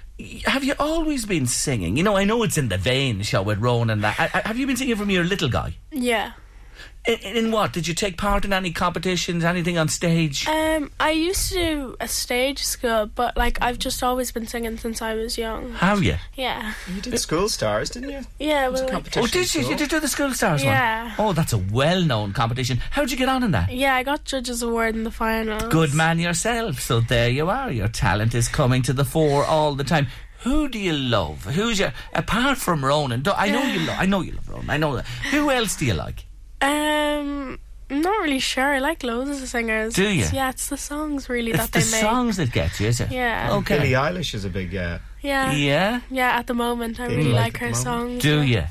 Have 0.47 0.64
you 0.64 0.75
always 0.79 1.27
been 1.27 1.47
singing? 1.47 1.97
You 1.97 2.05
know, 2.05 2.17
I 2.17 2.25
know 2.25 2.43
it's 2.43 2.57
in 2.57 2.69
the 2.69 2.79
vein, 2.79 3.21
shall 3.23 3.45
with 3.45 3.59
Ronan 3.59 3.90
and 3.90 4.05
that. 4.05 4.19
I- 4.19 4.31
I- 4.43 4.49
Have 4.49 4.57
you 4.59 4.67
been 4.67 4.77
singing 4.77 4.97
from 4.97 5.11
your 5.11 5.25
little 5.25 5.49
guy? 5.49 5.75
Yeah. 5.93 6.33
In, 7.07 7.37
in 7.37 7.51
what? 7.53 7.73
Did 7.75 7.87
you 7.87 7.93
take 7.93 8.17
part 8.17 8.47
in 8.47 8.53
any 8.55 8.71
competitions, 8.71 9.45
anything 9.45 9.77
on 9.77 9.88
stage? 9.88 10.49
Um, 10.49 10.90
I 10.99 11.11
used 11.11 11.51
to 11.53 11.55
do 11.59 11.97
a 12.01 12.09
stage 12.09 12.64
school, 12.64 13.11
but 13.14 13.37
like 13.37 13.59
I've 13.61 13.79
just 13.79 14.03
always 14.03 14.33
been 14.33 14.47
singing 14.47 14.79
since 14.79 15.03
I 15.03 15.12
was 15.14 15.37
young. 15.37 15.73
Have 15.75 16.03
you? 16.03 16.17
Yeah. 16.35 16.73
You 16.95 17.03
did 17.03 17.19
School 17.19 17.51
Stars, 17.51 17.90
didn't 17.90 18.09
you? 18.11 18.21
Yeah. 18.38 18.69
Well, 18.69 18.83
like, 18.85 18.90
competition. 18.93 19.23
Oh, 19.23 19.27
did 19.27 19.38
you? 19.40 19.45
school. 19.62 19.71
You 19.73 19.77
did 19.77 19.90
do 19.90 20.01
the 20.01 20.09
School 20.09 20.33
Stars 20.33 20.64
Yeah. 20.64 21.03
one? 21.03 21.11
Yeah. 21.11 21.14
Oh, 21.19 21.33
that's 21.35 21.53
a 21.53 21.59
well-known 21.59 22.33
competition. 22.33 22.81
How'd 22.90 23.11
you 23.11 23.19
get 23.19 23.29
on 23.29 23.43
in 23.43 23.51
that? 23.51 23.71
yeah, 23.71 23.95
I 23.95 24.03
got 24.03 24.25
judges 24.25 24.62
award 24.62 24.95
in 24.95 25.05
the 25.05 25.11
finals. 25.11 25.64
Good 25.64 25.93
man 25.93 26.19
yourself. 26.19 26.81
So 26.81 27.01
there 27.01 27.29
you 27.29 27.51
are. 27.51 27.71
Your 27.71 27.88
talent 27.88 28.35
is 28.35 28.49
coming 28.49 28.81
to 28.83 28.95
the 28.95 29.05
fore 29.05 29.45
all 29.45 29.75
the 29.75 29.85
time. 29.85 30.07
Who 30.45 30.69
do 30.69 30.79
you 30.79 30.93
love? 30.95 31.45
Who's 31.45 31.79
your 31.79 31.93
apart 32.14 32.57
from 32.59 32.83
Ronan? 32.85 33.25
I 33.35 33.51
know 33.51 33.62
you. 33.62 33.81
Lo- 33.87 33.97
I 33.99 34.07
know 34.07 34.21
you 34.23 34.33
love 34.33 34.49
Ronan. 34.49 34.71
I 34.71 34.77
know 34.79 34.97
that. 34.97 35.07
Who 35.31 35.51
else 35.51 35.77
do 35.77 35.85
you 35.87 35.95
like? 35.95 36.25
Um, 36.64 37.59
I'm 37.90 38.00
not 38.00 38.22
really 38.22 38.38
sure. 38.38 38.74
I 38.74 38.79
like 38.79 39.03
loads 39.03 39.31
of 39.42 39.48
singers. 39.48 39.94
Do 39.94 40.09
you? 40.09 40.24
Yeah, 40.33 40.50
it's 40.50 40.68
the 40.68 40.77
songs 40.77 41.29
really 41.29 41.50
It's 41.53 41.59
that 41.61 41.72
the 41.72 41.79
they 41.81 41.90
make. 41.90 42.00
songs 42.00 42.37
that 42.38 42.50
get 42.53 42.81
you, 42.81 42.88
is 42.88 43.00
it? 43.00 43.11
Yeah. 43.12 43.53
Okay. 43.59 43.79
Billie 43.79 43.92
Eilish 43.92 44.35
is 44.35 44.44
a 44.44 44.48
big. 44.50 44.74
Uh, 44.74 44.98
Yeah. 45.22 45.53
Yeah. 45.53 46.00
Yeah, 46.11 46.38
at 46.38 46.46
the 46.46 46.55
moment, 46.55 46.98
I 47.00 47.09
you 47.09 47.16
really 47.16 47.33
like 47.33 47.55
like 47.55 47.59
her 47.59 47.74
songs. 47.74 48.22
Do 48.22 48.40
yeah. 48.42 48.61
you? 48.61 48.64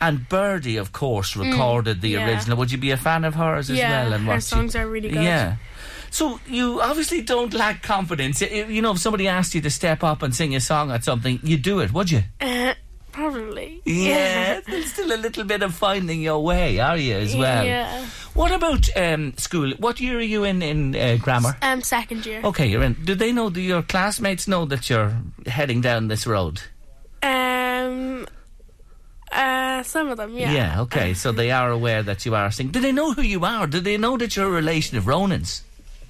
And 0.00 0.28
Birdy, 0.28 0.76
of 0.76 0.92
course, 0.92 1.36
recorded 1.36 2.02
the 2.02 2.14
Mm, 2.14 2.18
yeah. 2.18 2.26
original. 2.28 2.58
Would 2.58 2.70
you 2.70 2.78
be 2.78 2.90
a 2.90 2.98
fan 2.98 3.24
of 3.24 3.34
hers 3.34 3.70
as 3.70 3.78
Yeah, 3.78 3.90
well? 4.04 4.12
And 4.12 4.24
her 4.26 4.32
what 4.34 4.42
she- 4.42 4.48
songs 4.50 4.76
are 4.76 4.86
really 4.86 5.08
good. 5.08 5.22
Yeah. 5.24 5.56
So 6.10 6.38
you 6.46 6.80
obviously 6.82 7.22
don't 7.22 7.52
lack 7.54 7.82
confidence. 7.82 8.40
You 8.42 8.80
know, 8.82 8.92
if 8.92 8.98
somebody 8.98 9.26
asked 9.28 9.54
you 9.54 9.60
to 9.62 9.70
step 9.70 10.04
up 10.04 10.22
and 10.22 10.34
sing 10.34 10.54
a 10.54 10.60
song 10.60 10.90
at 10.90 11.02
something, 11.04 11.40
you'd 11.42 11.62
do 11.62 11.80
it, 11.80 11.92
would 11.92 12.10
you? 12.10 12.22
Uh, 12.40 12.74
probably. 13.16 13.80
Yeah, 13.86 14.60
there's 14.66 14.92
still 14.92 15.12
a 15.12 15.16
little 15.16 15.44
bit 15.44 15.62
of 15.62 15.74
finding 15.74 16.20
your 16.20 16.44
way, 16.44 16.78
are 16.78 16.98
you, 16.98 17.14
as 17.14 17.34
well? 17.34 17.64
Yeah. 17.64 18.04
What 18.34 18.52
about 18.52 18.88
um, 18.94 19.36
school? 19.38 19.72
What 19.78 20.00
year 20.00 20.18
are 20.18 20.30
you 20.34 20.44
in 20.44 20.62
in 20.62 20.94
uh, 20.94 21.16
grammar? 21.20 21.56
Um, 21.62 21.80
second 21.82 22.26
year. 22.26 22.42
Okay, 22.44 22.66
you're 22.66 22.82
in. 22.82 22.92
Do 23.04 23.14
they 23.14 23.32
know? 23.32 23.48
Do 23.48 23.60
your 23.60 23.82
classmates 23.82 24.46
know 24.46 24.66
that 24.66 24.90
you're 24.90 25.16
heading 25.46 25.80
down 25.80 26.08
this 26.08 26.26
road? 26.26 26.60
Um, 27.22 28.26
uh, 29.32 29.82
some 29.82 30.08
of 30.08 30.18
them, 30.18 30.36
yeah. 30.36 30.52
Yeah, 30.52 30.80
okay. 30.82 31.14
So 31.14 31.32
they 31.32 31.50
are 31.50 31.70
aware 31.70 32.02
that 32.02 32.26
you 32.26 32.34
are 32.34 32.50
singing. 32.50 32.72
Do 32.72 32.80
they 32.80 32.92
know 32.92 33.14
who 33.14 33.22
you 33.22 33.44
are? 33.44 33.66
Do 33.66 33.80
they 33.80 33.96
know 33.96 34.18
that 34.18 34.36
you're 34.36 34.48
a 34.48 34.50
relation 34.50 34.98
of 34.98 35.06
Ronan's? 35.06 35.62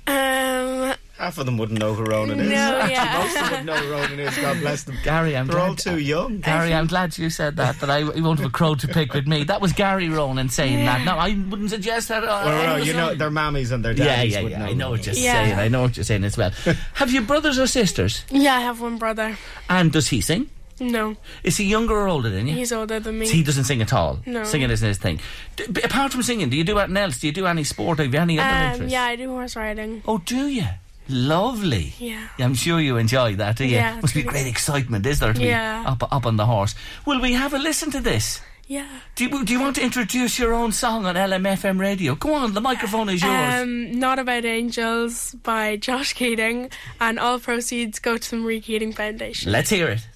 Um, 0.08 0.94
half 1.18 1.38
of 1.38 1.46
them 1.46 1.56
wouldn't 1.58 1.78
know 1.78 1.94
who 1.94 2.04
Ronan 2.04 2.40
is. 2.40 2.48
No, 2.50 2.86
yeah. 2.86 3.18
Most 3.18 3.36
of 3.36 3.50
them 3.50 3.52
would 3.52 3.66
know 3.66 3.76
who 3.76 3.90
Ronan 3.92 4.20
is. 4.20 4.36
God 4.36 4.60
bless 4.60 4.84
them. 4.84 4.96
Gary, 5.02 5.36
I'm 5.36 5.46
They're 5.46 5.56
glad. 5.56 5.68
all 5.68 5.74
too 5.76 5.98
young. 5.98 6.38
Gary, 6.40 6.74
I'm 6.74 6.86
glad 6.86 7.16
you 7.18 7.30
said 7.30 7.56
that. 7.56 7.80
That 7.80 7.90
I 7.90 7.98
you 7.98 8.22
won't 8.22 8.38
have 8.40 8.48
a 8.48 8.52
crow 8.52 8.74
to 8.74 8.88
pick 8.88 9.12
with 9.14 9.26
me. 9.26 9.44
That 9.44 9.60
was 9.60 9.72
Gary 9.72 10.08
Ronan 10.08 10.48
saying 10.48 10.84
that. 10.84 11.04
No, 11.04 11.12
I 11.16 11.30
wouldn't 11.30 11.70
suggest 11.70 12.08
that. 12.08 12.22
Uh, 12.24 12.42
Well, 12.44 12.76
any 12.76 12.86
you 12.86 12.92
know, 12.92 13.14
their 13.14 13.30
mammies 13.30 13.72
and 13.72 13.84
their 13.84 13.92
Yeah, 13.92 14.04
daddies 14.04 14.32
yeah, 14.34 14.42
would 14.42 14.52
yeah. 14.52 14.58
know 14.58 14.64
I 14.66 14.72
know 14.74 14.90
what 14.90 15.06
you're 15.06 15.14
Yeah. 15.14 15.32
saying. 15.44 15.58
I 15.58 15.68
know 15.68 15.82
what 15.82 15.96
you're 15.96 16.04
saying 16.04 16.24
as 16.24 16.36
well. 16.36 16.50
have 16.94 17.10
you 17.10 17.22
brothers 17.22 17.58
or 17.58 17.66
sisters? 17.66 18.24
yeah, 18.30 18.54
I 18.56 18.60
have 18.60 18.80
one 18.80 18.98
brother. 18.98 19.36
And 19.68 19.92
does 19.92 20.08
he 20.08 20.20
sing? 20.20 20.50
No, 20.78 21.16
Is 21.42 21.56
he 21.56 21.64
younger 21.64 21.94
or 21.94 22.06
older 22.06 22.28
than 22.28 22.46
you? 22.46 22.54
he's 22.54 22.70
older 22.70 23.00
than 23.00 23.18
me. 23.18 23.26
He 23.26 23.42
doesn't 23.42 23.64
sing 23.64 23.80
at 23.80 23.94
all. 23.94 24.18
No. 24.26 24.44
Singing 24.44 24.68
isn't 24.70 24.86
his 24.86 24.98
thing. 24.98 25.20
D- 25.56 25.64
b- 25.72 25.80
apart 25.82 26.12
from 26.12 26.22
singing, 26.22 26.50
do 26.50 26.56
you 26.58 26.64
do 26.64 26.78
anything 26.78 26.98
else? 26.98 27.18
Do 27.18 27.26
you 27.28 27.32
do 27.32 27.46
any 27.46 27.64
sport? 27.64 27.96
Have 27.98 28.12
you 28.12 28.20
any 28.20 28.38
other 28.38 28.46
um, 28.54 28.72
interests? 28.72 28.92
yeah, 28.92 29.04
I 29.04 29.16
do 29.16 29.30
horse 29.30 29.56
riding. 29.56 30.02
Oh, 30.06 30.18
do 30.18 30.48
you? 30.48 30.66
Lovely. 31.08 31.94
Yeah. 31.98 32.28
I'm 32.38 32.54
sure 32.54 32.80
you 32.80 32.96
enjoy 32.96 33.36
that, 33.36 33.56
do 33.56 33.64
you? 33.64 33.76
Yeah, 33.76 34.00
Must 34.00 34.14
be 34.14 34.20
really 34.22 34.30
great 34.32 34.46
excitement, 34.46 35.06
is 35.06 35.18
there, 35.20 35.32
to 35.32 35.42
Yeah. 35.42 35.82
be 35.82 35.86
up, 35.88 36.12
up 36.12 36.26
on 36.26 36.36
the 36.36 36.46
horse? 36.46 36.74
Will 37.04 37.20
we 37.20 37.32
have 37.34 37.54
a 37.54 37.58
listen 37.58 37.90
to 37.92 38.00
this? 38.00 38.40
Yeah. 38.68 38.88
Do 39.14 39.24
you, 39.26 39.44
do 39.44 39.52
you 39.52 39.60
want 39.60 39.76
to 39.76 39.82
introduce 39.84 40.40
your 40.40 40.52
own 40.52 40.72
song 40.72 41.06
on 41.06 41.14
LMFM 41.14 41.78
radio? 41.78 42.16
Go 42.16 42.34
on, 42.34 42.52
the 42.52 42.60
microphone 42.60 43.08
is 43.08 43.22
yours. 43.22 43.62
Um, 43.62 43.96
Not 44.00 44.18
About 44.18 44.44
Angels 44.44 45.36
by 45.44 45.76
Josh 45.76 46.14
Keating, 46.14 46.70
and 47.00 47.20
all 47.20 47.38
proceeds 47.38 48.00
go 48.00 48.16
to 48.18 48.30
the 48.30 48.36
Marie 48.36 48.60
Keating 48.60 48.92
Foundation. 48.92 49.52
Let's 49.52 49.70
hear 49.70 49.86
it. 49.88 50.08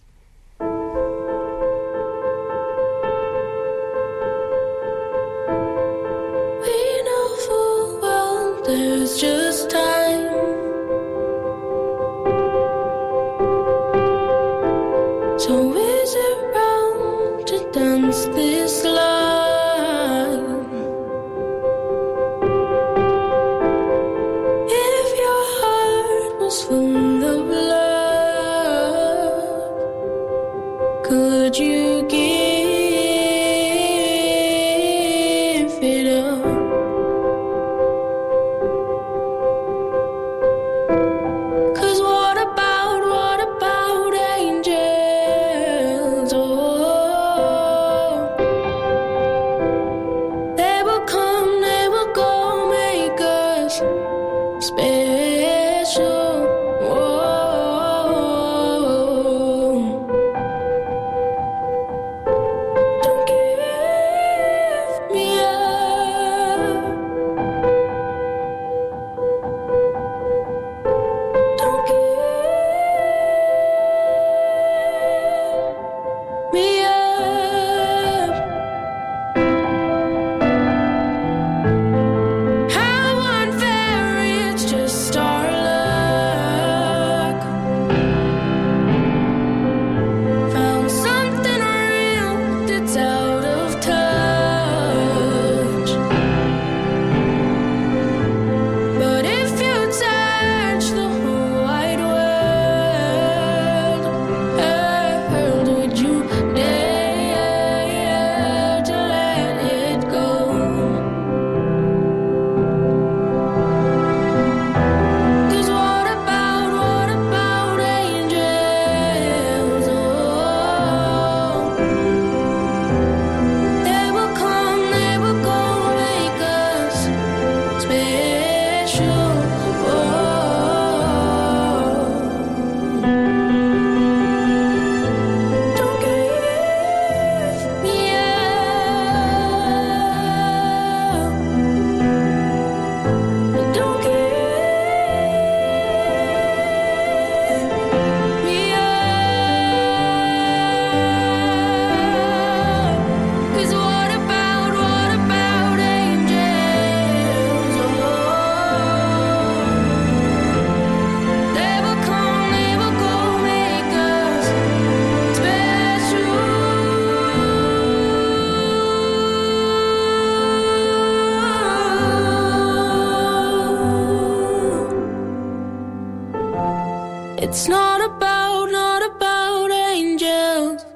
It's 177.50 177.66
not 177.66 178.00
about, 178.00 178.66
not 178.70 179.02
about 179.10 179.72
angels. 179.72 180.86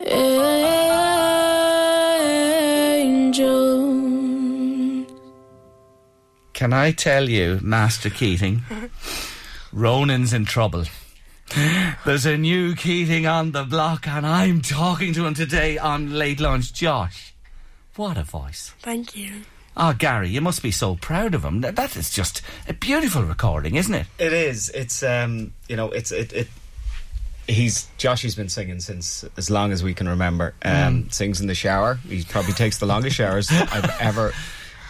Angels. 0.00 0.72
Can 6.54 6.72
I 6.72 6.92
tell 6.92 7.28
you, 7.28 7.60
Master 7.62 8.08
Keating, 8.08 8.62
Ronan's 9.70 10.32
in 10.32 10.46
trouble. 10.46 10.86
There's 12.06 12.24
a 12.24 12.38
new 12.38 12.74
Keating 12.74 13.26
on 13.26 13.52
the 13.52 13.64
block, 13.64 14.08
and 14.08 14.26
I'm 14.26 14.62
talking 14.62 15.12
to 15.12 15.26
him 15.26 15.34
today 15.34 15.76
on 15.76 16.14
late 16.14 16.40
lunch. 16.40 16.72
Josh, 16.72 17.34
what 17.96 18.16
a 18.16 18.22
voice! 18.22 18.72
Thank 18.80 19.14
you. 19.14 19.42
Oh, 19.76 19.92
Gary, 19.92 20.30
you 20.30 20.40
must 20.40 20.62
be 20.62 20.70
so 20.70 20.96
proud 20.96 21.34
of 21.34 21.44
him. 21.44 21.60
That- 21.60 21.76
That 21.76 21.96
is 21.96 22.10
just 22.10 22.40
a 22.68 22.72
beautiful 22.72 23.22
recording, 23.22 23.74
isn't 23.76 23.94
it? 23.94 24.06
It 24.18 24.32
is. 24.32 24.70
It's 24.70 25.02
um, 25.02 25.52
you 25.68 25.76
know, 25.76 25.90
it's 25.90 26.12
it. 26.12 26.32
it 26.32 26.48
He's 27.48 27.86
Josh. 27.96 28.22
He's 28.22 28.34
been 28.34 28.48
singing 28.48 28.80
since 28.80 29.24
as 29.36 29.50
long 29.50 29.70
as 29.70 29.84
we 29.84 29.94
can 29.94 30.08
remember. 30.08 30.54
Um, 30.64 31.08
Sings 31.10 31.40
in 31.40 31.46
the 31.46 31.54
shower. 31.54 31.94
He 32.08 32.24
probably 32.24 32.54
takes 32.54 32.78
the 32.78 32.86
longest 32.86 33.14
showers 33.14 33.48
I've 33.52 33.88
ever, 34.00 34.32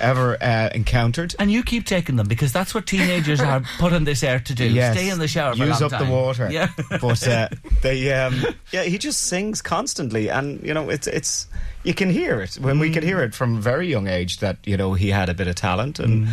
ever 0.00 0.36
uh, 0.42 0.70
encountered. 0.74 1.34
And 1.38 1.50
you 1.50 1.62
keep 1.62 1.84
taking 1.86 2.16
them 2.16 2.26
because 2.28 2.52
that's 2.52 2.74
what 2.74 2.86
teenagers 2.86 3.40
are 3.40 3.62
put 3.78 3.92
on 3.92 4.04
this 4.04 4.22
earth 4.22 4.44
to 4.44 4.54
do. 4.54 4.64
Yes. 4.68 4.96
Stay 4.96 5.08
in 5.10 5.18
the 5.18 5.28
shower 5.28 5.54
for 5.54 5.62
a 5.64 5.66
Use 5.66 5.80
long 5.80 5.92
up 5.92 5.98
time. 5.98 6.06
the 6.08 6.12
water. 6.12 6.48
Yeah. 6.50 6.68
but 7.00 7.26
uh, 7.28 7.48
they, 7.82 8.12
um, 8.12 8.44
yeah, 8.72 8.82
he 8.84 8.98
just 8.98 9.22
sings 9.22 9.62
constantly, 9.62 10.28
and 10.28 10.62
you 10.62 10.74
know, 10.74 10.88
it's 10.90 11.06
it's 11.06 11.46
you 11.82 11.94
can 11.94 12.10
hear 12.10 12.40
it 12.40 12.54
when 12.54 12.78
we 12.78 12.90
could 12.90 13.02
hear 13.04 13.22
it 13.22 13.34
from 13.34 13.56
a 13.56 13.60
very 13.60 13.88
young 13.88 14.08
age 14.08 14.38
that 14.38 14.58
you 14.64 14.76
know 14.76 14.94
he 14.94 15.10
had 15.10 15.28
a 15.28 15.34
bit 15.34 15.46
of 15.48 15.54
talent, 15.54 15.98
and 15.98 16.26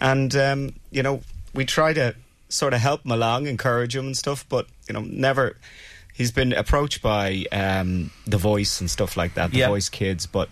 and 0.00 0.34
um, 0.36 0.74
you 0.90 1.02
know, 1.02 1.22
we 1.54 1.64
try 1.64 1.92
to 1.92 2.14
sort 2.48 2.74
of 2.74 2.80
help 2.80 3.04
him 3.04 3.12
along, 3.12 3.46
encourage 3.46 3.94
him 3.96 4.06
and 4.06 4.16
stuff, 4.16 4.44
but 4.48 4.66
you 4.88 4.92
know, 4.94 5.00
never. 5.00 5.56
He's 6.14 6.32
been 6.32 6.54
approached 6.54 7.02
by 7.02 7.44
um, 7.52 8.10
the 8.26 8.38
Voice 8.38 8.80
and 8.80 8.90
stuff 8.90 9.18
like 9.18 9.34
that, 9.34 9.50
the 9.50 9.58
Yeah. 9.58 9.68
Voice 9.68 9.90
Kids, 9.90 10.24
but 10.26 10.48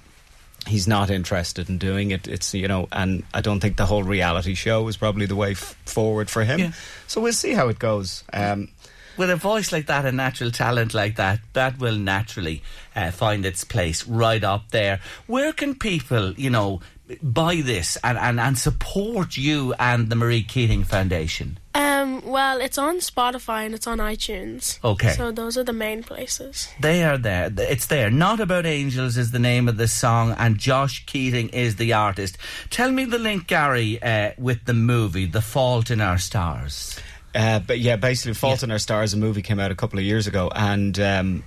he's 0.66 0.87
not 0.87 1.11
interested 1.11 1.68
in 1.68 1.79
doing 1.79 2.11
it. 2.11 2.29
It's 2.29 2.55
you 2.55 2.68
know, 2.68 2.88
and 2.92 3.22
I 3.33 3.40
don't 3.40 3.61
think 3.61 3.77
the 3.77 3.87
whole 3.87 4.03
reality 4.03 4.55
show 4.55 4.88
is 4.88 4.96
probably 4.96 5.27
the 5.27 5.37
way 5.37 5.53
f- 5.53 5.77
forward 5.87 6.31
for 6.31 6.44
him. 6.44 6.59
Yeah. 6.59 6.72
So 7.07 7.20
we'll 7.20 7.33
see 7.33 7.53
how 7.53 7.68
it 7.68 7.79
goes. 7.79 8.24
Um, 8.33 8.68
With 9.16 9.31
a 9.31 9.37
voice 9.37 9.70
like 9.70 9.87
that, 9.87 10.05
a 10.05 10.12
natural 10.12 10.50
talent 10.50 10.92
like 10.92 11.16
that, 11.16 11.38
that 11.53 11.79
will 11.79 11.96
naturally 11.96 12.62
uh, 12.96 13.12
find 13.12 13.46
its 13.46 13.62
place 13.62 14.05
right 14.07 14.42
up 14.42 14.70
there. 14.70 15.00
Where 15.27 15.53
can 15.53 15.77
people, 15.77 16.33
you 16.33 16.50
know, 16.50 16.81
buy 17.22 17.62
this 17.64 17.96
and, 18.03 18.18
and, 18.18 18.40
and 18.40 18.59
support 18.59 19.37
you 19.37 19.72
and 19.79 20.11
the 20.11 20.16
Marie 20.16 20.42
Keating 20.42 20.83
Foundation? 20.83 21.59
Um, 21.76 22.22
well, 22.24 22.60
it's 22.60 22.78
on 22.78 22.98
Spotify 22.98 23.66
and 23.66 23.74
it's 23.74 23.88
on 23.88 23.98
iTunes. 23.98 24.78
Okay. 24.84 25.10
So 25.10 25.32
those 25.32 25.58
are 25.58 25.64
the 25.64 25.72
main 25.72 26.04
places. 26.04 26.68
They 26.78 27.02
are 27.02 27.18
there. 27.18 27.50
It's 27.58 27.87
there. 27.87 28.10
Not 28.10 28.38
About 28.38 28.64
Angels 28.64 29.16
is 29.16 29.32
the 29.32 29.40
name 29.40 29.68
of 29.68 29.76
the 29.76 29.88
song, 29.88 30.37
and 30.38 30.56
Josh 30.56 31.04
Keating 31.06 31.48
is 31.48 31.74
the 31.76 31.92
artist. 31.92 32.38
Tell 32.70 32.92
me 32.92 33.04
the 33.04 33.18
link, 33.18 33.48
Gary, 33.48 34.00
uh, 34.00 34.30
with 34.38 34.64
the 34.66 34.74
movie 34.74 35.26
The 35.26 35.40
Fault 35.40 35.90
in 35.90 36.00
Our 36.00 36.18
Stars. 36.18 36.98
Uh, 37.34 37.58
but 37.58 37.80
yeah, 37.80 37.96
basically, 37.96 38.34
Fault 38.34 38.62
in 38.62 38.70
Our 38.70 38.78
Stars, 38.78 39.12
a 39.12 39.16
movie 39.16 39.42
came 39.42 39.58
out 39.58 39.72
a 39.72 39.74
couple 39.74 39.98
of 39.98 40.04
years 40.04 40.28
ago, 40.28 40.52
and 40.54 40.96
um, 41.00 41.44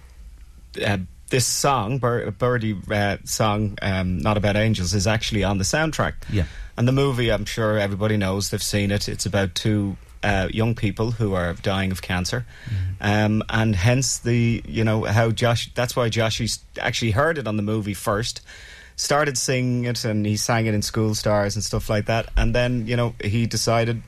uh, 0.85 0.97
this 1.29 1.45
song, 1.47 1.99
Bir- 1.99 2.31
Birdy 2.31 2.77
uh, 2.91 3.17
song, 3.23 3.77
um, 3.81 4.17
"Not 4.17 4.35
About 4.35 4.57
Angels," 4.57 4.93
is 4.93 5.07
actually 5.07 5.45
on 5.45 5.57
the 5.57 5.63
soundtrack. 5.63 6.15
Yeah. 6.29 6.43
and 6.77 6.85
the 6.85 6.91
movie, 6.91 7.31
I'm 7.31 7.45
sure 7.45 7.77
everybody 7.77 8.17
knows, 8.17 8.49
they've 8.49 8.61
seen 8.61 8.91
it. 8.91 9.07
It's 9.07 9.25
about 9.25 9.55
two 9.55 9.95
uh, 10.23 10.49
young 10.51 10.75
people 10.75 11.12
who 11.12 11.34
are 11.34 11.53
dying 11.53 11.91
of 11.91 12.01
cancer, 12.01 12.45
um, 13.01 13.43
and 13.49 13.75
hence 13.75 14.19
the 14.19 14.63
you 14.67 14.84
know 14.84 15.03
how 15.03 15.32
Josh. 15.32 15.71
That's 15.73 15.95
why 15.95 16.10
Josh 16.10 16.41
actually 16.80 17.12
heard 17.12 17.38
it 17.38 17.47
on 17.47 17.58
the 17.58 17.63
movie 17.63 17.93
first. 17.93 18.41
Started 18.99 19.38
singing 19.38 19.86
it 19.86 20.03
and 20.06 20.25
he 20.25 20.38
sang 20.38 20.65
it 20.65 20.73
in 20.73 20.82
school 20.82 21.13
stars 21.13 21.53
and 21.53 21.63
stuff 21.63 21.88
like 21.88 22.08
that. 22.08 22.30
And 22.36 22.56
then, 22.56 22.88
you 22.88 22.95
know, 22.95 23.13
he 23.23 23.45
decided 23.45 24.01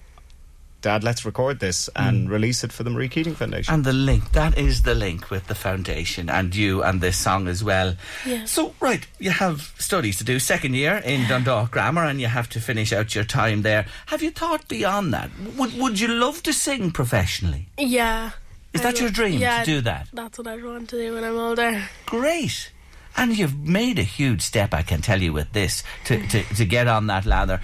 Dad, 0.81 1.03
let's 1.03 1.25
record 1.25 1.59
this 1.59 1.89
and 1.95 2.27
hmm. 2.27 2.31
release 2.31 2.63
it 2.63 2.71
for 2.71 2.83
the 2.83 2.89
Marie 2.89 3.09
Keating 3.09 3.35
Foundation. 3.35 3.73
And 3.73 3.83
the 3.83 3.93
link, 3.93 4.31
that 4.31 4.57
is 4.57 4.83
the 4.83 4.95
link 4.95 5.29
with 5.29 5.47
the 5.47 5.55
foundation 5.55 6.29
and 6.29 6.55
you 6.55 6.83
and 6.83 7.01
this 7.01 7.17
song 7.17 7.47
as 7.47 7.63
well. 7.63 7.95
Yeah. 8.25 8.45
So, 8.45 8.73
right, 8.79 9.05
you 9.19 9.31
have 9.31 9.73
studies 9.77 10.17
to 10.19 10.23
do, 10.23 10.39
second 10.39 10.75
year 10.75 11.01
in 11.03 11.27
Dundalk 11.27 11.71
Grammar, 11.71 12.05
and 12.05 12.21
you 12.21 12.27
have 12.27 12.47
to 12.49 12.61
finish 12.61 12.93
out 12.93 13.13
your 13.13 13.25
time 13.25 13.63
there. 13.63 13.85
Have 14.05 14.23
you 14.23 14.31
thought 14.31 14.67
beyond 14.69 15.13
that? 15.13 15.29
Would, 15.57 15.77
would 15.77 15.99
you 15.99 16.07
love 16.07 16.41
to 16.43 16.53
sing 16.53 16.91
professionally? 16.91 17.67
Yeah. 17.77 18.31
Is 18.73 18.81
I 18.81 18.91
that 18.91 19.01
your 19.01 19.09
dream 19.09 19.39
yeah, 19.39 19.63
to 19.63 19.65
do 19.65 19.81
that? 19.81 20.07
That's 20.13 20.37
what 20.37 20.47
I 20.47 20.55
want 20.63 20.89
to 20.89 20.97
do 20.97 21.13
when 21.13 21.23
I'm 21.23 21.37
older. 21.37 21.83
Great. 22.05 22.71
And 23.17 23.37
you've 23.37 23.57
made 23.57 23.99
a 23.99 24.03
huge 24.03 24.41
step, 24.41 24.73
I 24.73 24.81
can 24.81 25.01
tell 25.01 25.21
you, 25.21 25.33
with 25.33 25.51
this 25.51 25.83
to, 26.05 26.25
to, 26.27 26.43
to 26.43 26.65
get 26.65 26.87
on 26.87 27.07
that 27.07 27.25
ladder. 27.25 27.59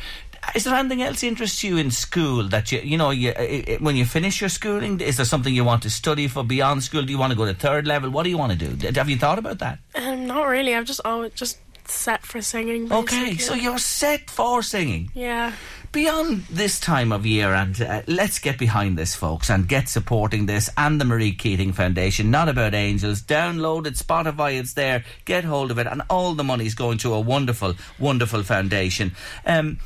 Is 0.53 0.63
there 0.63 0.75
anything 0.75 1.01
else 1.01 1.23
interests 1.23 1.63
you 1.63 1.77
in 1.77 1.91
school 1.91 2.43
that 2.49 2.71
you 2.71 2.79
you 2.79 2.97
know 2.97 3.09
you, 3.11 3.31
i 3.37 3.63
i 3.67 3.77
when 3.79 3.95
you 3.95 4.05
finish 4.05 4.39
your 4.41 4.49
schooling? 4.49 4.99
Is 5.01 5.17
there 5.17 5.25
something 5.25 5.53
you 5.53 5.63
want 5.63 5.81
to 5.83 5.89
study 5.89 6.27
for 6.27 6.43
beyond 6.43 6.83
school? 6.83 7.03
Do 7.03 7.11
you 7.11 7.17
want 7.17 7.31
to 7.31 7.37
go 7.37 7.45
to 7.45 7.53
third 7.53 7.87
level? 7.87 8.09
What 8.09 8.23
do 8.23 8.29
you 8.29 8.37
want 8.37 8.57
to 8.59 8.69
do? 8.69 8.87
Have 8.93 9.09
you 9.09 9.17
thought 9.17 9.39
about 9.39 9.59
that? 9.59 9.79
Um, 9.95 10.27
not 10.27 10.43
really. 10.47 10.75
I've 10.75 10.85
just 10.85 11.01
always 11.05 11.33
just 11.33 11.57
set 11.87 12.25
for 12.25 12.41
singing. 12.41 12.91
Okay, 12.91 13.37
so 13.37 13.53
you're 13.53 13.77
set 13.77 14.29
for 14.29 14.61
singing. 14.63 15.11
yeah. 15.13 15.53
Beyond 15.91 16.43
this 16.49 16.77
time 16.77 17.13
of 17.13 17.25
year, 17.25 17.53
and 17.53 17.79
uh, 17.81 18.01
let's 18.05 18.39
get 18.39 18.57
behind 18.59 18.97
this, 18.97 19.15
folks, 19.15 19.49
and 19.49 19.65
get 19.65 19.87
supporting 19.87 20.45
this 20.45 20.69
and 20.75 20.99
the 20.99 21.05
Marie 21.05 21.31
Keating 21.31 21.71
Foundation. 21.71 22.29
Not 22.29 22.49
about 22.49 22.73
angels. 22.73 23.21
Download 23.21 23.87
it, 23.87 23.93
Spotify, 23.93 24.59
it's 24.59 24.73
there. 24.73 25.05
Get 25.23 25.45
hold 25.45 25.71
of 25.71 25.79
it, 25.79 25.87
and 25.87 26.01
all 26.09 26.33
the 26.33 26.43
money's 26.43 26.75
going 26.75 26.97
to 26.97 27.13
a 27.13 27.19
wonderful, 27.21 27.75
wonderful 27.97 28.43
foundation. 28.43 29.15
Um, 29.45 29.79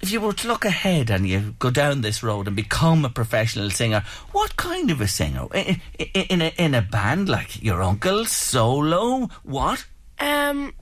if 0.00 0.10
you 0.12 0.20
were 0.20 0.32
to 0.32 0.48
look 0.48 0.64
ahead 0.64 1.10
and 1.10 1.26
you 1.28 1.54
go 1.58 1.70
down 1.70 2.00
this 2.02 2.22
road 2.22 2.46
and 2.46 2.54
become 2.56 3.04
a 3.04 3.10
professional 3.10 3.70
singer, 3.70 4.02
what 4.32 4.56
kind 4.56 4.90
of 4.90 5.00
a 5.00 5.08
singer? 5.08 5.46
I- 5.52 5.80
I- 6.00 6.26
In 6.30 6.42
a, 6.42 6.52
in 6.58 6.74
a 6.74 6.82
band 6.82 7.28
like 7.28 7.62
your 7.62 7.82
uncle, 7.82 8.24
solo? 8.24 9.28
What? 9.42 9.86
Um, 10.20 10.72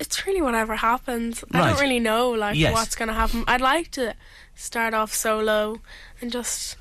it's 0.00 0.26
really 0.26 0.42
whatever 0.42 0.76
happens. 0.76 1.44
I 1.52 1.68
don't 1.70 1.80
really 1.80 2.00
know 2.00 2.30
like 2.30 2.56
Yes. 2.56 2.72
what's 2.72 2.94
going 2.96 3.08
to 3.08 3.14
happen. 3.14 3.44
I'd 3.46 3.60
like 3.60 3.90
to 3.92 4.14
start 4.54 4.94
off 4.94 5.12
solo 5.14 5.80
and 6.20 6.30
just 6.32 6.76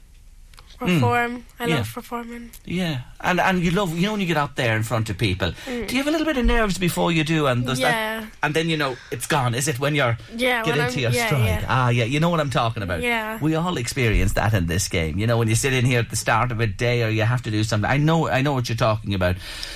Perform. 0.78 1.45
I 1.59 1.65
Yeah. 1.67 1.76
love 1.78 1.93
performing. 1.93 2.51
Yeah, 2.65 3.01
and 3.21 3.39
and 3.39 3.63
you 3.63 3.71
love 3.71 3.95
you 3.95 4.03
know 4.03 4.11
when 4.11 4.21
you 4.21 4.28
get 4.28 4.38
up 4.38 4.55
there 4.55 4.76
in 4.76 4.84
front 4.84 5.09
of 5.09 5.17
people. 5.17 5.53
Do 5.65 5.73
you 5.89 5.97
have 5.97 6.07
a 6.07 6.11
little 6.11 6.26
bit 6.26 6.38
of 6.38 6.45
nerves 6.45 6.78
before 6.78 7.11
you 7.11 7.23
do? 7.23 7.47
And 7.47 7.65
does 7.65 7.78
Mm. 7.80 7.82
Yeah. 7.82 8.19
that, 8.21 8.30
and 8.43 8.53
then 8.53 8.69
you 8.69 8.78
know 8.78 8.95
it's 9.11 9.26
gone. 9.28 9.55
Is 9.55 9.67
it 9.67 9.80
when 9.80 9.95
you're 9.95 10.17
Yeah, 10.36 10.63
get 10.63 10.78
into 10.78 10.84
I'm- 10.91 10.99
your 10.99 11.11
yeah, 11.11 11.28
stride? 11.28 11.45
yeah. 11.45 11.65
Ah, 11.67 11.89
yeah, 11.89 12.03
you 12.03 12.19
know 12.19 12.30
what 12.30 12.39
I'm 12.39 12.49
talking 12.49 12.84
about. 12.84 13.01
Yeah. 13.01 13.38
we 13.41 13.55
all 13.55 13.78
experience 13.78 14.34
that 14.34 14.53
in 14.53 14.67
this 14.67 14.88
game. 14.88 15.17
You 15.19 15.28
know 15.28 15.38
when 15.38 15.47
you 15.47 15.55
sit 15.55 15.73
in 15.73 15.86
here 15.86 15.99
at 15.99 16.09
the 16.09 16.15
start 16.15 16.51
of 16.51 16.59
a 16.59 16.67
day 16.67 17.03
or 17.03 17.09
you 17.09 17.23
have 17.23 17.41
to 17.43 17.51
do 17.51 17.63
something. 17.63 17.89
I 17.89 17.97
know, 17.97 18.28
I 18.30 18.41
know 18.41 18.53
what 18.53 18.67
you're 18.69 18.76
talking 18.78 19.13
about. 19.13 19.36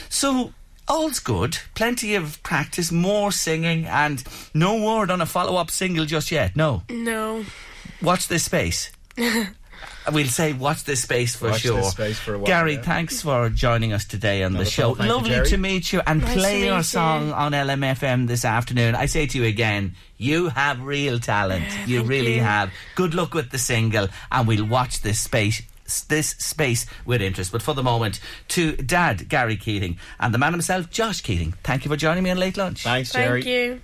So. 0.09 0.53
All's 0.91 1.19
good. 1.19 1.59
Plenty 1.75 2.15
of 2.15 2.41
practice, 2.41 2.91
more 2.91 3.31
singing, 3.31 3.85
and 3.85 4.23
no 4.55 4.73
word 4.75 5.11
on 5.11 5.21
a 5.21 5.25
follow 5.27 5.55
up 5.55 5.69
single 5.69 6.03
just 6.05 6.31
yet. 6.31 6.55
No. 6.55 6.81
No. 6.89 7.45
Watch 8.01 8.27
this 8.27 8.45
space. 8.45 8.89
We'll 10.11 10.25
say 10.27 10.53
watch 10.53 10.85
this 10.85 11.01
space 11.03 11.35
for 11.35 11.49
Watch 11.49 11.61
sure. 11.61 11.77
this 11.77 11.91
space 11.91 12.17
for 12.17 12.33
a 12.33 12.37
while, 12.39 12.47
Gary, 12.47 12.73
yeah. 12.75 12.81
thanks 12.81 13.21
for 13.21 13.49
joining 13.49 13.93
us 13.93 14.05
today 14.05 14.41
on 14.43 14.53
Not 14.53 14.59
the 14.63 14.65
show. 14.69 14.87
all, 14.89 14.95
thank 14.95 15.07
you, 15.07 15.13
Lovely 15.15 15.29
Jerry. 15.29 15.47
to 15.49 15.57
meet 15.57 15.93
you 15.93 16.01
and 16.07 16.21
Nice 16.21 16.33
play 16.33 16.65
your 16.65 16.81
song 16.81 17.27
you. 17.27 17.33
on 17.33 17.51
LMFM 17.51 18.27
this 18.27 18.43
afternoon. 18.43 18.95
I 18.95 19.05
say 19.05 19.27
to 19.27 19.37
you 19.37 19.43
again, 19.43 19.95
you 20.17 20.49
have 20.49 20.81
real 20.81 21.19
talent. 21.19 21.63
you 21.85 21.99
thank 21.99 22.09
really 22.09 22.35
you. 22.35 22.41
have. 22.41 22.71
Good 22.95 23.13
luck 23.13 23.35
with 23.35 23.51
the 23.51 23.59
single, 23.59 24.07
and 24.31 24.47
we'll 24.47 24.65
watch 24.65 25.01
this 25.01 25.19
space. 25.19 25.61
This 26.07 26.29
space 26.37 26.85
with 27.05 27.19
interest, 27.21 27.51
but 27.51 27.63
for 27.63 27.73
the 27.73 27.81
moment, 27.81 28.19
to 28.49 28.73
Dad 28.77 29.27
Gary 29.27 29.57
Keating 29.57 29.97
and 30.19 30.31
the 30.31 30.37
man 30.37 30.53
himself, 30.53 30.89
Josh 30.91 31.21
Keating. 31.21 31.53
Thank 31.63 31.83
you 31.83 31.89
for 31.89 31.97
joining 31.97 32.23
me 32.23 32.29
on 32.29 32.37
Late 32.37 32.57
Lunch. 32.57 32.83
Thanks, 32.83 33.11
Jerry. 33.11 33.41
Thank 33.41 33.51
you. 33.53 33.81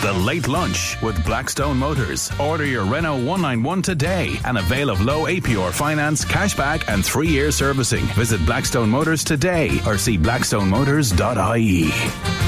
The 0.00 0.12
Late 0.12 0.46
Lunch 0.46 0.96
with 1.02 1.24
Blackstone 1.24 1.76
Motors. 1.76 2.30
Order 2.38 2.64
your 2.64 2.84
Renault 2.84 3.16
191 3.16 3.82
today 3.82 4.38
and 4.44 4.56
avail 4.56 4.90
of 4.90 5.00
low 5.00 5.24
APR 5.24 5.72
finance, 5.72 6.24
cashback, 6.24 6.84
and 6.86 7.04
three 7.04 7.26
year 7.26 7.50
servicing. 7.50 8.04
Visit 8.14 8.46
Blackstone 8.46 8.90
Motors 8.90 9.24
today 9.24 9.80
or 9.84 9.98
see 9.98 10.16
blackstonemotors.ie. 10.16 12.47